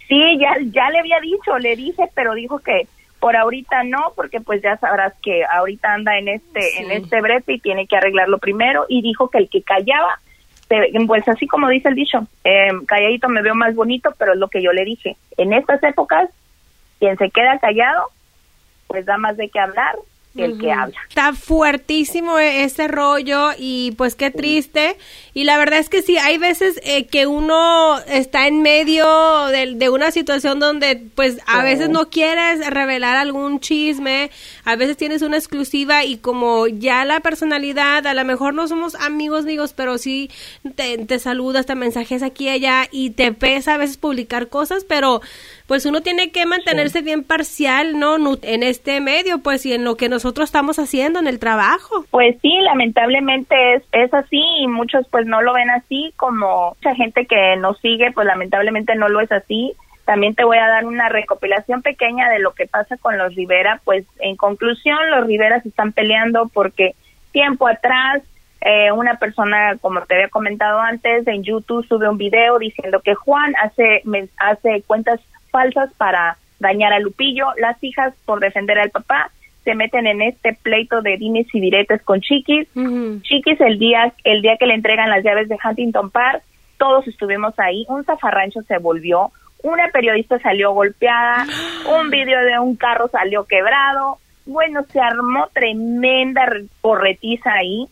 Sí, 0.05 0.37
ya, 0.37 0.53
ya 0.65 0.89
le 0.91 0.99
había 0.99 1.19
dicho, 1.21 1.57
le 1.57 1.75
dije, 1.75 2.03
pero 2.13 2.35
dijo 2.35 2.59
que 2.59 2.87
por 3.19 3.37
ahorita 3.37 3.83
no, 3.83 4.11
porque 4.15 4.41
pues 4.41 4.61
ya 4.61 4.77
sabrás 4.77 5.13
que 5.23 5.43
ahorita 5.45 5.93
anda 5.93 6.19
en 6.19 6.27
este, 6.27 6.81
en 6.81 6.91
este 6.91 7.21
brete 7.21 7.53
y 7.53 7.59
tiene 7.59 7.87
que 7.87 7.95
arreglarlo 7.95 8.37
primero, 8.37 8.85
y 8.89 9.01
dijo 9.01 9.29
que 9.29 9.37
el 9.37 9.49
que 9.49 9.63
callaba, 9.63 10.19
pues 11.07 11.27
así 11.27 11.47
como 11.47 11.67
dice 11.69 11.89
el 11.89 11.95
dicho, 11.95 12.25
eh, 12.43 12.69
calladito 12.87 13.29
me 13.29 13.41
veo 13.41 13.55
más 13.55 13.75
bonito, 13.75 14.13
pero 14.17 14.33
es 14.33 14.39
lo 14.39 14.47
que 14.49 14.61
yo 14.61 14.71
le 14.71 14.85
dije, 14.85 15.15
en 15.37 15.53
estas 15.53 15.81
épocas, 15.83 16.29
quien 16.99 17.17
se 17.17 17.29
queda 17.29 17.59
callado, 17.59 18.09
pues 18.87 19.05
da 19.05 19.17
más 19.17 19.35
de 19.37 19.49
qué 19.49 19.59
hablar 19.59 19.95
que 20.35 20.45
el 20.45 20.57
que 20.59 20.71
habla. 20.71 20.97
Está 21.09 21.33
fuertísimo 21.33 22.39
e- 22.39 22.63
ese 22.63 22.87
rollo 22.87 23.49
y 23.55 23.91
pues 23.97 24.15
qué 24.15 24.31
triste. 24.31 24.97
Y 25.35 25.43
la 25.43 25.59
verdad 25.59 25.77
es 25.77 25.89
que 25.89 26.01
sí, 26.01 26.17
hay 26.17 26.39
veces 26.39 26.79
eh, 26.83 27.05
que 27.05 27.27
uno 27.27 27.99
está 28.07 28.47
en 28.47 28.63
medio 28.63 29.05
de, 29.47 29.75
de 29.75 29.89
una 29.89 30.09
situación 30.09 30.59
donde 30.59 30.99
pues 31.15 31.39
a 31.45 31.59
Sí. 31.59 31.63
veces 31.65 31.89
no 31.89 32.09
quieres 32.09 32.67
revelar 32.67 33.15
algún 33.15 33.59
chisme, 33.59 34.31
a 34.65 34.75
veces 34.75 34.97
tienes 34.97 35.21
una 35.21 35.37
exclusiva 35.37 36.03
y 36.03 36.17
como 36.17 36.67
ya 36.67 37.05
la 37.05 37.19
personalidad, 37.19 38.05
a 38.07 38.13
lo 38.13 38.25
mejor 38.25 38.53
no 38.53 38.67
somos 38.67 38.95
amigos, 38.95 39.43
amigos, 39.43 39.73
pero 39.73 39.97
sí 39.97 40.29
te, 40.75 40.97
te 41.05 41.19
saludas, 41.19 41.65
te 41.65 41.75
mensajes 41.75 42.23
aquí 42.23 42.45
y 42.45 42.49
allá 42.49 42.87
y 42.91 43.11
te 43.11 43.31
pesa 43.33 43.75
a 43.75 43.77
veces 43.77 43.97
publicar 43.97 44.49
cosas, 44.49 44.85
pero 44.85 45.21
pues 45.67 45.85
uno 45.85 46.01
tiene 46.01 46.31
que 46.31 46.45
mantenerse 46.45 47.01
bien 47.01 47.23
parcial, 47.23 47.97
¿no? 47.97 48.17
En 48.41 48.63
este 48.63 48.99
medio, 48.99 49.39
pues, 49.39 49.65
y 49.65 49.73
en 49.73 49.83
lo 49.83 49.95
que 49.95 50.09
nosotros 50.09 50.49
estamos 50.49 50.77
haciendo 50.77 51.19
en 51.19 51.27
el 51.27 51.39
trabajo. 51.39 52.05
Pues 52.11 52.35
sí, 52.41 52.51
lamentablemente 52.61 53.55
es, 53.75 53.83
es 53.91 54.13
así 54.13 54.41
y 54.59 54.67
muchos 54.67 55.07
pues 55.09 55.25
no 55.25 55.41
lo 55.41 55.53
ven 55.53 55.69
así, 55.69 56.13
como 56.17 56.75
mucha 56.75 56.95
gente 56.95 57.25
que 57.25 57.55
nos 57.57 57.79
sigue 57.79 58.11
pues 58.11 58.27
lamentablemente 58.27 58.95
no 58.95 59.09
lo 59.09 59.21
es 59.21 59.31
así. 59.31 59.73
También 60.05 60.35
te 60.35 60.43
voy 60.43 60.57
a 60.57 60.67
dar 60.67 60.85
una 60.85 61.07
recopilación 61.09 61.81
pequeña 61.81 62.29
de 62.29 62.39
lo 62.39 62.51
que 62.53 62.67
pasa 62.67 62.97
con 62.97 63.17
los 63.17 63.33
Rivera, 63.35 63.79
pues 63.85 64.05
en 64.19 64.35
conclusión 64.35 64.97
los 65.11 65.25
Rivera 65.27 65.61
se 65.61 65.69
están 65.69 65.93
peleando 65.93 66.49
porque 66.53 66.95
tiempo 67.31 67.67
atrás 67.67 68.21
eh, 68.61 68.91
una 68.91 69.15
persona, 69.15 69.77
como 69.81 70.01
te 70.01 70.15
había 70.15 70.29
comentado 70.29 70.79
antes, 70.79 71.27
en 71.27 71.43
YouTube 71.43 71.85
sube 71.87 72.07
un 72.07 72.17
video 72.17 72.57
diciendo 72.59 73.01
que 73.01 73.13
Juan 73.13 73.53
hace, 73.61 74.01
me- 74.05 74.27
hace 74.37 74.81
cuentas 74.87 75.19
falsas 75.51 75.91
para 75.97 76.37
dañar 76.59 76.93
a 76.93 76.99
Lupillo. 76.99 77.47
Las 77.57 77.81
hijas, 77.83 78.13
por 78.25 78.39
defender 78.39 78.79
al 78.79 78.89
papá, 78.89 79.31
se 79.65 79.75
meten 79.75 80.07
en 80.07 80.21
este 80.21 80.53
pleito 80.61 81.01
de 81.01 81.17
dimes 81.17 81.47
y 81.53 81.59
diretes 81.59 82.01
con 82.03 82.21
Chiquis. 82.21 82.67
Chiquis, 83.21 83.59
el 83.61 83.79
día, 83.79 84.13
el 84.23 84.41
día 84.41 84.55
que 84.57 84.65
le 84.67 84.75
entregan 84.75 85.09
las 85.09 85.23
llaves 85.23 85.49
de 85.49 85.57
Huntington 85.63 86.09
Park, 86.11 86.41
todos 86.77 87.05
estuvimos 87.07 87.57
ahí. 87.59 87.85
Un 87.89 88.03
zafarrancho 88.05 88.61
se 88.63 88.77
volvió. 88.77 89.31
Una 89.63 89.87
periodista 89.89 90.37
salió 90.39 90.71
golpeada. 90.73 91.45
Un 91.99 92.09
video 92.09 92.39
de 92.45 92.59
un 92.59 92.75
carro 92.75 93.07
salió 93.07 93.45
quebrado. 93.45 94.17
Bueno, 94.45 94.83
se 94.91 94.99
armó 94.99 95.47
tremenda 95.53 96.45
re- 96.45 96.65
porretiza 96.81 97.51
ahí. 97.53 97.87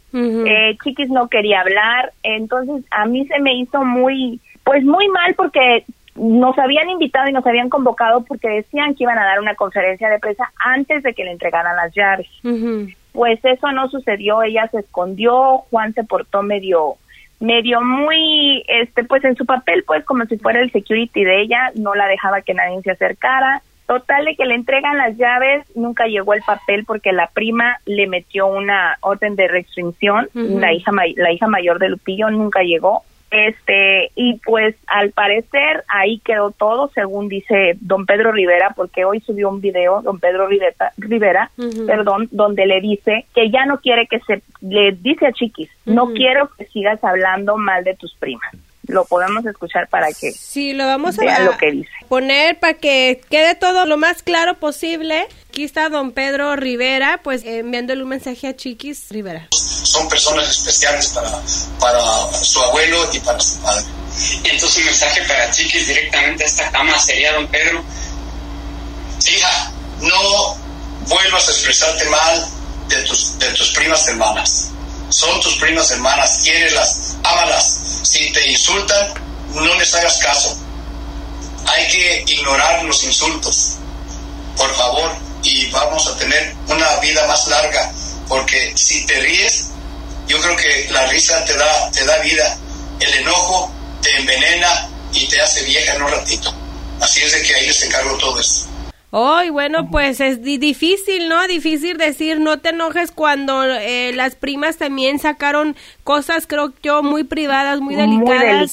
Eh, 0.48 0.78
Chiquis 0.84 1.10
no 1.10 1.28
quería 1.30 1.62
hablar, 1.62 2.12
entonces 2.24 2.84
a 2.92 3.06
mí 3.06 3.26
se 3.28 3.40
me 3.40 3.54
hizo 3.56 3.84
muy, 3.86 4.42
pues 4.66 4.84
muy 4.84 5.08
mal 5.08 5.34
porque 5.36 5.86
nos 6.16 6.58
habían 6.60 6.90
invitado 6.90 7.30
y 7.30 7.32
nos 7.32 7.48
habían 7.48 7.70
convocado 7.70 8.26
porque 8.26 8.50
decían 8.50 8.96
que 8.96 9.04
iban 9.06 9.18
a 9.18 9.24
dar 9.26 9.40
una 9.40 9.56
conferencia 9.56 10.10
de 10.10 10.20
prensa 10.20 10.52
antes 10.60 11.04
de 11.04 11.14
que 11.14 11.24
le 11.24 11.32
entregaran 11.32 11.78
las 11.78 11.94
llaves. 11.96 12.28
Pues 13.14 13.44
eso 13.46 13.72
no 13.72 13.90
sucedió, 13.90 14.44
ella 14.44 14.68
se 14.72 14.80
escondió, 14.80 15.60
Juan 15.70 15.94
se 15.94 16.04
portó 16.04 16.44
medio 16.44 16.96
medio 17.42 17.82
muy 17.82 18.64
este 18.68 19.04
pues 19.04 19.24
en 19.26 19.36
su 19.36 19.46
papel 19.46 19.84
pues 19.86 20.06
como 20.06 20.26
si 20.26 20.38
fuera 20.38 20.62
el 20.62 20.72
security 20.72 21.24
de 21.24 21.42
ella, 21.42 21.72
no 21.76 21.96
la 21.96 22.08
dejaba 22.08 22.42
que 22.42 22.54
nadie 22.54 22.82
se 22.82 22.92
acercara. 22.92 23.62
Total 23.88 24.24
de 24.24 24.36
que 24.38 24.46
le 24.46 24.56
entregan 24.56 24.98
las 24.98 25.18
llaves, 25.18 25.66
nunca 25.76 26.06
llegó 26.06 26.34
el 26.34 26.42
papel 26.44 26.86
porque 26.86 27.12
la 27.12 27.28
prima 27.28 27.78
le 27.86 28.08
metió 28.08 28.48
una 28.48 28.98
orden 29.02 29.36
de 29.36 29.50
restricción, 29.50 30.30
la 30.34 30.72
hija 30.72 30.92
la 31.18 31.34
hija 31.34 31.48
mayor 31.48 31.78
de 31.78 31.90
Lupillo 31.90 32.30
nunca 32.30 32.62
llegó. 32.62 33.04
Este, 33.32 34.12
y 34.16 34.40
pues 34.44 34.76
al 34.88 35.12
parecer 35.12 35.86
ahí 35.88 36.20
quedó 36.20 36.52
todo, 36.52 36.92
según 36.94 37.30
dice 37.30 37.78
don 37.80 38.06
Pedro 38.06 38.34
Rivera, 38.34 38.74
porque 38.76 39.06
hoy 39.06 39.22
subió 39.22 39.50
un 39.50 39.62
video, 39.62 40.02
don 40.02 40.20
Pedro 40.20 40.48
Rivera, 40.48 40.92
Rivera 40.98 41.50
perdón, 41.88 42.28
donde 42.32 42.66
le 42.66 42.82
dice 42.82 43.26
que 43.34 43.50
ya 43.50 43.66
no 43.66 43.80
quiere 43.80 44.08
que 44.08 44.20
se, 44.20 44.42
le 44.60 44.92
dice 44.92 45.28
a 45.28 45.32
Chiquis, 45.32 45.70
no 45.86 46.12
quiero 46.14 46.50
que 46.58 46.66
sigas 46.66 47.02
hablando 47.06 47.56
mal 47.56 47.86
de 47.86 47.96
tus 47.96 48.14
primas. 48.16 48.52
Lo 48.88 49.06
podemos 49.06 49.46
escuchar 49.46 49.88
para 49.88 50.08
que 50.08 50.32
Sí, 50.32 50.74
lo 50.74 50.86
vamos 50.86 51.18
a 51.20 51.44
lo 51.44 51.56
que 51.58 51.72
dice. 51.72 51.92
poner 52.10 52.60
para 52.60 52.74
que 52.74 53.22
quede 53.30 53.56
todo 53.56 53.86
lo 53.86 53.96
más 53.96 54.24
claro 54.24 54.56
posible. 54.56 55.28
Aquí 55.50 55.64
está 55.64 55.88
don 55.88 56.12
Pedro 56.12 56.56
Rivera, 56.56 57.22
pues 57.24 57.46
eh, 57.46 57.60
enviándole 57.60 58.04
un 58.04 58.10
mensaje 58.10 58.48
a 58.48 58.56
Chiquis 58.56 59.10
Rivera. 59.12 59.48
Son 59.92 60.08
personas 60.08 60.50
especiales 60.50 61.08
para, 61.10 61.42
para 61.80 62.44
su 62.44 62.62
abuelo 62.62 63.10
y 63.12 63.20
para 63.20 63.40
su 63.40 63.58
padre. 63.60 63.84
Y 64.44 64.50
entonces 64.50 64.78
un 64.78 64.86
mensaje 64.86 65.22
para 65.24 65.52
Chiquis 65.52 65.88
directamente 65.88 66.44
a 66.44 66.48
esta 66.48 66.72
cama 66.72 67.00
sería, 67.00 67.34
don 67.34 67.48
Pedro, 67.48 67.84
Hija, 69.28 69.72
no 70.00 70.58
vuelvas 71.08 71.48
a 71.48 71.52
expresarte 71.52 72.06
mal 72.06 72.48
de 72.88 73.02
tus, 73.04 73.38
de 73.40 73.50
tus 73.52 73.70
primas 73.72 74.08
hermanas. 74.08 74.70
Son 75.10 75.40
tus 75.42 75.56
primas 75.56 75.92
hermanas, 75.92 76.40
quiérelas, 76.44 77.16
ámalas. 77.24 77.80
Si 78.04 78.32
te 78.32 78.48
insultan, 78.50 79.14
no 79.54 79.76
les 79.76 79.94
hagas 79.94 80.18
caso. 80.18 80.58
Hay 81.68 81.88
que 81.90 82.24
ignorar 82.34 82.84
los 82.84 83.04
insultos, 83.04 83.74
por 84.58 84.74
favor, 84.76 85.12
y 85.44 85.70
vamos 85.70 86.08
a 86.08 86.18
tener 86.18 86.56
una 86.68 86.96
vida 86.98 87.26
más 87.28 87.48
larga, 87.48 87.92
porque 88.28 88.74
si 88.76 89.06
te 89.06 89.20
ríes, 89.20 89.71
yo 90.32 90.40
creo 90.40 90.56
que 90.56 90.94
la 90.94 91.08
risa 91.08 91.44
te 91.44 91.54
da, 91.58 91.92
te 91.92 92.06
da 92.06 92.18
vida. 92.20 92.58
El 93.02 93.14
enojo 93.16 93.70
te 94.02 94.16
envenena 94.18 94.88
y 95.14 95.28
te 95.28 95.42
hace 95.42 95.66
vieja 95.66 95.96
en 95.96 96.04
un 96.04 96.12
ratito. 96.12 96.54
Así 97.02 97.22
es 97.22 97.34
de 97.34 97.42
que 97.44 97.54
ahí 97.54 97.68
les 97.68 97.84
encargo 97.84 98.18
todo 98.18 98.40
eso. 98.40 98.70
Hoy, 99.14 99.50
bueno, 99.50 99.90
pues 99.92 100.22
es 100.22 100.42
difícil, 100.42 101.28
¿no? 101.28 101.46
Difícil 101.46 101.98
decir, 101.98 102.40
no 102.40 102.60
te 102.60 102.70
enojes 102.70 103.12
cuando 103.12 103.66
eh, 103.66 104.14
las 104.14 104.38
primas 104.38 104.78
también 104.78 105.20
sacaron 105.20 105.76
cosas, 106.06 106.48
creo 106.48 106.72
yo, 106.82 107.04
muy 107.04 107.26
privadas, 107.26 107.82
muy 107.82 107.96
delicadas. 107.96 108.72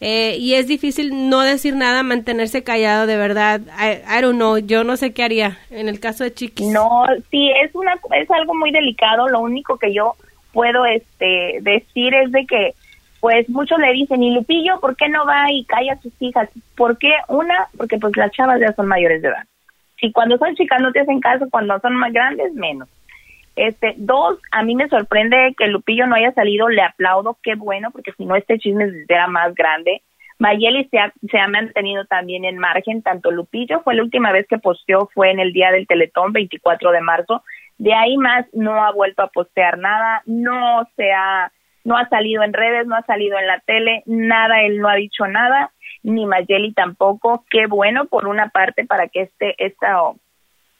Eh, 0.00 0.36
y 0.38 0.54
es 0.54 0.68
difícil 0.68 1.28
no 1.28 1.40
decir 1.40 1.74
nada, 1.74 2.04
mantenerse 2.04 2.62
callado, 2.62 3.08
de 3.08 3.16
verdad. 3.16 3.60
I, 3.76 4.20
don't 4.20 4.36
know, 4.36 4.56
yo 4.58 4.84
no 4.84 4.96
sé 4.96 5.12
qué 5.12 5.24
haría 5.24 5.58
en 5.70 5.88
el 5.88 5.98
caso 5.98 6.22
de 6.22 6.32
Chiquis. 6.32 6.68
No, 6.68 7.04
sí, 7.32 7.50
es, 7.64 7.74
una, 7.74 7.94
es 8.20 8.30
algo 8.30 8.54
muy 8.54 8.70
delicado. 8.70 9.26
Lo 9.28 9.40
único 9.40 9.78
que 9.78 9.92
yo 9.92 10.14
puedo 10.52 10.86
este, 10.86 11.58
decir 11.62 12.14
es 12.14 12.32
de 12.32 12.46
que 12.46 12.74
pues 13.20 13.48
muchos 13.48 13.78
le 13.78 13.92
dicen, 13.92 14.20
y 14.20 14.34
Lupillo, 14.34 14.80
¿por 14.80 14.96
qué 14.96 15.08
no 15.08 15.24
va 15.24 15.50
y 15.52 15.64
calla 15.64 15.92
a 15.92 16.00
sus 16.00 16.12
hijas? 16.20 16.48
¿Por 16.76 16.98
qué? 16.98 17.12
Una, 17.28 17.68
porque 17.78 17.96
pues 17.96 18.16
las 18.16 18.32
chavas 18.32 18.58
ya 18.58 18.72
son 18.72 18.88
mayores 18.88 19.22
de 19.22 19.28
edad. 19.28 19.44
Si 20.00 20.10
cuando 20.10 20.36
son 20.38 20.56
chicas 20.56 20.80
no 20.80 20.90
te 20.90 21.00
hacen 21.00 21.20
caso, 21.20 21.46
cuando 21.48 21.78
son 21.78 21.94
más 21.94 22.12
grandes, 22.12 22.52
menos. 22.54 22.88
Este, 23.54 23.94
dos, 23.96 24.40
a 24.50 24.64
mí 24.64 24.74
me 24.74 24.88
sorprende 24.88 25.54
que 25.56 25.68
Lupillo 25.68 26.08
no 26.08 26.16
haya 26.16 26.32
salido, 26.32 26.68
le 26.68 26.82
aplaudo, 26.82 27.38
qué 27.44 27.54
bueno, 27.54 27.92
porque 27.92 28.10
si 28.12 28.24
no 28.24 28.34
este 28.34 28.58
chisme 28.58 28.90
era 29.08 29.28
más 29.28 29.54
grande. 29.54 30.02
Mayeli 30.40 30.88
se 30.88 30.98
ha, 30.98 31.12
se 31.30 31.38
ha 31.38 31.46
mantenido 31.46 32.04
también 32.06 32.44
en 32.44 32.58
margen, 32.58 33.02
tanto 33.02 33.30
Lupillo 33.30 33.82
fue 33.82 33.94
la 33.94 34.02
última 34.02 34.32
vez 34.32 34.48
que 34.48 34.58
posteó, 34.58 35.08
fue 35.14 35.30
en 35.30 35.38
el 35.38 35.52
día 35.52 35.70
del 35.70 35.86
Teletón, 35.86 36.32
24 36.32 36.90
de 36.90 37.00
marzo, 37.00 37.44
de 37.82 37.92
ahí 37.94 38.16
más 38.16 38.46
no 38.52 38.84
ha 38.84 38.92
vuelto 38.92 39.24
a 39.24 39.26
postear 39.26 39.76
nada, 39.76 40.22
no 40.24 40.88
se 40.94 41.12
ha 41.12 41.50
no 41.82 41.96
ha 41.96 42.08
salido 42.08 42.44
en 42.44 42.52
redes, 42.52 42.86
no 42.86 42.94
ha 42.94 43.02
salido 43.02 43.36
en 43.40 43.48
la 43.48 43.58
tele, 43.58 44.04
nada, 44.06 44.62
él 44.62 44.78
no 44.78 44.88
ha 44.88 44.94
dicho 44.94 45.26
nada, 45.26 45.72
ni 46.04 46.24
Mayeli 46.24 46.72
tampoco. 46.74 47.44
Qué 47.50 47.66
bueno 47.66 48.04
por 48.04 48.28
una 48.28 48.50
parte 48.50 48.86
para 48.86 49.08
que 49.08 49.22
este, 49.22 49.56
esta, 49.58 49.98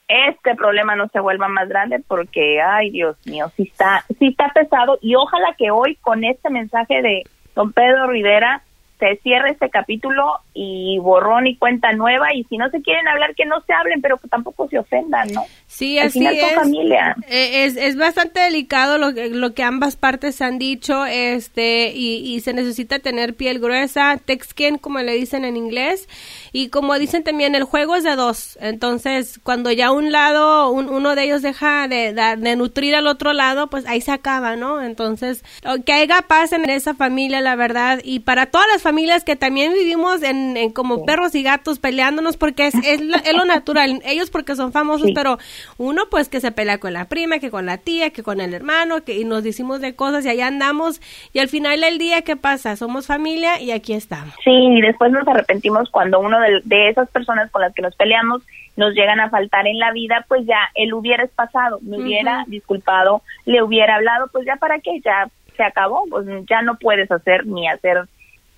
este 0.06 0.54
problema 0.54 0.94
no 0.94 1.08
se 1.08 1.18
vuelva 1.18 1.48
más 1.48 1.68
grande 1.68 2.00
porque, 2.06 2.62
ay 2.62 2.90
Dios 2.90 3.16
mío, 3.26 3.50
sí 3.56 3.64
está, 3.64 4.04
sí 4.20 4.28
está 4.28 4.50
pesado 4.50 5.00
y 5.02 5.16
ojalá 5.16 5.56
que 5.58 5.72
hoy 5.72 5.96
con 5.96 6.22
este 6.22 6.50
mensaje 6.50 7.02
de 7.02 7.24
don 7.56 7.72
Pedro 7.72 8.06
Rivera 8.06 8.62
se 9.02 9.16
cierre 9.24 9.50
este 9.50 9.68
capítulo 9.68 10.38
y 10.54 10.96
borrón 11.00 11.48
y 11.48 11.56
cuenta 11.56 11.90
nueva 11.92 12.32
y 12.32 12.44
si 12.44 12.56
no 12.56 12.70
se 12.70 12.80
quieren 12.82 13.08
hablar 13.08 13.34
que 13.34 13.44
no 13.44 13.60
se 13.62 13.72
hablen 13.72 14.00
pero 14.00 14.16
que 14.16 14.28
tampoco 14.28 14.68
se 14.68 14.78
ofendan, 14.78 15.26
¿no? 15.32 15.42
Sí, 15.66 15.98
así 15.98 16.24
es. 16.24 16.54
Familia. 16.54 17.16
Eh, 17.28 17.64
es. 17.64 17.76
Es 17.76 17.96
bastante 17.96 18.38
delicado 18.38 18.98
lo 18.98 19.12
que, 19.12 19.28
lo 19.28 19.54
que 19.54 19.64
ambas 19.64 19.96
partes 19.96 20.40
han 20.40 20.58
dicho 20.58 21.04
este 21.04 21.90
y, 21.92 22.18
y 22.32 22.40
se 22.40 22.52
necesita 22.52 23.00
tener 23.00 23.34
piel 23.34 23.58
gruesa, 23.58 24.18
thick 24.24 24.44
skin 24.44 24.78
como 24.78 25.00
le 25.00 25.14
dicen 25.14 25.44
en 25.44 25.56
inglés 25.56 26.08
y 26.52 26.68
como 26.68 26.96
dicen 26.96 27.24
también 27.24 27.56
el 27.56 27.64
juego 27.64 27.96
es 27.96 28.04
de 28.04 28.14
dos, 28.14 28.56
entonces 28.60 29.40
cuando 29.42 29.72
ya 29.72 29.90
un 29.90 30.12
lado, 30.12 30.70
uno 30.70 31.16
de 31.16 31.24
ellos 31.24 31.42
deja 31.42 31.88
de, 31.88 32.12
de, 32.12 32.56
nutrir 32.56 32.94
al 32.94 33.08
otro 33.08 33.32
lado, 33.32 33.68
pues 33.68 33.84
ahí 33.86 34.00
se 34.00 34.12
acaba, 34.12 34.54
¿no? 34.54 34.80
Entonces 34.80 35.44
que 35.84 35.92
haya 35.92 36.22
paz 36.22 36.52
en 36.52 36.70
esa 36.70 36.94
familia, 36.94 37.40
la 37.40 37.56
verdad, 37.56 38.00
y 38.04 38.20
para 38.20 38.46
todas 38.46 38.68
las 38.68 38.82
familias 38.82 38.91
familias 38.92 39.24
que 39.24 39.36
también 39.36 39.72
vivimos 39.72 40.22
en, 40.22 40.70
como 40.72 41.06
perros 41.06 41.34
y 41.34 41.42
gatos 41.42 41.78
peleándonos 41.78 42.36
porque 42.36 42.66
es, 42.66 42.74
es, 42.74 43.00
lo 43.00 43.44
natural. 43.46 44.02
Ellos 44.04 44.28
porque 44.28 44.54
son 44.54 44.70
famosos, 44.70 45.12
pero 45.14 45.38
uno 45.78 46.02
pues 46.10 46.28
que 46.28 46.40
se 46.40 46.52
pelea 46.52 46.76
con 46.76 46.92
la 46.92 47.06
prima, 47.06 47.38
que 47.38 47.50
con 47.50 47.64
la 47.64 47.78
tía, 47.78 48.10
que 48.10 48.22
con 48.22 48.42
el 48.42 48.52
hermano, 48.52 49.02
que 49.02 49.18
y 49.18 49.24
nos 49.24 49.44
decimos 49.44 49.80
de 49.80 49.94
cosas 49.96 50.26
y 50.26 50.28
allá 50.28 50.48
andamos 50.48 51.00
y 51.32 51.38
al 51.38 51.48
final 51.48 51.80
del 51.80 51.96
día, 51.96 52.20
¿qué 52.20 52.36
pasa? 52.36 52.76
Somos 52.76 53.06
familia 53.06 53.58
y 53.62 53.70
aquí 53.70 53.94
estamos. 53.94 54.34
Sí, 54.44 54.50
y 54.50 54.82
después 54.82 55.10
nos 55.10 55.26
arrepentimos 55.26 55.88
cuando 55.88 56.20
uno 56.20 56.38
de, 56.40 56.60
de 56.64 56.90
esas 56.90 57.08
personas 57.08 57.50
con 57.50 57.62
las 57.62 57.72
que 57.72 57.80
nos 57.80 57.96
peleamos 57.96 58.42
nos 58.76 58.92
llegan 58.92 59.20
a 59.20 59.30
faltar 59.30 59.66
en 59.66 59.78
la 59.78 59.90
vida, 59.92 60.26
pues 60.28 60.44
ya 60.44 60.68
él 60.74 60.92
hubiera 60.92 61.26
pasado, 61.28 61.78
me 61.80 61.98
hubiera 61.98 62.44
disculpado, 62.46 63.22
le 63.46 63.62
hubiera 63.62 63.96
hablado, 63.96 64.28
pues 64.32 64.44
ya 64.44 64.56
para 64.56 64.80
qué, 64.80 65.00
ya 65.00 65.28
se 65.56 65.62
acabó, 65.62 66.04
pues 66.10 66.26
ya 66.48 66.62
no 66.62 66.76
puedes 66.76 67.10
hacer 67.10 67.46
ni 67.46 67.68
hacer 67.68 68.04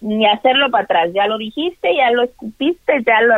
ni 0.04 0.26
hacerlo 0.26 0.70
para 0.70 0.84
atrás. 0.84 1.10
Ya 1.14 1.26
lo 1.26 1.38
dijiste, 1.38 1.96
ya 1.96 2.10
lo 2.10 2.22
escupiste, 2.24 3.02
ya 3.06 3.22
lo 3.22 3.34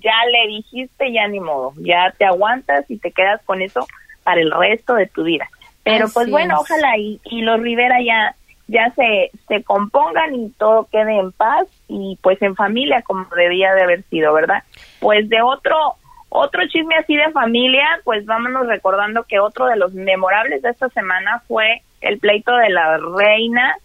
ya 0.00 0.14
le 0.32 0.48
dijiste, 0.48 1.12
ya 1.12 1.28
ni 1.28 1.38
modo. 1.38 1.72
Ya 1.76 2.12
te 2.18 2.24
aguantas 2.24 2.90
y 2.90 2.98
te 2.98 3.12
quedas 3.12 3.40
con 3.44 3.62
eso 3.62 3.86
para 4.24 4.40
el 4.40 4.50
resto 4.50 4.94
de 4.94 5.06
tu 5.06 5.22
vida. 5.22 5.48
Pero 5.84 6.08
pues 6.12 6.28
bueno, 6.28 6.56
ojalá 6.58 6.98
y, 6.98 7.20
y 7.24 7.42
los 7.42 7.60
Rivera 7.60 8.02
ya 8.02 8.34
ya 8.66 8.90
se, 8.90 9.30
se 9.46 9.62
compongan 9.62 10.34
y 10.34 10.50
todo 10.50 10.88
quede 10.90 11.18
en 11.18 11.32
paz 11.32 11.66
y 11.86 12.18
pues 12.20 12.42
en 12.42 12.56
familia 12.56 13.00
como 13.02 13.24
debía 13.34 13.72
de 13.74 13.82
haber 13.82 14.02
sido, 14.10 14.34
¿verdad? 14.34 14.64
Pues 15.00 15.28
de 15.28 15.40
otro 15.40 15.94
otro 16.30 16.66
chisme 16.68 16.96
así 16.96 17.16
de 17.16 17.30
familia, 17.30 17.86
pues 18.04 18.26
vámonos 18.26 18.66
recordando 18.66 19.22
que 19.22 19.38
otro 19.38 19.66
de 19.66 19.76
los 19.76 19.94
memorables 19.94 20.62
de 20.62 20.70
esta 20.70 20.88
semana 20.90 21.42
fue 21.46 21.82
el 22.00 22.18
pleito 22.18 22.54
de 22.56 22.70
la 22.70 22.98
reina 22.98 23.76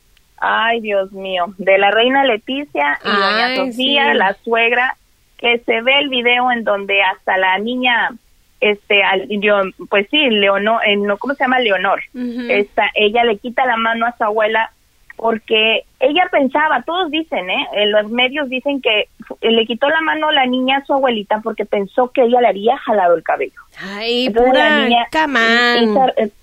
Ay, 0.46 0.82
Dios 0.82 1.10
mío, 1.14 1.54
de 1.58 1.78
la 1.78 1.90
reina 1.90 2.26
Leticia 2.26 3.00
y 3.02 3.08
doña 3.08 3.56
Sofía, 3.56 4.14
la 4.14 4.34
suegra, 4.44 4.98
que 5.38 5.60
se 5.60 5.82
ve 5.82 6.00
el 6.00 6.10
video 6.10 6.52
en 6.52 6.66
donde 6.66 7.02
hasta 7.02 7.38
la 7.38 7.58
niña, 7.60 8.12
este, 8.60 9.02
pues 9.90 10.06
sí, 10.12 10.18
Leonor, 10.30 10.82
eh, 10.86 10.98
no, 10.98 11.18
¿cómo 11.18 11.34
se 11.34 11.46
llama? 11.46 11.60
Leonor, 11.60 12.02
esta, 12.50 12.90
ella 12.94 13.24
le 13.24 13.38
quita 13.38 13.66
la 13.66 13.78
mano 13.78 14.06
a 14.06 14.18
su 14.18 14.24
abuela 14.26 14.70
porque 15.16 15.86
ella 16.00 16.28
pensaba, 16.32 16.84
todos 16.84 17.10
dicen, 17.12 17.50
¿eh? 17.50 17.68
En 17.74 17.92
los 17.92 18.10
medios 18.10 18.50
dicen 18.50 18.82
que 18.82 19.08
le 19.42 19.66
quitó 19.66 19.88
la 19.90 20.02
mano 20.02 20.30
a 20.30 20.34
la 20.34 20.46
niña 20.46 20.78
a 20.78 20.86
su 20.86 20.94
abuelita 20.94 21.40
porque 21.42 21.66
pensó 21.66 22.12
que 22.12 22.24
ella 22.24 22.42
le 22.42 22.48
había 22.48 22.78
jalado 22.78 23.16
el 23.16 23.24
cabello. 23.24 23.62
Ay, 23.80 24.30
pura 24.30 24.70
la 24.70 24.86
niña, 24.86 25.08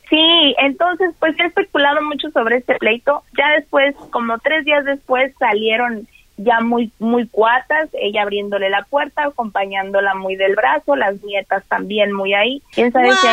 Sí, 0.09 0.57
entonces 0.59 1.15
pues 1.21 1.39
he 1.39 1.47
especulado 1.47 2.03
mucho 2.03 2.31
sobre 2.31 2.57
este 2.57 2.75
pleito. 2.77 3.23
Ya 3.39 3.49
después, 3.55 3.95
como 4.11 4.39
tres 4.39 4.65
días 4.65 4.85
después, 4.85 5.33
salieron 5.39 6.09
ya 6.43 6.61
muy 6.61 6.91
muy 6.99 7.27
cuatas, 7.29 7.89
ella 7.93 8.23
abriéndole 8.23 8.71
la 8.71 8.85
puerta, 8.85 9.25
acompañándola 9.25 10.15
muy 10.15 10.37
del 10.37 10.55
brazo, 10.55 10.97
las 10.97 11.23
nietas 11.23 11.65
también 11.69 12.13
muy 12.13 12.35
ahí. 12.35 12.63
¿Quién 12.73 12.93
sabe 12.93 13.11
si 13.13 13.27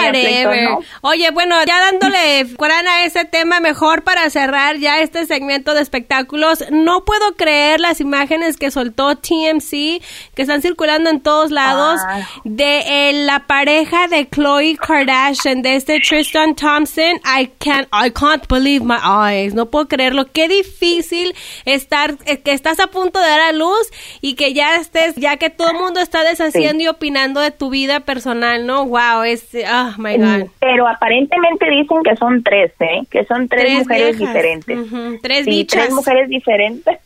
Oye, 1.01 1.31
bueno, 1.31 1.55
ya 1.65 1.79
dándole 1.79 2.45
cuarana 2.55 2.97
a 2.97 3.05
ese 3.05 3.25
tema 3.25 3.59
mejor 3.59 4.03
para 4.03 4.29
cerrar 4.29 4.77
ya 4.77 4.99
este 4.99 5.25
segmento 5.25 5.73
de 5.73 5.81
espectáculos, 5.81 6.63
no 6.71 7.05
puedo 7.05 7.35
creer 7.35 7.79
las 7.79 8.01
imágenes 8.01 8.57
que 8.57 8.71
soltó 8.71 9.15
TMC 9.15 10.01
que 10.35 10.41
están 10.41 10.61
circulando 10.61 11.09
en 11.09 11.21
todos 11.21 11.51
lados 11.51 12.01
ah. 12.05 12.21
de 12.43 13.09
eh, 13.09 13.13
la 13.13 13.45
pareja 13.47 14.07
de 14.07 14.27
Chloe 14.29 14.77
Kardashian, 14.77 15.61
de 15.61 15.75
este 15.75 15.99
Tristan 15.99 16.55
Thompson. 16.55 17.21
I 17.25 17.49
can't 17.59 17.87
I 17.91 18.09
can't 18.11 18.47
believe 18.47 18.83
my 18.83 18.97
eyes. 19.03 19.53
No 19.53 19.67
puedo 19.67 19.87
creerlo. 19.87 20.25
Qué 20.31 20.47
difícil 20.47 21.35
estar 21.65 22.15
eh, 22.25 22.39
que 22.39 22.51
estás 22.51 22.79
a 22.79 22.87
punto 22.97 23.19
de 23.19 23.27
dar 23.27 23.39
a 23.41 23.51
luz 23.51 23.91
y 24.21 24.35
que 24.35 24.53
ya 24.53 24.75
estés, 24.75 25.15
ya 25.15 25.37
que 25.37 25.49
todo 25.49 25.69
el 25.69 25.77
mundo 25.77 25.99
está 25.99 26.23
deshaciendo 26.23 26.83
y 26.83 26.87
opinando 26.87 27.41
de 27.41 27.51
tu 27.51 27.69
vida 27.69 27.99
personal, 27.99 28.65
¿no? 28.65 28.85
Wow, 28.85 29.23
es, 29.23 29.47
oh 29.53 29.93
my 29.97 30.17
God. 30.17 30.49
Pero 30.59 30.87
aparentemente 30.87 31.69
dicen 31.69 32.03
que 32.03 32.15
son 32.15 32.43
tres, 32.43 32.71
¿eh? 32.79 33.01
Que 33.11 33.23
son 33.25 33.47
tres, 33.47 33.79
mujeres 33.79 34.17
diferentes. 34.17 34.79
Tres 35.21 35.45
Tres 35.67 35.91
mujeres 35.91 36.29
diferentes. 36.29 36.97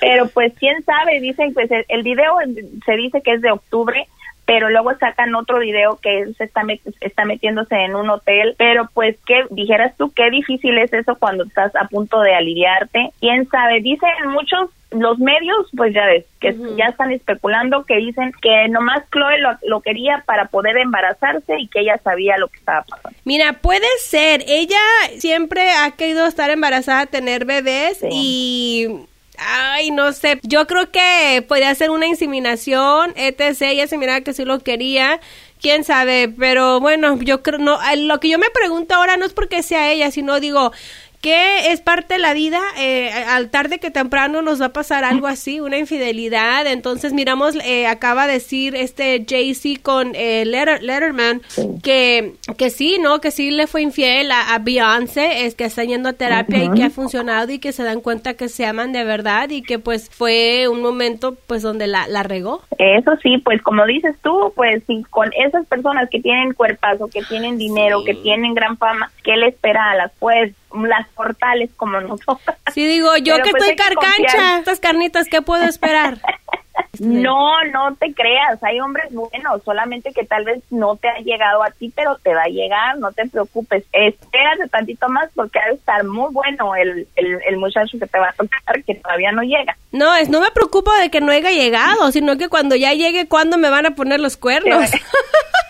Pero 0.00 0.28
pues 0.28 0.52
quién 0.58 0.82
sabe, 0.84 1.20
dicen, 1.20 1.52
pues 1.52 1.70
el, 1.70 1.84
el 1.88 2.02
video 2.02 2.36
se 2.86 2.96
dice 2.96 3.20
que 3.22 3.34
es 3.34 3.42
de 3.42 3.50
octubre 3.50 4.06
pero 4.50 4.68
luego 4.68 4.92
sacan 4.98 5.32
otro 5.36 5.60
video 5.60 6.00
que 6.02 6.26
se 6.36 6.42
está, 6.42 6.62
está 7.00 7.24
metiéndose 7.24 7.76
en 7.76 7.94
un 7.94 8.10
hotel, 8.10 8.56
pero 8.58 8.90
pues 8.92 9.16
que 9.24 9.44
dijeras 9.50 9.96
tú 9.96 10.10
qué 10.10 10.28
difícil 10.28 10.76
es 10.78 10.92
eso 10.92 11.14
cuando 11.20 11.44
estás 11.44 11.70
a 11.76 11.86
punto 11.86 12.20
de 12.22 12.34
aliviarte, 12.34 13.12
quién 13.20 13.48
sabe, 13.48 13.80
dicen 13.80 14.10
muchos 14.26 14.70
los 14.90 15.20
medios, 15.20 15.68
pues 15.76 15.94
ya 15.94 16.04
ves, 16.04 16.24
que 16.40 16.52
ya 16.76 16.86
están 16.86 17.12
especulando, 17.12 17.84
que 17.84 17.98
dicen 17.98 18.32
que 18.42 18.66
nomás 18.68 19.04
Chloe 19.12 19.38
lo, 19.62 19.80
quería 19.82 20.24
para 20.26 20.46
poder 20.46 20.78
embarazarse 20.78 21.54
y 21.60 21.68
que 21.68 21.82
ella 21.82 22.00
sabía 22.02 22.36
lo 22.36 22.48
que 22.48 22.58
estaba 22.58 22.82
pasando. 22.82 23.16
Mira, 23.24 23.52
puede 23.62 23.86
ser, 24.00 24.42
ella 24.48 24.80
siempre 25.18 25.70
ha 25.70 25.92
querido 25.92 26.26
estar 26.26 26.50
embarazada, 26.50 27.06
tener 27.06 27.44
bebés 27.44 28.04
y 28.10 28.88
Ay, 29.42 29.90
no 29.90 30.12
sé. 30.12 30.38
Yo 30.42 30.66
creo 30.66 30.90
que 30.90 31.42
podría 31.48 31.74
ser 31.74 31.90
una 31.90 32.06
inseminación, 32.06 33.14
etc. 33.16 33.62
Ella 33.62 33.86
se 33.86 33.96
miraba 33.96 34.20
que 34.20 34.34
sí 34.34 34.44
lo 34.44 34.58
quería. 34.60 35.18
Quién 35.60 35.82
sabe, 35.84 36.28
pero 36.28 36.78
bueno, 36.80 37.18
yo 37.22 37.42
creo 37.42 37.58
no. 37.58 37.78
Lo 37.96 38.20
que 38.20 38.28
yo 38.28 38.38
me 38.38 38.50
pregunto 38.50 38.94
ahora 38.94 39.16
no 39.16 39.24
es 39.24 39.32
porque 39.32 39.62
sea 39.62 39.90
ella, 39.92 40.10
sino 40.10 40.40
digo, 40.40 40.72
que 41.20 41.70
es 41.72 41.82
parte 41.82 42.14
de 42.14 42.20
la 42.20 42.32
vida, 42.32 42.60
eh, 42.78 43.10
al 43.28 43.50
tarde 43.50 43.78
que 43.78 43.90
temprano 43.90 44.40
nos 44.40 44.60
va 44.60 44.66
a 44.66 44.72
pasar 44.72 45.04
algo 45.04 45.26
así, 45.26 45.60
una 45.60 45.76
infidelidad. 45.76 46.66
Entonces 46.66 47.12
miramos, 47.12 47.56
eh, 47.64 47.86
acaba 47.86 48.26
de 48.26 48.34
decir 48.34 48.74
este 48.74 49.24
Jay-Z 49.28 49.80
con 49.82 50.12
eh, 50.14 50.44
Letterman 50.46 51.42
que, 51.82 52.34
que 52.56 52.70
sí, 52.70 52.96
¿no? 53.00 53.20
Que 53.20 53.30
sí 53.30 53.50
le 53.50 53.66
fue 53.66 53.82
infiel 53.82 54.30
a, 54.32 54.58
Beyoncé, 54.60 55.44
es 55.44 55.54
que 55.54 55.64
está 55.64 55.84
yendo 55.84 56.08
a 56.08 56.12
terapia 56.14 56.64
y 56.64 56.70
que 56.70 56.84
ha 56.84 56.90
funcionado 56.90 57.52
y 57.52 57.58
que 57.58 57.72
se 57.72 57.82
dan 57.82 58.00
cuenta 58.00 58.34
que 58.34 58.48
se 58.48 58.64
aman 58.64 58.92
de 58.92 59.04
verdad 59.04 59.50
y 59.50 59.62
que 59.62 59.78
pues 59.78 60.08
fue 60.10 60.68
un 60.68 60.80
momento 60.80 61.36
pues 61.46 61.62
donde 61.62 61.86
la, 61.86 62.08
la 62.08 62.22
regó. 62.22 62.62
Eso 62.78 63.12
sí, 63.22 63.38
pues 63.38 63.60
como 63.62 63.84
dices 63.84 64.16
tú, 64.22 64.52
pues 64.56 64.82
sí, 64.86 65.04
con 65.10 65.30
esas 65.34 65.66
personas 65.66 66.08
que 66.08 66.20
tienen 66.20 66.54
cuerpazo, 66.54 67.08
que 67.08 67.22
tienen 67.22 67.58
dinero, 67.58 68.04
que 68.04 68.14
tienen 68.14 68.54
gran 68.54 68.78
fama, 68.78 69.10
¿qué 69.22 69.36
le 69.36 69.48
espera 69.48 69.90
a 69.90 69.96
las 69.96 70.12
pues 70.18 70.54
las 70.74 71.08
portales 71.08 71.70
como 71.76 72.00
nosotros. 72.00 72.38
Sí, 72.72 72.86
digo, 72.86 73.16
yo 73.16 73.36
que 73.42 73.50
pues, 73.50 73.62
estoy 73.62 73.76
carcancha, 73.76 74.58
estas 74.58 74.80
carnitas, 74.80 75.26
¿qué 75.28 75.42
puedo 75.42 75.64
esperar? 75.64 76.18
No, 76.98 77.62
no 77.72 77.94
te 77.94 78.12
creas, 78.12 78.62
hay 78.62 78.80
hombres 78.80 79.12
buenos, 79.12 79.62
solamente 79.64 80.12
que 80.12 80.24
tal 80.24 80.44
vez 80.44 80.62
no 80.70 80.96
te 80.96 81.08
ha 81.08 81.18
llegado 81.18 81.62
a 81.62 81.70
ti, 81.70 81.92
pero 81.94 82.16
te 82.16 82.34
va 82.34 82.42
a 82.42 82.48
llegar, 82.48 82.98
no 82.98 83.12
te 83.12 83.26
preocupes, 83.28 83.84
espérate 83.92 84.68
tantito 84.68 85.08
más 85.08 85.30
porque 85.34 85.58
ha 85.60 85.68
de 85.68 85.74
estar 85.74 86.04
muy 86.04 86.32
bueno 86.32 86.74
el, 86.74 87.06
el, 87.16 87.56
muchacho 87.56 87.98
que 87.98 88.06
te 88.06 88.18
va 88.18 88.30
a 88.30 88.32
tocar 88.32 88.82
que 88.84 88.96
todavía 88.96 89.32
no 89.32 89.42
llega. 89.42 89.76
No, 89.92 90.14
es 90.14 90.28
no 90.28 90.40
me 90.40 90.50
preocupo 90.50 90.92
de 90.94 91.10
que 91.10 91.20
no 91.20 91.32
haya 91.32 91.50
llegado, 91.50 92.10
sino 92.12 92.36
que 92.36 92.48
cuando 92.48 92.76
ya 92.76 92.92
llegue, 92.92 93.28
¿cuándo 93.28 93.56
me 93.56 93.70
van 93.70 93.86
a 93.86 93.94
poner 93.94 94.20
los 94.20 94.36
cuernos? 94.36 94.90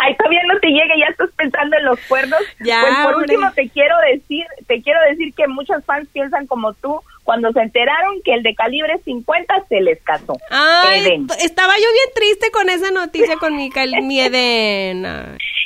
Ay, 0.00 0.16
todavía 0.16 0.40
no 0.46 0.58
te 0.60 0.68
llega, 0.68 0.94
ya 0.96 1.06
estás 1.10 1.30
pensando 1.36 1.76
en 1.76 1.84
los 1.84 1.98
cuernos. 2.06 2.40
Ya, 2.60 2.80
pues 2.80 2.94
por 3.04 3.16
último 3.16 3.50
te 3.52 3.68
quiero 3.68 3.96
decir, 4.12 4.46
te 4.68 4.80
quiero 4.80 5.00
decir 5.10 5.34
que 5.34 5.48
muchos 5.48 5.84
fans 5.84 6.08
piensan 6.12 6.46
como 6.46 6.72
tú, 6.74 7.00
cuando 7.24 7.52
se 7.52 7.60
enteraron 7.60 8.22
que 8.24 8.32
el 8.32 8.42
de 8.42 8.54
calibre 8.54 8.98
50 9.04 9.66
se 9.68 9.80
les 9.80 10.00
casó. 10.02 10.38
Ay, 10.50 11.26
estaba 11.40 11.74
yo 11.76 11.82
bien 11.92 12.14
triste 12.14 12.50
con 12.52 12.70
esa 12.70 12.90
noticia 12.92 13.36
con 13.36 13.56
mi, 13.56 13.70
mi 14.02 14.20
Eden. 14.22 15.04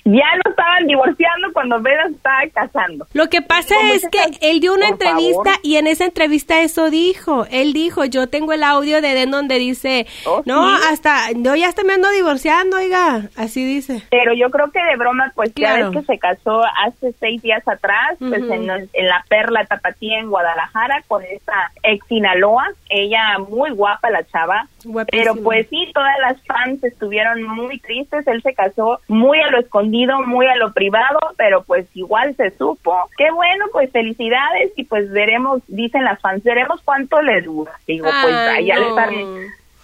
Ya 0.05 0.27
no 0.45 0.51
estaban 0.51 0.87
divorciando 0.87 1.53
cuando 1.53 1.81
Vedas 1.81 2.11
estaba 2.11 2.41
casando. 2.53 3.07
Lo 3.13 3.29
que 3.29 3.41
pasa 3.43 3.75
es 3.93 4.07
que 4.11 4.19
él 4.41 4.61
dio 4.61 4.75
una 4.75 4.89
entrevista 4.89 5.53
y 5.63 5.77
en 5.77 5.87
esa 5.87 6.05
entrevista 6.05 6.61
eso 6.61 6.91
dijo. 6.91 7.47
Él 7.51 7.73
dijo, 7.73 8.05
yo 8.05 8.29
tengo 8.29 8.53
el 8.53 8.65
audio 8.65 9.01
de 9.01 9.13
Eden 9.13 9.31
donde 9.31 9.59
dice, 9.59 10.07
oh, 10.27 10.43
no, 10.45 10.75
hasta, 10.75 11.31
yo 11.35 11.55
ya 11.55 11.69
hasta 11.69 11.85
me 11.85 11.95
ando 11.95 12.11
divorciando, 12.11 12.79
oiga, 12.79 13.29
así 13.37 13.65
dice. 13.65 14.03
Pero 14.11 14.35
yo 14.35 14.51
creo 14.51 14.71
que 14.71 14.83
de 14.83 14.97
broma, 14.97 15.33
pues 15.35 15.53
ya 15.55 15.75
ves 15.75 15.91
que 15.91 16.03
se 16.03 16.19
casó 16.19 16.63
hace 16.85 17.13
seis 17.21 17.41
días 17.43 17.67
atrás, 17.67 18.17
pues 18.19 18.43
en, 18.43 18.71
en, 18.71 19.09
la 19.09 19.25
Perla 19.29 19.65
Tapatía 19.67 20.19
en 20.19 20.31
Guadalajara 20.31 21.03
con 21.07 21.23
esa 21.23 21.71
ex 21.83 22.05
Sinaloa, 22.07 22.69
ella 22.89 23.39
muy 23.39 23.71
guapa 23.71 24.11
la 24.11 24.25
chava, 24.25 24.67
pero 25.11 25.37
pues 25.37 25.69
sí, 25.69 25.91
todas 25.95 26.19
las 26.21 26.43
fans 26.45 26.83
estuvieron 26.83 27.43
muy 27.43 27.79
tristes, 27.79 28.27
él 28.27 28.43
se 28.43 28.55
casó 28.55 29.01
muy 29.09 29.41
a 29.41 29.51
lo 29.51 29.61
escondido, 29.61 29.92
muy 30.27 30.47
a 30.47 30.57
lo 30.57 30.73
privado, 30.73 31.19
pero 31.37 31.63
pues 31.63 31.87
igual 31.95 32.35
se 32.37 32.51
supo. 32.51 32.97
Qué 33.17 33.31
bueno, 33.31 33.67
pues 33.73 33.91
felicidades 33.91 34.73
y 34.77 34.85
pues 34.85 35.11
veremos, 35.11 35.63
dicen 35.69 36.05
las 36.05 36.21
fans, 36.21 36.43
veremos 36.43 36.81
cuánto 36.85 37.21
le 37.21 37.43
dura. 37.43 37.73
Digo, 37.87 38.09
pues 38.23 38.35
allá 38.35 38.79
le 38.79 38.89
están 38.89 39.15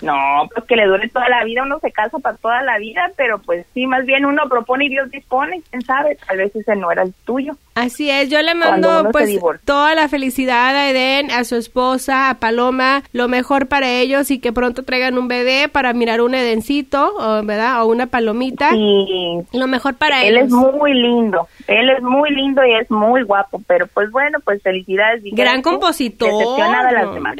no, 0.00 0.48
pues 0.54 0.64
que 0.66 0.76
le 0.76 0.86
dure 0.86 1.08
toda 1.08 1.28
la 1.28 1.44
vida, 1.44 1.62
uno 1.62 1.78
se 1.80 1.90
casa 1.90 2.18
para 2.18 2.36
toda 2.36 2.62
la 2.62 2.78
vida, 2.78 3.10
pero 3.16 3.38
pues 3.38 3.66
sí, 3.74 3.86
más 3.86 4.04
bien 4.06 4.24
uno 4.24 4.48
propone 4.48 4.86
y 4.86 4.90
Dios 4.90 5.10
dispone, 5.10 5.62
quién 5.70 5.82
sabe, 5.82 6.16
tal 6.26 6.38
vez 6.38 6.54
ese 6.54 6.76
no 6.76 6.92
era 6.92 7.02
el 7.02 7.12
tuyo. 7.24 7.54
Así 7.74 8.10
es, 8.10 8.28
yo 8.28 8.42
le 8.42 8.54
mando 8.54 9.08
pues 9.12 9.38
toda 9.64 9.94
la 9.94 10.08
felicidad 10.08 10.74
a 10.74 10.90
Eden, 10.90 11.30
a 11.30 11.44
su 11.44 11.56
esposa, 11.56 12.30
a 12.30 12.34
Paloma, 12.34 13.02
lo 13.12 13.28
mejor 13.28 13.68
para 13.68 13.88
ellos 13.88 14.30
y 14.30 14.40
que 14.40 14.52
pronto 14.52 14.84
traigan 14.84 15.18
un 15.18 15.28
bebé 15.28 15.68
para 15.68 15.92
mirar 15.92 16.20
un 16.20 16.34
Edencito, 16.34 17.14
o, 17.16 17.42
¿verdad? 17.44 17.82
O 17.82 17.86
una 17.86 18.06
palomita. 18.06 18.70
Sí. 18.70 19.38
Lo 19.52 19.66
mejor 19.66 19.94
para 19.94 20.24
él 20.24 20.36
ellos. 20.36 20.42
Él 20.42 20.46
es 20.46 20.52
muy 20.52 20.94
lindo, 20.94 21.48
él 21.66 21.90
es 21.90 22.02
muy 22.02 22.30
lindo 22.30 22.64
y 22.64 22.74
es 22.74 22.90
muy 22.90 23.22
guapo, 23.22 23.62
pero 23.66 23.86
pues 23.88 24.10
bueno, 24.10 24.38
pues 24.44 24.62
felicidades. 24.62 25.22
Gran 25.32 25.62
compositor. 25.62 26.30
Decepcionada 26.30 26.92
las 26.92 27.14
demás. 27.14 27.36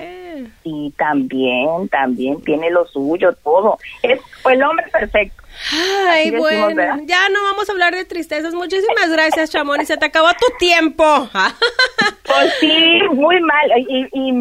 Y 0.65 0.91
también, 0.93 1.89
también 1.89 2.41
tiene 2.43 2.71
lo 2.71 2.87
suyo, 2.87 3.35
todo. 3.43 3.79
Es 4.03 4.21
el 4.51 4.63
hombre 4.63 4.87
perfecto. 4.93 5.43
Ay, 6.09 6.31
bueno, 6.31 7.03
ya 7.05 7.29
no 7.29 7.43
vamos 7.43 7.69
a 7.69 7.73
hablar 7.73 7.95
de 7.95 8.05
tristezas. 8.05 8.55
Muchísimas 8.55 9.11
gracias, 9.11 9.51
Chamón, 9.51 9.81
y 9.81 9.87
se 9.87 9.97
te 9.97 10.07
acabó 10.07 10.29
tu 10.31 10.57
tiempo. 10.59 11.05
pues 12.25 12.55
sí, 12.61 13.01
muy 13.13 13.41
mal. 13.41 13.71
Y, 13.77 14.07
y, 14.13 14.33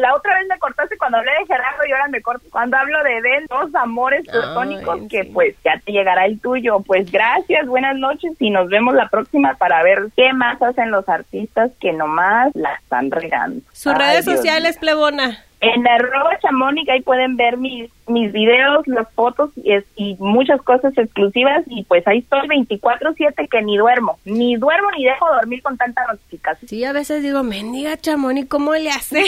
la 0.00 0.14
otra 0.14 0.38
vez 0.38 0.46
me 0.48 0.58
cortaste 0.58 0.96
cuando 0.98 1.18
hablé 1.18 1.32
de 1.32 1.46
Gerardo 1.46 1.86
y 1.86 1.92
ahora 1.92 2.08
me 2.08 2.22
corto 2.22 2.46
cuando 2.50 2.76
hablo 2.76 3.02
de 3.02 3.20
Ben, 3.20 3.46
dos 3.48 3.74
amores 3.74 4.26
platónicos 4.26 5.00
que 5.10 5.24
pues 5.24 5.54
ya 5.64 5.80
te 5.84 5.92
llegará 5.92 6.26
el 6.26 6.40
tuyo. 6.40 6.80
Pues 6.80 7.10
gracias, 7.10 7.66
buenas 7.66 7.96
noches 7.96 8.34
y 8.38 8.50
nos 8.50 8.68
vemos 8.68 8.94
la 8.94 9.08
próxima 9.08 9.54
para 9.54 9.82
ver 9.82 10.08
qué 10.16 10.32
más 10.32 10.60
hacen 10.62 10.90
los 10.90 11.08
artistas 11.08 11.70
que 11.80 11.92
nomás 11.92 12.54
la 12.54 12.74
están 12.74 13.10
regando. 13.10 13.62
Sus 13.72 13.94
redes 13.94 14.24
sociales, 14.24 14.78
plebona. 14.78 15.44
En 15.60 15.86
arroba 15.88 16.38
chamónica 16.38 16.92
ahí 16.92 17.00
pueden 17.00 17.36
ver 17.36 17.56
mis, 17.56 17.90
mis 18.08 18.32
videos, 18.32 18.86
las 18.86 19.12
fotos 19.14 19.50
y, 19.56 19.72
y 19.96 20.16
muchas 20.18 20.60
cosas 20.62 20.96
exclusivas 20.96 21.64
y 21.66 21.84
pues 21.84 22.06
ahí 22.06 22.18
estoy 22.18 22.48
24/7 22.48 23.48
que 23.48 23.62
ni 23.62 23.76
duermo, 23.76 24.18
ni 24.24 24.56
duermo 24.56 24.90
ni 24.96 25.04
dejo 25.04 25.26
dormir 25.34 25.62
con 25.62 25.76
tanta 25.76 26.02
notificación. 26.06 26.68
Sí, 26.68 26.84
a 26.84 26.92
veces 26.92 27.22
digo, 27.22 27.42
mendiga 27.42 27.96
Chamoni, 27.96 28.46
¿cómo 28.46 28.74
le 28.74 28.90
hace? 28.90 29.24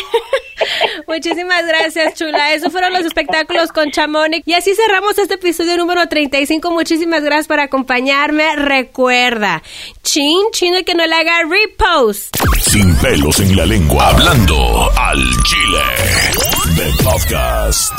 Muchísimas 1.08 1.66
gracias, 1.66 2.14
chula. 2.14 2.52
Esos 2.54 2.72
fueron 2.72 2.92
los 2.92 3.04
espectáculos 3.04 3.72
con 3.72 3.90
Chamonic. 3.90 4.42
Y 4.46 4.54
así 4.54 4.74
cerramos 4.74 5.18
este 5.18 5.34
episodio 5.34 5.76
número 5.76 6.06
35. 6.06 6.70
Muchísimas 6.70 7.22
gracias 7.22 7.48
por 7.48 7.60
acompañarme. 7.60 8.56
Recuerda, 8.56 9.62
chin, 10.02 10.46
chino 10.52 10.78
que 10.84 10.94
no 10.94 11.06
le 11.06 11.14
haga 11.14 11.42
repost. 11.48 12.36
Sin 12.60 12.94
pelos 12.96 13.40
en 13.40 13.56
la 13.56 13.66
lengua, 13.66 14.08
hablando 14.08 14.90
al 14.96 15.18
chile. 15.44 16.59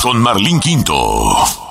Con 0.00 0.16
Marlene 0.18 0.58
Quinto. 0.58 1.62